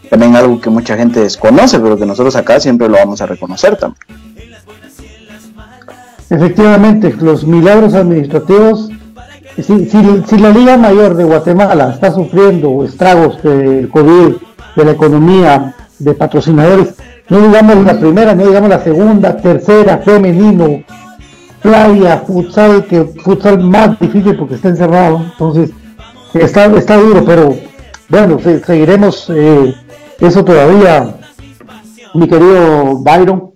también 0.09 0.35
algo 0.35 0.59
que 0.59 0.69
mucha 0.69 0.97
gente 0.97 1.21
desconoce, 1.21 1.79
pero 1.79 1.97
que 1.97 2.05
nosotros 2.05 2.35
acá 2.35 2.59
siempre 2.59 2.89
lo 2.89 2.97
vamos 2.97 3.21
a 3.21 3.25
reconocer 3.25 3.77
también. 3.77 4.01
Efectivamente, 6.29 7.13
los 7.19 7.45
milagros 7.45 7.93
administrativos, 7.93 8.89
si, 9.57 10.37
la 10.37 10.49
Liga 10.49 10.77
Mayor 10.77 11.15
de 11.15 11.25
Guatemala 11.25 11.91
está 11.93 12.13
sufriendo 12.13 12.83
estragos 12.85 13.41
del 13.43 13.89
COVID, 13.89 14.35
de 14.75 14.85
la 14.85 14.91
economía, 14.91 15.75
de 15.99 16.13
patrocinadores, 16.13 16.93
no 17.31 17.39
digamos 17.47 17.77
la 17.85 17.97
primera, 17.99 18.35
no 18.35 18.45
digamos 18.45 18.69
la 18.69 18.83
segunda, 18.83 19.37
tercera, 19.37 19.97
femenino, 19.99 20.83
playa, 21.61 22.23
futsal, 22.27 22.85
que 22.85 23.05
futsal 23.23 23.59
más 23.63 23.97
difícil 23.99 24.35
porque 24.35 24.55
está 24.55 24.67
encerrado, 24.69 25.21
entonces 25.31 25.71
está, 26.33 26.65
está 26.77 26.97
duro, 26.97 27.23
pero 27.25 27.55
bueno, 28.09 28.37
se- 28.39 28.59
seguiremos 28.63 29.31
eh, 29.33 29.73
eso 30.19 30.43
todavía, 30.43 31.15
mi 32.13 32.27
querido 32.27 32.97
Byron 32.99 33.51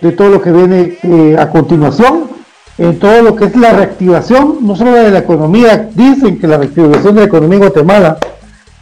de 0.00 0.12
todo 0.12 0.28
lo 0.30 0.40
que 0.40 0.52
viene 0.52 0.96
eh, 1.02 1.36
a 1.38 1.50
continuación, 1.50 2.30
en 2.78 2.98
todo 2.98 3.22
lo 3.22 3.34
que 3.36 3.46
es 3.46 3.56
la 3.56 3.72
reactivación, 3.72 4.58
no 4.62 4.76
solo 4.76 4.92
de 4.92 5.10
la 5.10 5.18
economía, 5.18 5.90
dicen 5.94 6.38
que 6.38 6.46
la 6.46 6.58
reactivación 6.58 7.14
de 7.16 7.20
la 7.22 7.26
economía 7.26 7.56
en 7.56 7.64
Guatemala, 7.64 8.18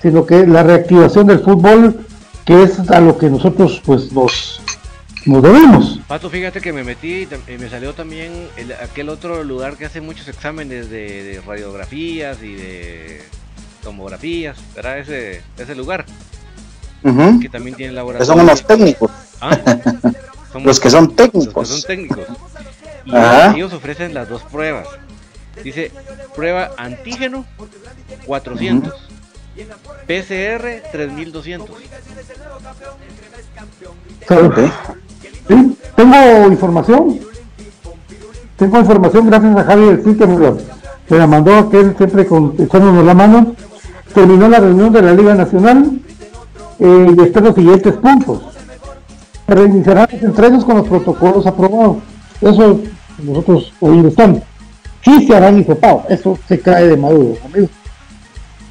sino 0.02 0.24
que 0.26 0.46
la 0.46 0.62
reactivación 0.62 1.26
del 1.26 1.40
fútbol, 1.40 2.04
que 2.48 2.62
es 2.62 2.78
a 2.90 2.98
lo 3.00 3.18
que 3.18 3.28
nosotros 3.28 3.82
pues 3.84 4.10
nos, 4.10 4.62
nos 5.26 5.42
debemos. 5.42 6.00
Pato, 6.08 6.30
fíjate 6.30 6.62
que 6.62 6.72
me 6.72 6.82
metí 6.82 7.28
y 7.46 7.58
me 7.58 7.68
salió 7.68 7.92
también 7.92 8.48
el- 8.56 8.72
aquel 8.72 9.10
otro 9.10 9.44
lugar 9.44 9.76
que 9.76 9.84
hace 9.84 10.00
muchos 10.00 10.26
exámenes 10.28 10.88
de, 10.88 11.22
de 11.24 11.40
radiografías 11.42 12.42
y 12.42 12.54
de 12.54 13.22
tomografías, 13.82 14.56
¿verdad? 14.74 14.98
Ese, 14.98 15.42
ese 15.58 15.74
lugar 15.74 16.06
que 17.40 17.48
también 17.50 17.76
tiene 17.76 17.92
laboratorio. 17.92 18.32
son 18.34 18.42
unos 18.42 18.66
técnicos, 18.66 19.10
Ah, 19.42 19.56
son 20.50 20.62
los 20.64 20.80
que 20.80 20.88
son 20.90 21.04
los 21.04 21.10
que 21.14 21.16
técnicos. 21.28 21.68
son 21.68 21.82
técnicos. 21.82 22.26
Y 23.04 23.14
Ajá. 23.14 23.54
ellos 23.54 23.72
ofrecen 23.74 24.14
las 24.14 24.26
dos 24.28 24.42
pruebas. 24.44 24.88
Dice 25.62 25.92
prueba 26.34 26.70
antígeno 26.78 27.44
400, 28.24 28.94
PCR 30.06 30.82
3200. 30.92 31.70
¿sabes? 34.26 34.44
Ok. 34.46 34.58
Sí, 35.48 35.76
Tengo 35.96 36.48
información, 36.48 37.18
tengo 38.56 38.78
información 38.78 39.26
gracias 39.26 39.56
a 39.56 39.64
Javi 39.64 39.84
del 39.86 40.16
que 40.16 40.26
me, 40.26 40.38
lo- 40.38 40.58
la 41.08 41.26
mandó 41.26 41.56
aquel 41.56 41.96
siempre 41.96 42.26
con, 42.26 42.54
echándonos 42.58 43.04
la 43.04 43.14
mano. 43.14 43.54
Terminó 44.14 44.48
la 44.48 44.60
reunión 44.60 44.92
de 44.92 45.02
la 45.02 45.12
Liga 45.14 45.34
Nacional 45.34 46.00
eh, 46.78 47.14
y 47.16 47.22
están 47.22 47.44
los 47.44 47.54
siguientes 47.54 47.94
puntos. 47.94 48.42
Reiniciarán 49.46 50.08
los 50.12 50.22
entrenos 50.22 50.64
con 50.64 50.76
los 50.78 50.88
protocolos 50.88 51.46
aprobados. 51.46 51.98
Eso 52.40 52.80
nosotros 53.22 53.72
hoy 53.80 54.06
estamos. 54.06 54.42
Sí 55.02 55.26
se 55.26 55.34
harán 55.36 55.58
hisopados, 55.60 56.02
eso 56.10 56.38
se 56.46 56.60
cae 56.60 56.88
de 56.88 56.96
maduro, 56.96 57.36
amigos. 57.44 57.70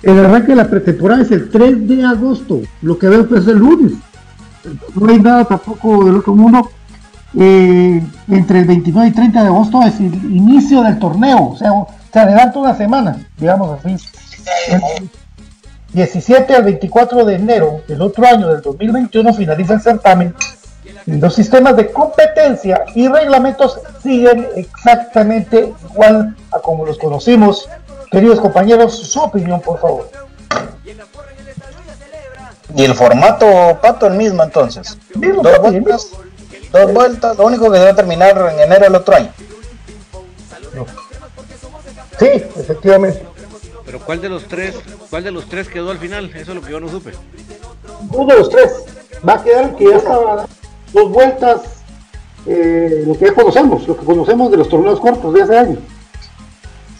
El 0.03 0.19
arranque 0.19 0.49
de 0.49 0.55
la 0.55 0.69
pretemporada 0.69 1.21
es 1.21 1.31
el 1.31 1.49
3 1.49 1.87
de 1.87 2.03
agosto, 2.03 2.61
lo 2.81 2.97
que 2.97 3.07
veo 3.07 3.27
que 3.27 3.39
es 3.39 3.47
el 3.47 3.57
lunes 3.57 3.93
no 4.95 5.09
hay 5.09 5.19
nada 5.19 5.45
tampoco 5.45 6.05
del 6.05 6.17
otro 6.17 6.35
mundo. 6.35 6.69
eh, 7.37 8.01
entre 8.29 8.59
el 8.59 8.65
29 8.65 9.09
y 9.09 9.11
30 9.11 9.41
de 9.41 9.47
agosto 9.47 9.83
es 9.83 9.99
el 9.99 10.13
inicio 10.33 10.81
del 10.81 10.97
torneo, 10.97 11.49
o 11.49 11.57
sea, 11.57 11.71
se 12.11 12.19
adelanta 12.19 12.57
una 12.57 12.75
semana, 12.75 13.19
digamos 13.37 13.77
así. 13.77 13.97
El 14.69 14.81
17 15.93 16.55
al 16.55 16.63
24 16.63 17.25
de 17.25 17.35
enero 17.35 17.81
del 17.87 18.01
otro 18.01 18.25
año, 18.25 18.47
del 18.47 18.61
2021, 18.61 19.33
finaliza 19.33 19.73
el 19.73 19.81
certamen. 19.81 20.33
Los 21.05 21.35
sistemas 21.35 21.75
de 21.75 21.91
competencia 21.91 22.85
y 22.95 23.07
reglamentos 23.07 23.79
siguen 24.01 24.47
exactamente 24.55 25.73
igual 25.91 26.35
a 26.51 26.59
como 26.59 26.85
los 26.85 26.97
conocimos. 26.97 27.69
Queridos 28.11 28.39
compañeros, 28.39 28.97
su 28.97 29.19
opinión, 29.19 29.61
por 29.61 29.79
favor. 29.79 30.09
Y 32.75 32.83
el 32.83 32.93
formato, 32.93 33.79
Pato, 33.81 34.07
el 34.07 34.13
mismo 34.13 34.43
entonces. 34.43 34.97
Mismo, 35.15 35.41
dos 35.41 35.57
papi, 35.59 35.79
vueltas, 35.79 36.11
dos 36.71 36.93
vueltas, 36.93 37.37
lo 37.37 37.45
único 37.45 37.71
que 37.71 37.79
debe 37.79 37.93
terminar 37.93 38.37
en 38.53 38.59
enero 38.59 38.85
del 38.85 38.95
otro 38.95 39.15
año. 39.15 39.31
Sí, 42.19 42.25
efectivamente. 42.25 43.25
Pero 43.85 43.99
¿cuál 43.99 44.21
de 44.21 44.29
los 44.29 44.47
tres, 44.47 44.75
cuál 45.09 45.23
de 45.23 45.31
los 45.31 45.47
tres 45.47 45.67
quedó 45.69 45.91
al 45.91 45.97
final? 45.97 46.29
Eso 46.35 46.51
es 46.51 46.55
lo 46.55 46.61
que 46.61 46.71
yo 46.71 46.79
no 46.79 46.89
supe. 46.89 47.13
Uno 48.11 48.33
de 48.33 48.39
los 48.39 48.49
tres. 48.49 48.71
Va 49.27 49.35
a 49.35 49.43
quedar 49.43 49.75
que 49.75 49.89
ya 49.89 49.97
estaba 49.97 50.45
dos 50.93 51.11
vueltas, 51.11 51.61
eh, 52.45 53.03
lo 53.07 53.17
que 53.17 53.25
ya 53.25 53.33
conocemos, 53.33 53.87
lo 53.87 53.97
que 53.97 54.05
conocemos 54.05 54.51
de 54.51 54.57
los 54.57 54.69
torneos 54.69 54.99
cortos 54.99 55.33
de 55.33 55.41
hace 55.41 55.57
años. 55.57 55.79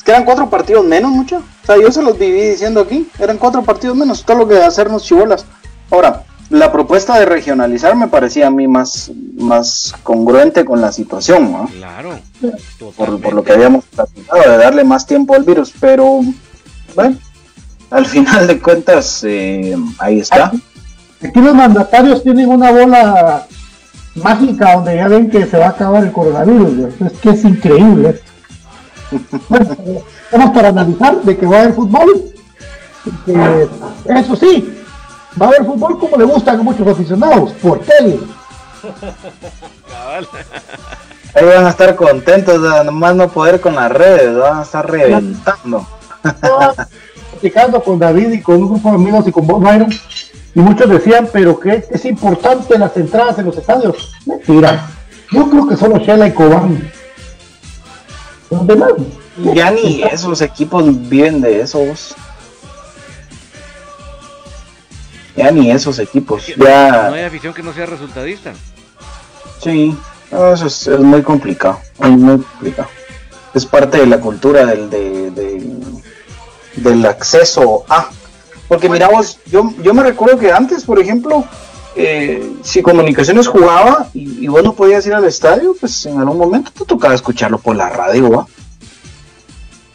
Que 0.08 0.12
eran 0.12 0.24
cuatro 0.24 0.50
partidos 0.50 0.86
menos, 0.86 1.12
mucho. 1.12 1.36
O 1.36 1.66
sea, 1.66 1.76
yo 1.76 1.92
se 1.92 2.02
los 2.02 2.18
viví 2.18 2.40
diciendo 2.40 2.80
aquí. 2.80 3.10
Eran 3.20 3.38
cuatro 3.38 3.62
partidos 3.64 3.98
menos, 3.98 4.24
todo 4.24 4.38
lo 4.38 4.48
que 4.48 4.56
hacernos 4.56 5.04
chivolas. 5.04 5.46
Ahora, 5.92 6.24
la 6.50 6.72
propuesta 6.72 7.20
de 7.20 7.26
regionalizar 7.26 7.94
me 7.94 8.08
parecía 8.08 8.48
a 8.48 8.50
mí 8.50 8.70
más, 8.70 9.12
más 9.38 9.94
congruente 10.04 10.64
con 10.64 10.80
la 10.80 10.94
situación, 10.94 11.52
¿no? 11.52 11.66
Claro. 11.68 12.18
por, 12.96 13.20
por 13.20 13.34
lo 13.34 13.44
que 13.44 13.52
habíamos 13.52 13.84
platicado, 13.84 14.50
de 14.50 14.58
darle 14.58 14.86
más 14.86 15.06
tiempo 15.06 15.36
al 15.36 15.44
virus, 15.44 15.74
pero 15.78 16.22
bueno, 16.96 17.18
al 17.92 18.06
final 18.14 18.48
de 18.48 18.62
cuentas, 18.62 19.26
eh, 19.26 19.76
ahí 20.00 20.20
está. 20.20 20.54
Aquí 21.22 21.42
los 21.42 21.54
mandatarios 21.54 22.24
tienen 22.24 22.48
una 22.48 22.72
bola 22.72 23.46
mágica 24.16 24.76
donde 24.76 24.96
ya 24.96 25.10
ven 25.10 25.30
que 25.30 25.46
se 25.46 25.58
va 25.58 25.66
a 25.66 25.70
acabar 25.72 26.02
el 26.02 26.14
coronavirus. 26.14 26.78
güey. 26.78 26.94
Es 27.06 27.20
que 27.20 27.30
es 27.32 27.44
increíble. 27.44 28.22
Vamos 30.32 30.52
para 30.52 30.70
analizar 30.70 31.22
de 31.22 31.38
que 31.38 31.46
va 31.46 31.58
a 31.58 31.62
haber 31.62 31.74
fútbol. 31.74 32.34
Que, 33.26 33.68
eso 34.08 34.36
sí, 34.36 34.78
va 35.40 35.46
a 35.46 35.50
haber 35.50 35.66
fútbol 35.66 36.00
como 36.00 36.18
le 36.18 36.26
gustan 36.26 36.60
a 36.60 36.64
muchos 36.64 36.88
aficionados, 36.88 37.52
por 37.54 37.80
tele. 37.80 38.20
Ahí 41.34 41.46
van 41.46 41.66
a 41.66 41.70
estar 41.70 41.96
contentos, 41.96 42.62
de 42.62 42.84
nomás 42.86 43.16
no 43.16 43.30
poder 43.30 43.62
con 43.62 43.76
las 43.76 43.92
redes, 43.92 44.38
van 44.38 44.60
a 44.60 44.64
estar 44.64 44.90
reventando. 44.90 45.86
Platicando 47.32 47.84
con 47.84 48.00
David 48.00 48.32
y 48.32 48.42
con 48.42 48.56
un 48.56 48.70
grupo 48.70 48.90
de 48.90 48.96
amigos 48.96 49.28
y 49.28 49.32
con 49.32 49.46
vos, 49.46 49.62
Byron, 49.62 49.90
y 50.56 50.60
muchos 50.60 50.90
decían, 50.90 51.30
pero 51.32 51.60
que 51.60 51.86
es 51.90 52.06
importante 52.06 52.80
las 52.80 52.98
entradas 52.98 53.38
en 53.38 53.46
los 53.46 53.58
estadios. 53.58 54.12
Mentira. 54.26 54.90
Yo 55.32 55.50
creo 55.50 55.68
que 55.68 55.78
solo 55.78 56.00
Shela 56.00 56.28
y 56.28 56.32
Cobán. 56.32 56.92
Los 58.50 58.66
demás. 58.68 58.92
Ya 59.54 59.72
ni 59.72 60.02
esos 60.04 60.42
equipos 60.42 60.84
viven 61.10 61.42
de 61.42 61.62
esos. 61.62 62.16
Ya 65.36 65.52
ni 65.52 65.70
esos 65.72 66.00
equipos. 66.00 66.44
No 66.58 66.66
Ya, 66.66 67.08
hay 67.10 67.24
afición 67.24 67.54
que 67.54 67.62
no 67.64 67.74
sea 67.74 67.86
resultadista. 67.86 68.54
sí, 69.62 69.96
no, 70.32 70.54
eso 70.54 70.66
es, 70.68 70.88
es 70.88 71.00
muy 71.00 71.22
complicado. 71.22 71.80
Muy, 72.00 72.12
muy 72.12 72.38
complicado. 72.40 72.90
Es 73.54 73.66
parte 73.66 73.98
de 74.00 74.08
la 74.08 74.20
cultura 74.20 74.66
del, 74.66 74.90
de- 74.90 75.32
de- 75.32 75.78
del 76.76 77.06
acceso 77.06 77.86
a. 77.90 78.10
Porque 78.68 78.90
miramos, 78.90 79.40
yo, 79.46 79.72
yo 79.82 79.94
me 79.94 80.04
recuerdo 80.04 80.38
que 80.38 80.52
antes, 80.52 80.84
por 80.84 81.00
ejemplo, 81.00 81.46
eh, 81.98 82.54
si 82.62 82.84
Comunicaciones 82.84 83.48
jugaba 83.48 84.10
y, 84.14 84.48
vos 84.48 84.64
no 84.64 84.74
podías 84.74 85.06
ir 85.08 85.14
al 85.14 85.26
estadio, 85.26 85.76
pues 85.80 86.06
en 86.06 86.20
algún 86.20 86.38
momento 86.38 86.72
te 86.72 86.86
tocaba 86.86 87.16
escucharlo 87.16 87.58
por 87.58 87.76
la 87.76 87.90
radio. 87.90 88.48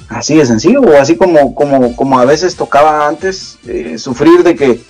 Así 0.08 0.36
de 0.36 0.44
sencillo, 0.44 0.80
o 0.80 1.00
así 1.00 1.16
como, 1.16 1.54
como, 1.54 1.94
como 1.96 2.18
a 2.18 2.24
veces 2.24 2.56
tocaba 2.56 3.06
antes 3.06 3.58
eh, 3.66 3.96
sufrir 3.98 4.42
de 4.42 4.56
que 4.56 4.82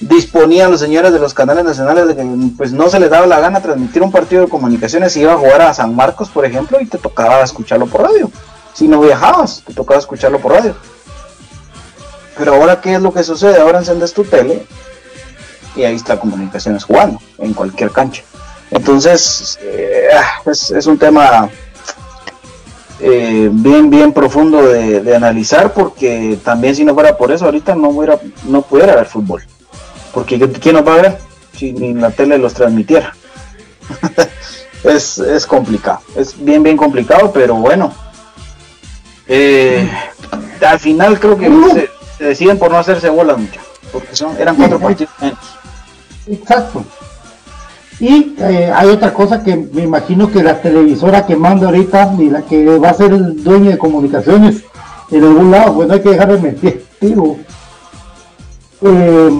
disponían 0.00 0.70
los 0.70 0.80
señores 0.80 1.12
de 1.12 1.18
los 1.18 1.34
canales 1.34 1.64
nacionales 1.64 2.06
de 2.08 2.16
que 2.16 2.26
pues 2.56 2.72
no 2.72 2.88
se 2.88 3.00
les 3.00 3.10
daba 3.10 3.26
la 3.26 3.40
gana 3.40 3.60
transmitir 3.60 4.02
un 4.02 4.12
partido 4.12 4.42
de 4.42 4.48
comunicaciones 4.48 5.14
y 5.16 5.20
iba 5.20 5.34
a 5.34 5.38
jugar 5.38 5.60
a 5.62 5.74
San 5.74 5.94
Marcos, 5.94 6.30
por 6.30 6.46
ejemplo, 6.46 6.80
y 6.80 6.86
te 6.86 6.98
tocaba 6.98 7.42
escucharlo 7.42 7.86
por 7.86 8.02
radio. 8.02 8.30
Si 8.72 8.88
no 8.88 9.00
viajabas, 9.00 9.62
te 9.66 9.74
tocaba 9.74 9.98
escucharlo 9.98 10.38
por 10.38 10.52
radio. 10.52 10.74
Pero 12.38 12.54
ahora, 12.54 12.80
¿qué 12.80 12.94
es 12.94 13.02
lo 13.02 13.12
que 13.12 13.22
sucede? 13.24 13.60
Ahora 13.60 13.80
encendes 13.80 14.14
tu 14.14 14.24
tele 14.24 14.66
y 15.76 15.84
ahí 15.84 15.94
está 15.94 16.18
comunicaciones 16.18 16.84
jugando, 16.84 17.20
en 17.38 17.54
cualquier 17.54 17.90
cancha. 17.90 18.22
Entonces, 18.70 19.58
eh, 19.62 20.08
ah, 20.14 20.42
es, 20.46 20.70
es 20.70 20.86
un 20.86 20.98
tema 20.98 21.50
eh, 23.02 23.48
bien, 23.50 23.88
bien 23.88 24.12
profundo 24.12 24.62
de, 24.62 25.00
de 25.00 25.16
analizar, 25.16 25.72
porque 25.72 26.38
también 26.44 26.76
si 26.76 26.84
no 26.84 26.94
fuera 26.94 27.16
por 27.16 27.32
eso, 27.32 27.46
ahorita 27.46 27.74
no, 27.74 27.88
hubiera, 27.88 28.18
no 28.44 28.62
pudiera 28.62 28.92
haber 28.92 29.06
fútbol. 29.06 29.42
Porque 30.12 30.38
¿quién 30.38 30.74
nos 30.74 30.86
va 30.86 30.94
a 30.94 31.02
ver 31.02 31.18
si 31.56 31.72
ni 31.72 31.94
la 31.94 32.10
tele 32.10 32.36
los 32.36 32.52
transmitiera? 32.52 33.14
es, 34.84 35.18
es 35.18 35.46
complicado, 35.46 36.00
es 36.14 36.42
bien, 36.42 36.62
bien 36.62 36.76
complicado, 36.76 37.32
pero 37.32 37.54
bueno. 37.54 37.92
Eh, 39.26 39.88
al 40.66 40.78
final 40.78 41.18
creo 41.18 41.38
que 41.38 41.48
se, 41.72 41.90
se 42.18 42.24
deciden 42.24 42.58
por 42.58 42.70
no 42.70 42.78
hacerse 42.78 43.08
bolas 43.08 43.38
muchas, 43.38 43.64
porque 43.92 44.14
son, 44.14 44.36
eran 44.38 44.56
cuatro 44.56 44.78
partidos 44.80 45.12
menos. 45.20 45.59
Exacto. 46.30 46.84
Y 47.98 48.34
eh, 48.38 48.72
hay 48.74 48.88
otra 48.88 49.12
cosa 49.12 49.42
que 49.42 49.56
me 49.56 49.82
imagino 49.82 50.30
que 50.30 50.42
la 50.42 50.60
televisora 50.62 51.26
que 51.26 51.36
manda 51.36 51.66
ahorita 51.66 52.14
y 52.18 52.30
la 52.30 52.42
que 52.42 52.78
va 52.78 52.90
a 52.90 52.94
ser 52.94 53.12
el 53.12 53.42
dueño 53.44 53.70
de 53.70 53.78
comunicaciones 53.78 54.62
en 55.10 55.24
algún 55.24 55.50
lado, 55.50 55.74
pues 55.74 55.88
no 55.88 55.94
hay 55.94 56.00
que 56.00 56.10
dejar 56.10 56.32
de 56.32 56.38
mentir. 56.38 56.86
digo. 57.00 57.36
Eh, 58.82 59.30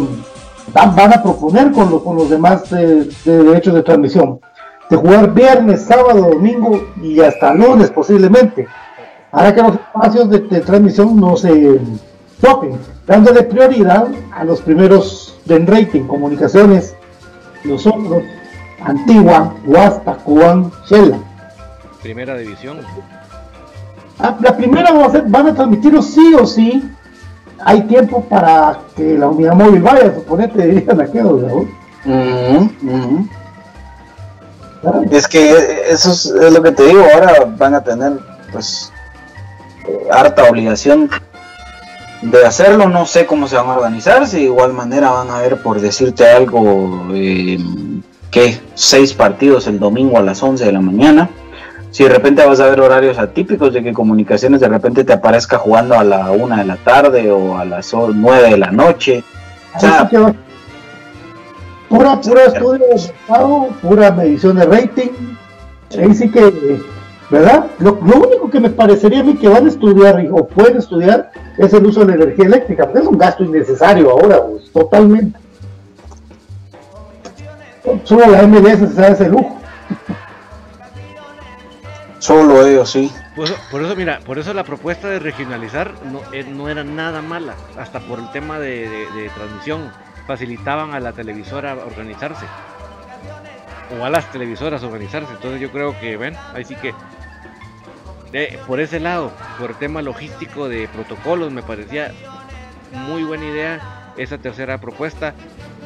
van, 0.75 1.13
a 1.15 1.23
proponer 1.23 1.73
con, 1.73 1.91
lo- 1.91 2.05
con 2.05 2.17
los 2.17 2.29
demás 2.29 2.71
eh, 2.73 3.09
de 3.25 3.43
derechos 3.45 3.75
de 3.75 3.83
transmisión 3.83 4.41
de 4.91 4.97
jugar 4.97 5.33
viernes, 5.33 5.83
sábado, 5.83 6.31
domingo 6.31 6.89
y 7.01 7.21
hasta 7.21 7.55
lunes 7.55 7.91
posiblemente. 7.91 8.67
Para 9.31 9.55
que 9.55 9.63
los 9.63 9.75
espacios 9.77 10.29
de, 10.29 10.41
de 10.41 10.61
transmisión 10.61 11.19
no 11.19 11.37
se 11.37 11.81
toquen, 12.41 12.77
dándole 13.07 13.45
prioridad 13.45 14.09
a 14.33 14.43
los 14.45 14.61
primeros 14.61 15.30
de 15.45 15.59
rating, 15.61 16.03
comunicaciones, 16.07 16.95
nosotros, 17.65 18.23
Antigua, 18.85 19.55
Huasta, 19.67 20.15
Cubán, 20.17 20.71
Shela. 20.89 21.19
Primera 22.03 22.37
división. 22.37 22.79
Ah, 24.19 24.37
La 24.41 24.57
primera 24.57 24.93
va 24.93 25.07
a 25.07 25.11
ser- 25.11 25.25
van 25.27 25.49
a 25.49 25.55
transmitirlo 25.55 26.03
sí 26.03 26.35
o 26.35 26.47
sí. 26.47 26.91
Hay 27.63 27.83
tiempo 27.83 28.25
para 28.25 28.79
que 28.97 29.19
la 29.19 29.29
unidad 29.29 29.55
móvil 29.55 29.83
vaya, 29.83 30.15
suponete, 30.15 30.67
dirían 30.67 31.01
aquellos, 31.01 31.43
¿no? 31.43 31.55
Ujú, 32.07 32.71
ujú. 32.83 33.29
Claro. 34.81 35.03
Es 35.11 35.29
que 35.29 35.51
eso 35.91 36.11
es, 36.13 36.25
es 36.27 36.53
lo 36.55 36.63
que 36.63 36.73
te 36.73 36.85
digo, 36.85 37.03
ahora 37.15 37.35
van 37.59 37.75
a 37.75 37.85
tener 37.85 38.13
pues 38.51 38.91
eh, 39.87 40.09
harta 40.11 40.45
obligación 40.45 41.11
de 42.23 42.45
hacerlo, 42.45 42.89
no 42.89 43.07
sé 43.07 43.27
cómo 43.27 43.49
se 43.49 43.57
van 43.57 43.67
a 43.69 43.75
organizar, 43.77 44.27
si 44.27 44.39
de 44.39 44.43
igual 44.45 44.73
manera 44.73 45.11
van 45.11 45.31
a 45.31 45.39
ver 45.39 45.63
por 45.63 45.81
decirte 45.81 46.29
algo, 46.29 47.09
eh, 47.15 47.59
que 48.31 48.61
seis 48.75 49.13
partidos 49.15 49.67
el 49.67 49.79
domingo 49.79 50.19
a 50.19 50.23
las 50.23 50.43
11 50.43 50.65
de 50.65 50.73
la 50.73 50.81
mañana, 50.81 51.31
si 51.91 52.05
de 52.05 52.11
repente 52.11 52.45
vas 52.47 52.61
a 52.61 52.67
ver 52.67 52.81
horarios 52.81 53.19
atípicos 53.19 53.73
de 53.73 53.83
que 53.83 53.93
comunicaciones 53.93 54.61
de 54.61 54.69
repente 54.69 55.03
te 55.03 55.13
aparezca 55.13 55.59
jugando 55.59 55.99
a 55.99 56.05
la 56.05 56.31
una 56.31 56.59
de 56.59 56.65
la 56.65 56.77
tarde 56.77 57.31
o 57.33 57.57
a 57.59 57.65
las 57.65 57.93
o- 57.95 58.11
nueve 58.15 58.51
de 58.51 58.59
la 58.59 58.71
noche, 58.71 59.25
o 59.75 59.81
sea, 59.81 60.09
Pura, 61.89 62.21
pura 62.21 62.45
estudio 62.45 62.87
de 62.87 62.95
mercado, 62.95 63.69
pura 63.83 64.11
medición 64.13 64.57
de 64.57 64.65
rating. 64.65 65.09
Ahí 65.99 66.15
sí 66.15 66.31
que, 66.31 66.81
¿verdad? 67.31 67.67
Lo, 67.79 67.93
lo 68.05 68.17
único 68.27 68.51
que 68.51 68.61
me 68.61 68.71
parecería 68.71 69.21
a 69.21 69.25
mí 69.25 69.37
que 69.37 69.49
van 69.49 69.65
a 69.67 69.69
estudiar 69.69 70.21
o 70.33 70.47
pueden 70.47 70.79
estudiar 70.79 71.31
es 71.59 71.73
el 71.73 71.87
uso 71.87 72.01
de 72.01 72.07
la 72.07 72.15
energía 72.25 72.47
eléctrica, 72.47 72.85
porque 72.87 73.01
es 73.01 73.07
un 73.07 73.19
gasto 73.19 73.45
innecesario 73.45 74.11
ahora, 74.11 74.43
pues, 74.43 74.71
totalmente. 74.73 75.39
Solo 78.05 78.27
la 78.27 78.43
MLS 78.47 78.79
se 78.95 79.01
da 79.01 79.09
ese 79.09 79.29
lujo. 79.29 79.59
solo 82.19 82.67
ellos 82.67 82.91
sí. 82.91 83.11
Por 83.35 83.45
eso, 83.47 83.55
por 83.71 83.83
eso, 83.83 83.97
mira, 83.97 84.21
por 84.27 84.39
eso 84.39 84.53
la 84.53 84.65
propuesta 84.65 85.09
de 85.09 85.19
regionalizar 85.19 85.93
no, 86.13 86.21
eh, 86.33 86.45
no 86.45 86.69
era 86.69 86.85
nada 86.85 87.23
mala, 87.23 87.55
hasta 87.79 88.01
por 88.01 88.19
el 88.19 88.31
tema 88.33 88.59
de, 88.59 88.89
de- 88.89 89.07
de 89.23 89.29
transmisión, 89.35 89.91
facilitaban 90.27 90.93
a 90.95 91.01
la 91.01 91.13
televisora 91.13 91.75
organizarse. 91.75 92.45
o 93.99 94.05
a 94.05 94.11
las 94.11 94.31
televisoras 94.31 94.83
organizarse. 94.85 95.33
Entonces 95.33 95.61
yo 95.61 95.71
creo 95.73 95.99
que, 95.99 96.17
ven, 96.17 96.37
ahí 96.55 96.65
sí 96.65 96.77
que 96.77 96.95
por 98.67 98.81
ese 98.81 99.01
lado, 99.01 99.33
por 99.59 99.71
el 99.71 99.77
tema 99.77 100.03
logístico 100.03 100.69
de 100.69 100.89
protocolos, 100.89 101.53
me 101.53 101.63
parecía 101.63 102.13
muy 102.93 103.25
buena 103.25 103.45
idea 103.45 104.13
esa 104.17 104.39
tercera 104.39 104.81
propuesta, 104.81 105.35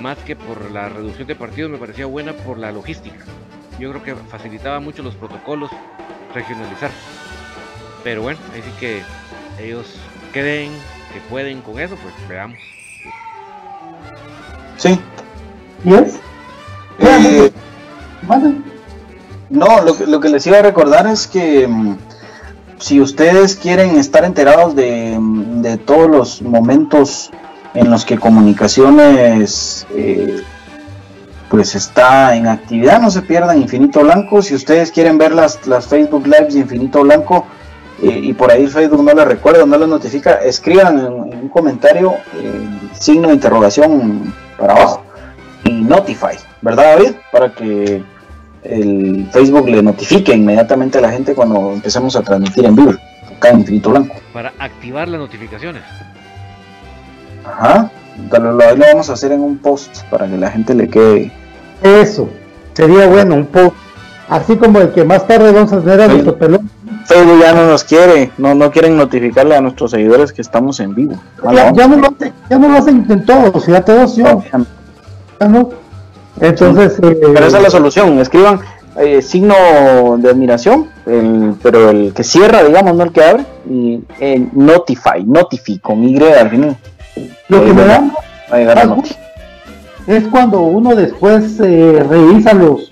más 0.01 0.19
que 0.19 0.37
por 0.37 0.71
la 0.71 0.89
reducción 0.89 1.27
de 1.27 1.35
partidos, 1.35 1.71
me 1.71 1.79
parecía 1.79 2.07
buena 2.07 2.33
por 2.33 2.59
la 2.59 2.73
logística. 2.73 3.17
Yo 3.79 3.91
creo 3.91 4.03
que 4.03 4.15
facilitaba 4.15 4.81
mucho 4.81 5.03
los 5.03 5.15
protocolos 5.15 5.71
regionalizar. 6.35 6.91
Pero 8.03 8.23
bueno, 8.23 8.39
ahí 8.53 8.63
sí 8.63 8.71
que 8.79 9.03
ellos 9.63 9.97
creen 10.33 10.73
que 11.13 11.21
pueden 11.31 11.63
con 11.63 11.79
eso, 11.79 11.97
pues 11.97 12.15
veamos. 12.29 12.59
Sí. 14.77 15.01
¿Y 15.85 15.95
es? 15.95 16.19
Eh, 16.99 17.53
no, 19.51 19.83
lo 19.83 19.97
que, 19.97 20.07
lo 20.07 20.21
que 20.21 20.29
les 20.29 20.47
iba 20.47 20.59
a 20.59 20.63
recordar 20.63 21.07
es 21.07 21.27
que 21.27 21.67
mm, 21.67 21.97
si 22.85 23.01
ustedes 23.01 23.57
quieren 23.57 23.97
estar 23.97 24.27
enterados 24.27 24.77
de, 24.77 25.17
de, 25.19 25.79
todos 25.79 26.07
los 26.07 26.43
momentos 26.43 27.31
en 27.73 27.91
los 27.91 28.05
que 28.05 28.19
comunicaciones 28.19 29.87
eh, 29.95 30.43
pues 31.49 31.75
está 31.75 32.37
en 32.37 32.47
actividad, 32.47 33.01
no 33.01 33.11
se 33.11 33.23
pierdan 33.23 33.63
Infinito 33.63 34.01
Blanco. 34.01 34.43
Si 34.43 34.55
ustedes 34.55 34.93
quieren 34.93 35.17
ver 35.17 35.33
las, 35.33 35.67
las 35.67 35.87
Facebook 35.87 36.27
Lives 36.27 36.53
de 36.53 36.61
Infinito 36.61 37.01
Blanco 37.01 37.47
eh, 38.03 38.21
y 38.23 38.35
por 38.35 38.51
ahí 38.51 38.67
Facebook 38.67 39.03
no 39.03 39.15
les 39.15 39.29
recuerda, 39.29 39.65
no 39.65 39.79
les 39.79 39.89
notifica, 39.89 40.35
escriban 40.35 40.99
en, 40.99 41.13
un 41.15 41.49
comentario 41.49 42.13
signo 42.93 43.29
de 43.29 43.35
interrogación 43.35 44.35
para 44.59 44.75
abajo 44.75 45.03
y 45.65 45.71
Notify, 45.71 46.37
¿verdad 46.61 46.99
David? 46.99 47.13
Para 47.33 47.51
que 47.51 48.05
el 48.65 49.27
Facebook 49.31 49.69
le 49.69 49.83
notifique 49.83 50.35
inmediatamente 50.35 50.99
a 50.99 51.03
la 51.03 51.13
gente 51.13 51.35
cuando 51.35 51.73
empecemos 51.73 52.17
a 52.17 52.23
transmitir 52.23 52.65
en 52.65 52.75
vivo, 52.75 52.95
acá 53.37 53.51
en 53.51 53.61
Infinito 53.61 53.91
Blanco. 53.91 54.17
Para 54.33 54.53
activar 54.59 55.09
las 55.09 55.21
notificaciones. 55.21 55.83
Ajá, 57.45 57.91
lo, 58.31 58.57
vamos 58.57 59.11
a 59.11 59.13
hacer 59.13 59.33
en 59.33 59.41
un 59.41 59.59
post 59.59 60.03
para 60.11 60.27
que 60.27 60.37
la 60.37 60.51
gente 60.51 60.75
le 60.75 60.89
quede. 60.89 61.31
Eso, 61.83 62.29
sería 62.73 63.07
bueno, 63.07 63.35
un 63.35 63.47
post. 63.47 63.77
Así 64.29 64.57
como 64.57 64.81
el 64.81 64.93
que 64.93 65.05
más 65.05 65.27
tarde 65.27 65.53
vamos 65.53 65.73
a 65.73 65.81
tener 65.81 66.01
a 66.01 66.09
nuestro 66.09 66.37
pelón. 66.39 66.71
Facebook 67.05 67.41
ya 67.41 67.53
no 67.53 67.67
nos 67.67 67.85
quiere, 67.85 68.31
no, 68.39 68.55
no 68.55 68.71
quieren 68.71 68.97
notificarle 68.97 69.55
a 69.55 69.61
nuestros 69.61 69.91
seguidores 69.91 70.33
que 70.33 70.41
estamos 70.41 70.81
en 70.81 70.95
vivo. 70.95 71.17
Ya, 71.53 71.71
no, 71.87 71.97
lo 71.99 72.07
hacen, 72.07 72.33
ya 72.49 72.59
no 72.59 72.69
lo 72.69 72.79
hacen 72.79 73.07
en 73.11 73.27
todos, 73.27 73.67
ya 73.67 73.83
todos 73.83 74.17
yo. 74.17 74.43
Entonces, 76.41 76.99
eh, 77.03 77.19
pero 77.21 77.47
esa 77.47 77.59
es 77.59 77.63
la 77.63 77.71
solución. 77.71 78.19
Escriban 78.19 78.61
eh, 78.99 79.23
signo 79.23 79.55
de 80.19 80.31
admiración, 80.31 80.89
pero 81.63 81.91
el 81.91 82.13
que 82.13 82.25
cierra, 82.25 82.63
digamos, 82.63 82.95
no 82.95 83.05
el 83.05 83.13
que 83.13 83.25
abre, 83.25 83.45
y 83.69 84.01
eh, 84.21 84.47
Notify, 84.53 85.25
Notify 85.25 85.79
con 85.79 86.03
Y 86.05 86.23
al 86.23 86.51
final. 86.51 86.77
Lo 87.49 87.65
que 87.65 87.73
me 87.73 87.85
da 87.85 88.05
es 90.07 90.25
cuando 90.29 90.61
uno 90.61 90.95
después 90.95 91.59
revisa 91.59 92.53
los 92.53 92.91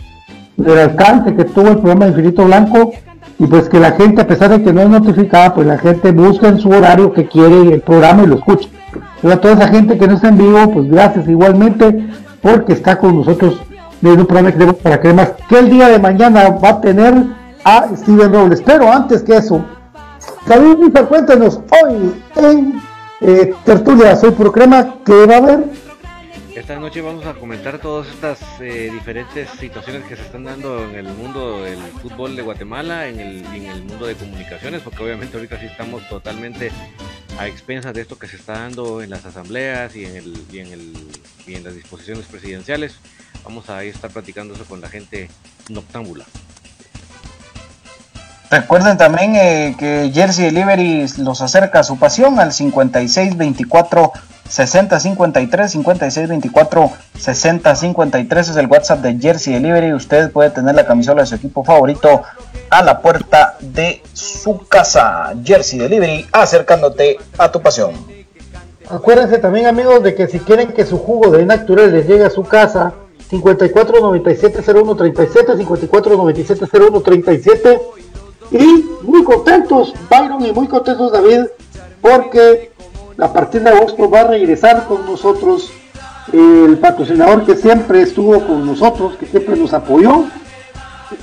el 0.59 0.79
alcance 0.79 1.35
que 1.35 1.45
tuvo 1.45 1.69
el 1.69 1.79
programa 1.79 2.09
Infinito 2.09 2.45
Blanco 2.45 2.93
y 3.39 3.47
pues 3.47 3.69
que 3.69 3.81
la 3.81 3.93
gente, 3.93 4.23
a 4.23 4.27
pesar 4.27 4.51
de 4.51 4.63
que 4.63 4.73
no 4.73 4.83
es 4.83 4.89
notificada, 4.89 5.55
pues 5.55 5.67
la 5.67 5.79
gente 5.79 6.13
busca 6.13 6.49
en 6.49 6.61
su 6.61 6.71
horario 6.71 7.13
que 7.13 7.27
quiere 7.27 7.75
el 7.75 7.81
programa 7.81 8.23
y 8.23 8.27
lo 8.27 8.37
escucha. 8.37 8.69
a 9.25 9.37
toda 9.39 9.55
esa 9.55 9.69
gente 9.69 9.99
que 9.99 10.07
no 10.07 10.15
está 10.15 10.29
en 10.29 10.39
vivo, 10.39 10.71
pues 10.73 10.89
gracias 10.89 11.29
igualmente 11.29 12.07
porque 12.43 12.75
está 12.75 12.99
con 12.99 13.17
nosotros 13.17 13.61
de 14.01 14.11
un 14.11 14.27
programa 14.27 14.51
que 14.51 14.59
tenemos 14.59 14.81
para 14.81 15.01
cremas 15.01 15.33
que 15.49 15.59
el 15.59 15.71
día 15.71 15.89
de 15.89 15.99
mañana 15.99 16.51
va 16.51 16.71
a 16.71 16.81
tener 16.81 17.15
a 17.65 17.89
Steven 17.97 18.33
Robles. 18.33 18.61
Pero 18.67 18.93
antes 18.93 19.23
que 19.23 19.37
eso, 19.37 19.65
David 20.47 20.93
cuéntanos 21.09 21.61
hoy 21.83 22.15
en 22.37 22.83
eh, 23.21 23.55
Tertulia 23.65 24.17
Soy 24.17 24.33
Puro 24.33 24.51
Crema, 24.51 24.97
¿qué 25.07 25.27
va 25.27 25.35
a 25.35 25.39
haber? 25.39 25.65
Esta 26.57 26.79
noche 26.79 27.01
vamos 27.01 27.25
a 27.25 27.33
comentar 27.33 27.79
todas 27.79 28.09
estas 28.09 28.39
eh, 28.61 28.91
diferentes 28.93 29.49
situaciones 29.51 30.05
que 30.05 30.17
se 30.17 30.23
están 30.23 30.45
dando 30.45 30.85
en 30.85 30.97
el 30.97 31.09
mundo 31.15 31.63
del 31.63 31.79
fútbol 31.79 32.37
de 32.37 32.43
Guatemala, 32.43 33.09
en 33.09 33.21
el, 33.21 33.47
en 33.47 33.67
el 33.67 33.85
mundo 33.85 34.07
de 34.07 34.15
comunicaciones, 34.15 34.83
porque 34.83 35.03
obviamente 35.03 35.37
ahorita 35.39 35.59
sí 35.59 35.67
estamos 35.67 36.07
totalmente 36.11 36.71
a 37.39 37.49
expensas 37.49 37.95
de 37.95 38.03
esto 38.03 38.19
que 38.19 38.27
se 38.27 38.37
está 38.37 38.53
dando 38.53 39.03
en 39.03 39.09
las 39.09 39.25
asambleas 39.25 39.97
y 39.97 40.05
en, 40.05 40.17
el, 40.17 40.45
y 40.53 40.59
en, 40.59 40.73
el, 40.73 40.93
y 41.47 41.55
en 41.55 41.65
las 41.65 41.75
disposiciones 41.75 42.27
presidenciales. 42.27 42.97
Vamos 43.45 43.69
a 43.71 43.83
estar 43.83 44.11
platicando 44.11 44.55
eso 44.55 44.65
con 44.65 44.81
la 44.81 44.89
gente 44.89 45.29
noctámbula. 45.69 46.25
Recuerden 48.51 48.99
también 48.99 49.35
eh, 49.35 49.75
que 49.79 50.11
Jersey 50.13 50.45
Delivery 50.45 51.07
los 51.19 51.41
acerca 51.41 51.81
a 51.81 51.83
su 51.85 51.99
pasión 51.99 52.39
al 52.39 52.53
5624 52.53 54.13
6053 54.47 55.73
5624 55.73 56.93
6053 57.19 58.49
es 58.51 58.57
el 58.57 58.67
WhatsApp 58.67 58.99
de 59.01 59.19
Jersey 59.19 59.55
Delivery. 59.55 59.95
Usted 59.95 60.31
puede 60.31 60.51
tener 60.51 60.75
la 60.75 60.85
camisola 60.85 61.23
de 61.23 61.29
su 61.29 61.37
equipo 61.37 61.65
favorito 61.65 62.23
a 62.69 62.83
la 62.83 63.01
puerta 63.01 63.57
de 63.61 64.03
su 64.13 64.67
casa. 64.69 65.33
Jersey 65.43 65.79
Delivery, 65.79 66.27
acercándote 66.33 67.17
a 67.39 67.51
tu 67.51 67.63
pasión. 67.63 68.12
Acuérdense 68.93 69.39
también 69.39 69.65
amigos 69.65 70.03
de 70.03 70.15
que 70.15 70.29
si 70.29 70.39
quieren 70.39 70.73
que 70.75 70.85
su 70.85 70.99
jugo 70.99 71.31
de 71.31 71.47
natural 71.47 71.93
les 71.93 72.07
llegue 72.07 72.27
a 72.27 72.31
su 72.31 72.43
casa, 72.45 72.93
54 73.31 74.01
97 74.01 74.63
01 74.71 74.97
37 74.97 75.57
54 75.57 76.17
97 76.19 76.67
01 76.71 77.01
37 77.01 77.81
y 78.51 78.85
muy 79.03 79.25
contentos 79.25 79.95
Byron 80.11 80.45
y 80.45 80.53
muy 80.53 80.69
contentos 80.69 81.11
David 81.11 81.47
porque 82.03 82.71
a 83.19 83.33
partir 83.33 83.63
de 83.63 83.71
agosto 83.71 84.11
va 84.11 84.21
a 84.21 84.29
regresar 84.29 84.87
con 84.87 85.07
nosotros. 85.07 85.71
El 86.31 86.79
patrocinador 86.79 87.47
que 87.47 87.57
siempre 87.57 88.03
estuvo 88.03 88.47
con 88.47 88.67
nosotros, 88.67 89.17
que 89.17 89.25
siempre 89.25 89.57
nos 89.57 89.73
apoyó, 89.73 90.25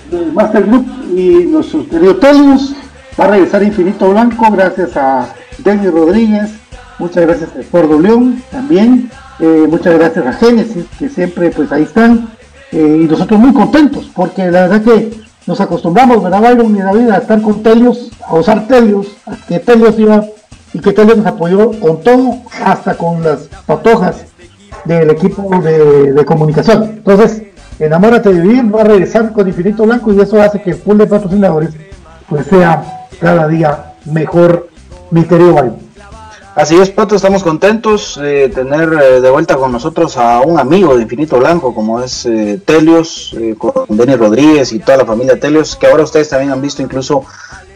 del 0.10 0.34
Master 0.34 0.66
Group 0.66 0.88
y 1.16 1.46
nuestros 1.46 1.86
queridos 1.88 2.76
Va 3.20 3.26
a 3.26 3.28
regresar 3.28 3.62
Infinito 3.62 4.10
Blanco 4.10 4.48
gracias 4.52 4.98
a 4.98 5.34
Denis 5.60 5.92
Rodríguez, 5.92 6.50
muchas 7.00 7.26
gracias 7.26 7.50
a 7.58 7.64
Ford 7.64 8.00
León 8.00 8.44
también, 8.52 9.10
eh, 9.40 9.66
muchas 9.68 9.98
gracias 9.98 10.26
a 10.26 10.34
Genesis, 10.34 10.86
que 11.00 11.10
siempre 11.10 11.50
pues 11.50 11.72
ahí 11.72 11.84
están, 11.84 12.30
eh, 12.72 13.02
y 13.04 13.06
nosotros 13.06 13.40
muy 13.40 13.54
contentos, 13.54 14.12
porque 14.14 14.52
la 14.52 14.68
verdad 14.68 14.84
que 14.84 15.12
nos 15.48 15.60
acostumbramos, 15.62 16.22
¿verdad, 16.22 16.42
Byron 16.42 16.76
y 16.76 16.80
David, 16.80 17.10
a 17.10 17.18
estar 17.18 17.42
con 17.42 17.64
Telios, 17.64 18.12
a 18.28 18.36
usar 18.36 18.68
Telios, 18.68 19.08
a 19.26 19.36
que 19.48 19.60
Telios 19.60 19.98
iba 19.98 20.24
y 20.74 20.80
que 20.80 20.94
Telios 20.94 21.18
nos 21.18 21.26
apoyó 21.26 21.72
con 21.80 22.02
todo, 22.02 22.36
hasta 22.64 22.96
con 22.96 23.24
las 23.24 23.50
patojas 23.66 24.26
del 24.86 25.10
equipo 25.10 25.50
de, 25.62 26.24
comunicación. 26.26 26.84
Entonces, 26.84 27.44
enamórate 27.80 28.32
de 28.32 28.42
vivir, 28.42 28.76
va 28.76 28.82
a 28.82 28.86
regresar 28.86 29.32
con 29.34 29.48
Infinito 29.48 29.84
Blanco 29.84 30.14
y 30.14 30.20
eso 30.20 30.40
hace 30.42 30.62
que 30.62 30.72
el 30.72 30.78
pool 30.78 31.00
de 31.00 31.08
patrocinadores 31.08 31.72
pues 32.28 32.46
sea 32.46 33.08
cada 33.20 33.48
día 33.48 33.94
mejor, 34.06 34.70
mi 35.10 35.24
querido 35.24 35.56
Así 36.56 36.76
es, 36.76 36.90
Pato, 36.90 37.16
estamos 37.16 37.44
contentos 37.44 38.20
de 38.22 38.50
tener 38.50 38.92
eh, 38.94 39.22
de 39.22 39.30
vuelta 39.30 39.56
con 39.56 39.72
nosotros 39.72 40.18
a 40.18 40.42
un 40.42 40.60
amigo 40.60 40.96
de 40.98 41.04
Infinito 41.04 41.38
Blanco, 41.38 41.74
como 41.74 42.02
es 42.02 42.26
eh, 42.26 42.60
Telios, 42.66 43.34
eh, 43.40 43.56
con 43.58 43.86
Denis 43.88 44.18
Rodríguez 44.18 44.74
y 44.74 44.80
toda 44.80 44.98
la 44.98 45.06
familia 45.06 45.40
Telios, 45.40 45.76
que 45.76 45.88
ahora 45.88 46.04
ustedes 46.04 46.28
también 46.30 46.52
han 46.52 46.62
visto 46.62 46.82
incluso 46.82 47.24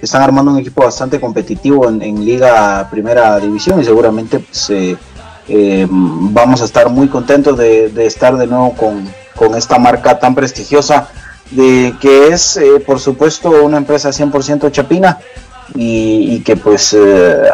están 0.03 0.21
armando 0.21 0.51
un 0.51 0.59
equipo 0.59 0.83
bastante 0.83 1.19
competitivo 1.19 1.87
en, 1.87 2.25
Liga 2.25 2.87
Primera 2.91 3.39
División 3.39 3.79
y 3.79 3.85
seguramente 3.85 4.39
pues, 4.39 4.69
eh, 4.69 4.97
eh, 5.47 5.87
vamos 5.89 6.61
a 6.61 6.65
estar 6.65 6.89
muy 6.89 7.07
contentos 7.07 7.57
de, 7.57 8.05
estar 8.05 8.35
de 8.37 8.47
nuevo 8.47 8.73
con, 8.75 9.55
esta 9.55 9.77
marca 9.77 10.19
tan 10.19 10.35
prestigiosa 10.35 11.09
de 11.51 11.93
que 11.99 12.27
es 12.27 12.55
eh, 12.55 12.79
por 12.85 12.99
supuesto 12.99 13.49
una 13.63 13.75
empresa 13.75 14.09
100% 14.09 14.71
chapina 14.71 15.19
y, 15.75 16.39
que 16.41 16.55
pues 16.55 16.95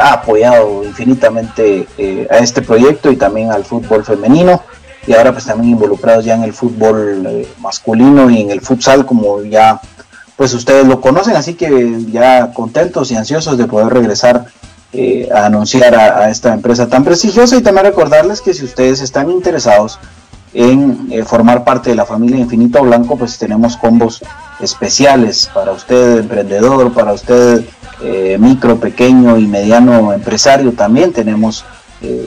ha 0.00 0.12
apoyado 0.12 0.84
infinitamente 0.84 1.86
a 2.30 2.38
este 2.38 2.62
proyecto 2.62 3.10
y 3.10 3.16
también 3.16 3.50
al 3.50 3.64
fútbol 3.64 4.04
femenino. 4.04 4.62
Y 5.06 5.14
ahora 5.14 5.32
pues 5.32 5.46
también 5.46 5.72
involucrados 5.72 6.24
ya 6.24 6.34
en 6.34 6.42
el 6.42 6.52
fútbol 6.52 7.46
masculino 7.60 8.28
y 8.30 8.42
en 8.42 8.50
el 8.50 8.60
futsal 8.60 9.06
como 9.06 9.42
ya 9.42 9.80
pues 10.40 10.54
ustedes 10.54 10.86
lo 10.86 11.02
conocen, 11.02 11.36
así 11.36 11.52
que 11.52 11.98
ya 12.10 12.52
contentos 12.54 13.10
y 13.10 13.14
ansiosos 13.14 13.58
de 13.58 13.66
poder 13.66 13.92
regresar 13.92 14.46
eh, 14.92 15.28
a 15.32 15.46
anunciar 15.46 15.94
a, 15.94 16.30
esta 16.30 16.52
empresa 16.52 16.88
tan 16.88 17.04
prestigiosa. 17.04 17.56
Y 17.56 17.60
también 17.60 17.86
recordarles 17.86 18.40
que 18.40 18.54
si 18.54 18.64
ustedes 18.64 19.00
están 19.02 19.30
interesados 19.30 19.98
en 20.52 21.08
eh, 21.10 21.24
formar 21.24 21.62
parte 21.62 21.90
de 21.90 21.96
la 21.96 22.06
familia 22.06 22.38
Infinito 22.38 22.82
Blanco, 22.82 23.16
pues 23.16 23.38
tenemos 23.38 23.76
combos 23.76 24.22
especiales 24.60 25.48
para 25.52 25.72
usted 25.72 26.20
emprendedor, 26.20 26.92
para 26.92 27.12
usted 27.12 27.64
eh, 28.02 28.36
micro, 28.38 28.78
pequeño 28.78 29.38
y 29.38 29.46
mediano 29.46 30.12
empresario, 30.12 30.72
también 30.72 31.12
tenemos 31.12 31.64
eh, 32.02 32.26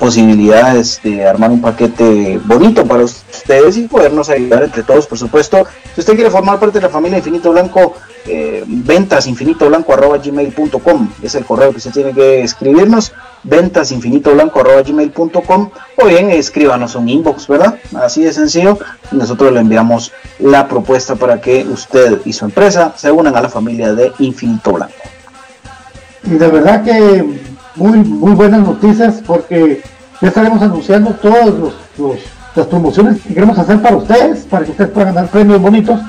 posibilidades 0.00 1.00
de 1.04 1.24
armar 1.24 1.52
un 1.52 1.60
paquete 1.60 2.40
bonito 2.44 2.84
para 2.84 3.04
ustedes 3.04 3.76
y 3.76 3.86
podernos 3.86 4.28
ayudar 4.28 4.64
entre 4.64 4.82
todos, 4.82 5.06
por 5.06 5.16
supuesto. 5.16 5.64
Si 5.94 6.00
usted 6.00 6.14
quiere 6.14 6.30
formar 6.30 6.58
parte 6.58 6.80
de 6.80 6.82
la 6.82 6.88
familia 6.88 7.18
Infinito 7.18 7.52
Blanco, 7.52 7.94
eh, 8.26 8.64
ventas 8.66 9.26
gmail.com 9.26 11.08
es 11.22 11.34
el 11.34 11.44
correo 11.44 11.70
que 11.72 11.78
usted 11.78 11.90
tiene 11.90 12.12
que 12.12 12.42
escribirnos 12.42 13.12
ventas 13.42 13.90
gmail.com 13.90 15.70
o 15.96 16.06
bien 16.06 16.30
escríbanos 16.30 16.94
un 16.94 17.08
inbox 17.08 17.48
verdad 17.48 17.80
así 17.96 18.22
de 18.22 18.32
sencillo 18.32 18.78
nosotros 19.10 19.52
le 19.52 19.58
enviamos 19.58 20.12
la 20.38 20.68
propuesta 20.68 21.16
para 21.16 21.40
que 21.40 21.64
usted 21.64 22.20
y 22.24 22.32
su 22.32 22.44
empresa 22.44 22.94
se 22.96 23.10
unan 23.10 23.34
a 23.34 23.42
la 23.42 23.48
familia 23.48 23.92
de 23.92 24.12
Infinito 24.20 24.72
Blanco 24.72 25.11
y 26.24 26.30
de 26.30 26.48
verdad 26.48 26.84
que 26.84 27.40
muy 27.76 27.98
muy 27.98 28.32
buenas 28.32 28.60
noticias 28.60 29.22
porque 29.26 29.82
ya 30.20 30.28
estaremos 30.28 30.62
anunciando 30.62 31.10
todas 31.10 31.46
los, 31.46 31.74
las 32.54 32.66
promociones 32.66 33.20
que 33.22 33.34
queremos 33.34 33.58
hacer 33.58 33.80
para 33.80 33.96
ustedes 33.96 34.44
para 34.44 34.64
que 34.64 34.72
ustedes 34.72 34.90
puedan 34.90 35.14
ganar 35.14 35.30
premios 35.30 35.60
bonitos 35.60 36.00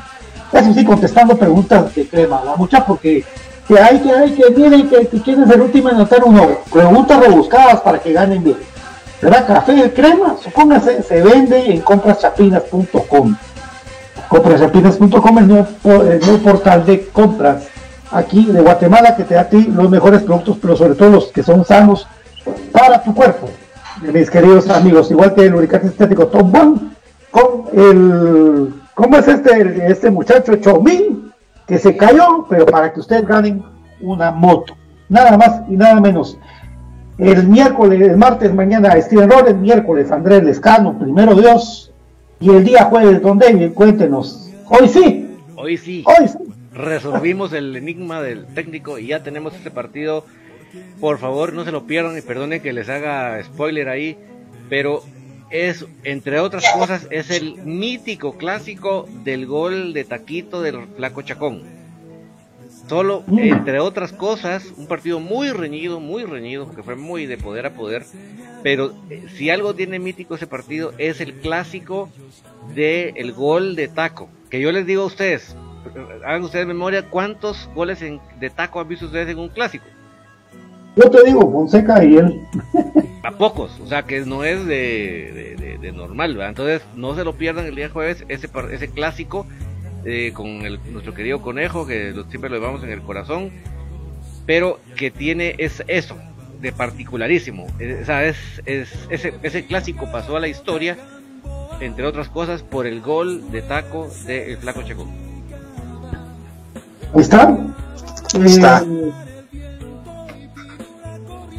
eso 0.53 0.71
sí, 0.73 0.85
contestando 0.85 1.35
preguntas 1.35 1.93
de 1.95 2.07
crema, 2.07 2.41
la 2.45 2.55
mucha, 2.55 2.85
porque 2.85 3.23
que 3.67 3.79
hay, 3.79 3.99
que 3.99 4.11
hay, 4.11 4.31
que 4.33 4.49
viene, 4.53 4.87
que, 4.87 5.07
que 5.07 5.21
quieren 5.21 5.47
ser 5.47 5.59
última 5.59 5.89
en 5.89 5.95
anotar 5.95 6.23
uno. 6.23 6.47
Preguntas 6.71 7.19
rebuscadas 7.19 7.81
para 7.81 7.99
que 7.99 8.13
ganen 8.13 8.43
bien. 8.43 8.57
¿Verdad? 9.21 9.47
Café 9.47 9.73
de 9.73 9.93
crema, 9.93 10.35
supóngase, 10.43 11.01
se 11.01 11.23
vende 11.23 11.73
en 11.73 11.81
compraschapinas.com. 11.81 13.35
Compraschapinas.com 14.27 15.37
es 15.37 15.43
el 15.43 16.19
nuevo 16.19 16.37
portal 16.43 16.85
de 16.85 17.07
compras 17.07 17.63
aquí 18.13 18.45
de 18.45 18.61
Guatemala 18.61 19.15
que 19.15 19.23
te 19.23 19.35
da 19.35 19.41
a 19.41 19.49
ti 19.49 19.63
los 19.63 19.89
mejores 19.89 20.21
productos, 20.23 20.57
pero 20.61 20.75
sobre 20.75 20.95
todo 20.95 21.09
los 21.09 21.25
que 21.27 21.43
son 21.43 21.65
sanos 21.65 22.07
para 22.71 23.01
tu 23.03 23.13
cuerpo. 23.13 23.49
Mis 24.01 24.29
queridos 24.29 24.69
amigos, 24.69 25.11
igual 25.11 25.33
que 25.33 25.45
el 25.45 25.51
lubricante 25.51 25.87
estético 25.87 26.27
Top 26.27 26.53
One, 26.53 26.75
con 27.31 27.65
el 27.73 28.73
¿Cómo 28.95 29.17
es 29.17 29.27
este, 29.27 29.91
este 29.91 30.11
muchacho 30.11 30.55
Chomín 30.57 31.31
que 31.67 31.79
se 31.79 31.97
cayó, 31.97 32.45
pero 32.47 32.65
para 32.65 32.93
que 32.93 32.99
ustedes 32.99 33.25
ganen 33.25 33.63
una 34.01 34.31
moto? 34.31 34.75
Nada 35.09 35.35
más 35.35 35.61
y 35.67 35.75
nada 35.75 35.99
menos. 35.99 36.37
El 37.17 37.47
miércoles, 37.47 38.01
el 38.01 38.17
martes 38.17 38.53
mañana 38.53 38.99
Steven 39.01 39.29
el 39.47 39.57
miércoles 39.57 40.11
Andrés 40.11 40.43
Lescano, 40.43 40.97
primero 40.97 41.33
Dios, 41.35 41.91
y 42.39 42.49
el 42.51 42.63
día 42.63 42.85
jueves, 42.85 43.21
Don 43.21 43.39
David, 43.39 43.73
cuéntenos. 43.73 44.49
Hoy 44.69 44.87
sí. 44.87 45.37
Hoy 45.55 45.77
sí. 45.77 46.03
Hoy 46.05 46.27
sí. 46.27 46.37
Resolvimos 46.73 47.53
el 47.53 47.75
enigma 47.75 48.21
del 48.21 48.45
técnico 48.47 48.97
y 48.97 49.07
ya 49.07 49.23
tenemos 49.23 49.53
este 49.53 49.71
partido. 49.71 50.25
Por 50.99 51.19
favor, 51.19 51.53
no 51.53 51.65
se 51.65 51.71
lo 51.71 51.85
pierdan 51.85 52.17
y 52.17 52.21
perdonen 52.21 52.61
que 52.61 52.73
les 52.73 52.89
haga 52.89 53.43
spoiler 53.43 53.89
ahí, 53.89 54.17
pero 54.69 55.03
es, 55.51 55.85
entre 56.03 56.39
otras 56.39 56.65
cosas, 56.73 57.07
es 57.11 57.29
el 57.29 57.57
mítico 57.57 58.37
clásico 58.37 59.07
del 59.23 59.45
gol 59.45 59.93
de 59.93 60.03
taquito 60.03 60.61
del 60.61 60.87
Flaco 60.95 61.21
Chacón. 61.21 61.61
Solo, 62.89 63.23
entre 63.37 63.79
otras 63.79 64.11
cosas, 64.11 64.73
un 64.75 64.87
partido 64.87 65.19
muy 65.19 65.51
reñido, 65.51 65.99
muy 65.99 66.23
reñido, 66.23 66.69
que 66.75 66.83
fue 66.83 66.95
muy 66.95 67.27
de 67.27 67.37
poder 67.37 67.67
a 67.67 67.73
poder. 67.73 68.03
Pero 68.61 68.93
eh, 69.09 69.23
si 69.35 69.49
algo 69.49 69.73
tiene 69.73 69.99
mítico 69.99 70.35
ese 70.35 70.47
partido 70.47 70.93
es 70.97 71.21
el 71.21 71.33
clásico 71.33 72.09
del 72.75 73.13
el 73.15 73.31
gol 73.31 73.75
de 73.75 73.87
taco. 73.87 74.29
Que 74.49 74.59
yo 74.59 74.71
les 74.71 74.85
digo 74.85 75.03
a 75.03 75.07
ustedes, 75.07 75.55
hagan 76.25 76.43
ustedes 76.43 76.65
memoria, 76.65 77.09
¿cuántos 77.09 77.69
goles 77.75 77.99
de 77.99 78.49
taco 78.49 78.79
han 78.79 78.87
visto 78.87 79.05
ustedes 79.05 79.29
en 79.29 79.39
un 79.39 79.49
clásico? 79.49 79.85
Yo 80.95 81.09
te 81.09 81.23
digo, 81.23 81.51
Fonseca 81.51 82.03
y 82.03 82.17
él. 82.17 82.41
A 83.23 83.31
pocos, 83.31 83.79
o 83.79 83.87
sea 83.87 84.03
que 84.03 84.21
no 84.25 84.43
es 84.43 84.65
de, 84.65 85.91
normal, 85.95 86.33
¿verdad? 86.33 86.49
Entonces 86.49 86.81
no 86.95 87.15
se 87.15 87.23
lo 87.23 87.33
pierdan 87.33 87.65
el 87.65 87.75
día 87.75 87.89
jueves, 87.89 88.25
ese, 88.27 88.49
ese 88.71 88.89
clásico 88.89 89.47
eh, 90.05 90.31
con 90.33 90.47
el, 90.47 90.79
nuestro 90.91 91.13
querido 91.13 91.41
conejo, 91.41 91.87
que 91.87 92.13
siempre 92.29 92.49
lo 92.49 92.57
llevamos 92.57 92.83
en 92.83 92.91
el 92.91 93.01
corazón, 93.01 93.51
pero 94.45 94.79
que 94.97 95.09
tiene 95.09 95.55
es 95.57 95.83
eso, 95.87 96.17
de 96.61 96.71
particularísimo. 96.73 97.65
o 97.65 98.05
sea, 98.05 98.25
es, 98.25 98.37
ese, 98.65 99.33
ese 99.41 99.65
clásico 99.65 100.11
pasó 100.11 100.35
a 100.35 100.39
la 100.39 100.47
historia, 100.47 100.97
entre 101.79 102.05
otras 102.05 102.29
cosas, 102.29 102.61
por 102.61 102.85
el 102.85 103.01
gol 103.01 103.51
de 103.51 103.61
taco 103.61 104.09
del 104.25 104.57
Flaco 104.57 104.83
Checo. 104.83 105.07
¿Está? 107.15 107.57
Está. 108.43 108.83
Eh, 108.83 109.11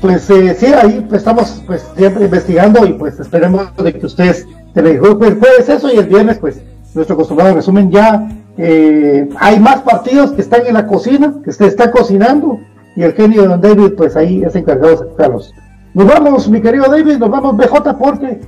pues 0.00 0.28
eh, 0.28 0.54
sí, 0.58 0.66
ahí 0.66 1.06
estamos 1.12 1.62
pues 1.66 1.86
siempre 1.96 2.24
investigando 2.24 2.84
y 2.84 2.92
pues 2.92 3.18
esperemos 3.20 3.74
de 3.76 3.92
que 3.94 4.04
ustedes 4.04 4.46
el 4.74 4.98
jueves 4.98 5.68
eso 5.68 5.92
y 5.92 5.96
el 5.96 6.06
viernes 6.06 6.38
pues 6.38 6.60
nuestro 6.94 7.14
acostumbrado 7.14 7.54
resumen 7.54 7.90
ya 7.90 8.28
eh, 8.58 9.28
hay 9.38 9.58
más 9.60 9.80
partidos 9.80 10.32
que 10.32 10.42
están 10.42 10.66
en 10.66 10.74
la 10.74 10.86
cocina, 10.86 11.34
que 11.44 11.52
se 11.52 11.66
está 11.66 11.90
cocinando 11.90 12.60
y 12.96 13.02
el 13.02 13.14
genio 13.14 13.42
de 13.42 13.48
Don 13.48 13.60
David 13.60 13.94
pues 13.96 14.16
ahí 14.16 14.42
es 14.42 14.54
encargado 14.56 14.90
de 14.90 15.10
sacarlos. 15.10 15.52
Nos 15.94 16.06
vamos, 16.06 16.48
mi 16.48 16.60
querido 16.60 16.86
David, 16.88 17.18
nos 17.18 17.30
vamos 17.30 17.56
BJ 17.56 17.94
porque 17.98 18.40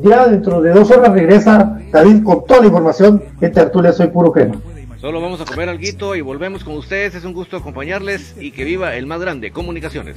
ya 0.00 0.28
dentro 0.28 0.62
de 0.62 0.72
dos 0.72 0.90
horas 0.90 1.12
regresa 1.12 1.78
David 1.92 2.22
con 2.22 2.44
toda 2.46 2.60
la 2.60 2.66
información 2.66 3.22
en 3.40 3.52
Tertulia 3.52 3.92
Soy 3.92 4.06
Puro 4.06 4.32
Crema. 4.32 4.54
Solo 5.02 5.20
vamos 5.20 5.40
a 5.40 5.44
comer 5.44 5.68
algo 5.68 6.14
y 6.14 6.20
volvemos 6.20 6.62
con 6.62 6.76
ustedes. 6.76 7.16
Es 7.16 7.24
un 7.24 7.32
gusto 7.32 7.56
acompañarles 7.56 8.36
y 8.38 8.52
que 8.52 8.62
viva 8.62 8.94
el 8.94 9.06
más 9.06 9.20
grande, 9.20 9.50
Comunicaciones. 9.50 10.16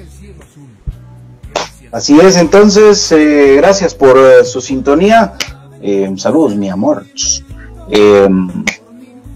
Así 1.92 2.20
es, 2.20 2.38
entonces, 2.38 3.12
eh, 3.12 3.56
gracias 3.58 3.96
por 3.96 4.16
eh, 4.16 4.46
su 4.46 4.62
sintonía. 4.62 5.34
Eh, 5.82 6.14
saludos, 6.18 6.56
mi 6.56 6.70
amor. 6.70 7.04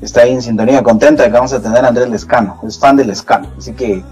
está 0.03 0.21
ahí 0.21 0.33
en 0.33 0.43
sintonía, 0.43 0.83
contenta 0.83 1.23
de 1.23 1.29
que 1.29 1.33
vamos 1.33 1.53
a 1.53 1.59
tener 1.59 1.83
a 1.83 1.87
Andrés 1.87 2.09
Lescano. 2.09 2.61
Es 2.67 2.77
fan 2.77 2.95
de 2.95 3.05
Lescano, 3.05 3.51
así 3.57 3.73
que 3.73 4.03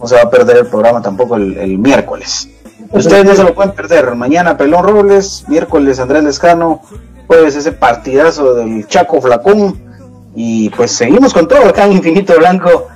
no 0.00 0.06
se 0.06 0.14
va 0.14 0.22
a 0.22 0.30
perder 0.30 0.58
el 0.58 0.66
programa 0.68 1.02
tampoco 1.02 1.34
el, 1.34 1.76
miércoles. 1.76 2.48
Ustedes 2.92 3.24
no 3.24 3.34
se 3.34 3.42
lo 3.42 3.52
pueden 3.52 3.72
perder. 3.72 4.14
Mañana 4.14 4.56
Pelón 4.56 4.84
Robles, 4.84 5.44
miércoles 5.48 5.98
Andrés 5.98 6.22
Lescano, 6.22 6.82
jueves 7.26 7.56
ese 7.56 7.72
partidazo 7.72 8.54
del 8.54 8.86
Chaco 8.86 9.20
Flacón. 9.20 9.83
Y 10.34 10.70
pues 10.70 10.92
seguimos 10.92 11.32
con 11.32 11.46
todo 11.46 11.68
acá 11.68 11.84
en 11.84 11.92
Infinito 11.92 12.36
Blanco. 12.36 12.88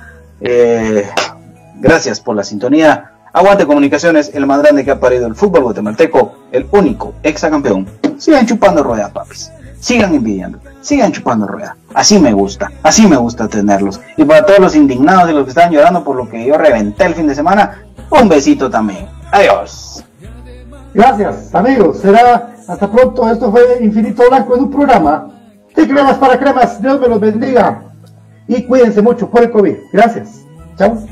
gracias 1.75 2.19
por 2.19 2.35
la 2.35 2.43
sintonía. 2.43 3.11
Aguante 3.31 3.67
Comunicaciones, 3.67 4.31
el 4.33 4.47
más 4.47 4.61
grande 4.61 4.83
que 4.83 4.91
ha 4.91 4.99
parido 4.99 5.27
el 5.27 5.35
fútbol 5.35 5.63
guatemalteco, 5.63 6.33
el 6.51 6.67
único 6.71 7.13
exacampeón. 7.21 7.87
Sigan 8.17 8.47
chupando 8.47 8.83
rueda, 8.83 9.09
papis. 9.13 9.51
Sigan 9.79 10.13
envidiando, 10.13 10.59
sigan 10.81 11.11
chupando 11.11 11.47
rueda. 11.47 11.77
Así 11.93 12.19
me 12.19 12.33
gusta, 12.33 12.71
así 12.83 13.07
me 13.07 13.15
gusta 13.15 13.47
tenerlos. 13.47 14.01
Y 14.17 14.25
para 14.25 14.45
todos 14.45 14.59
los 14.59 14.75
indignados 14.75 15.29
y 15.29 15.33
los 15.33 15.43
que 15.43 15.49
están 15.49 15.71
llorando 15.71 16.03
por 16.03 16.17
lo 16.17 16.27
que 16.27 16.45
yo 16.45 16.57
reventé 16.57 17.05
el 17.05 17.15
fin 17.15 17.27
de 17.27 17.35
semana, 17.35 17.85
un 18.09 18.27
besito 18.27 18.69
también. 18.69 19.07
Adiós. 19.31 20.03
Gracias, 20.93 21.53
amigos. 21.53 21.99
Será 21.99 22.55
hasta 22.67 22.91
pronto. 22.91 23.29
Esto 23.29 23.51
fue 23.51 23.77
Infinito 23.81 24.23
Blanco 24.27 24.55
en 24.55 24.63
un 24.63 24.71
programa 24.71 25.38
de 25.79 25.87
cremas 25.87 26.17
para 26.17 26.37
cremas. 26.37 26.81
Dios 26.81 26.99
me 26.99 27.07
los 27.07 27.19
bendiga. 27.19 27.81
Y 28.47 28.63
cuídense 28.63 29.01
mucho 29.01 29.29
por 29.29 29.43
el 29.43 29.51
COVID. 29.51 29.75
Gracias. 29.93 30.45
Chao. 30.77 30.99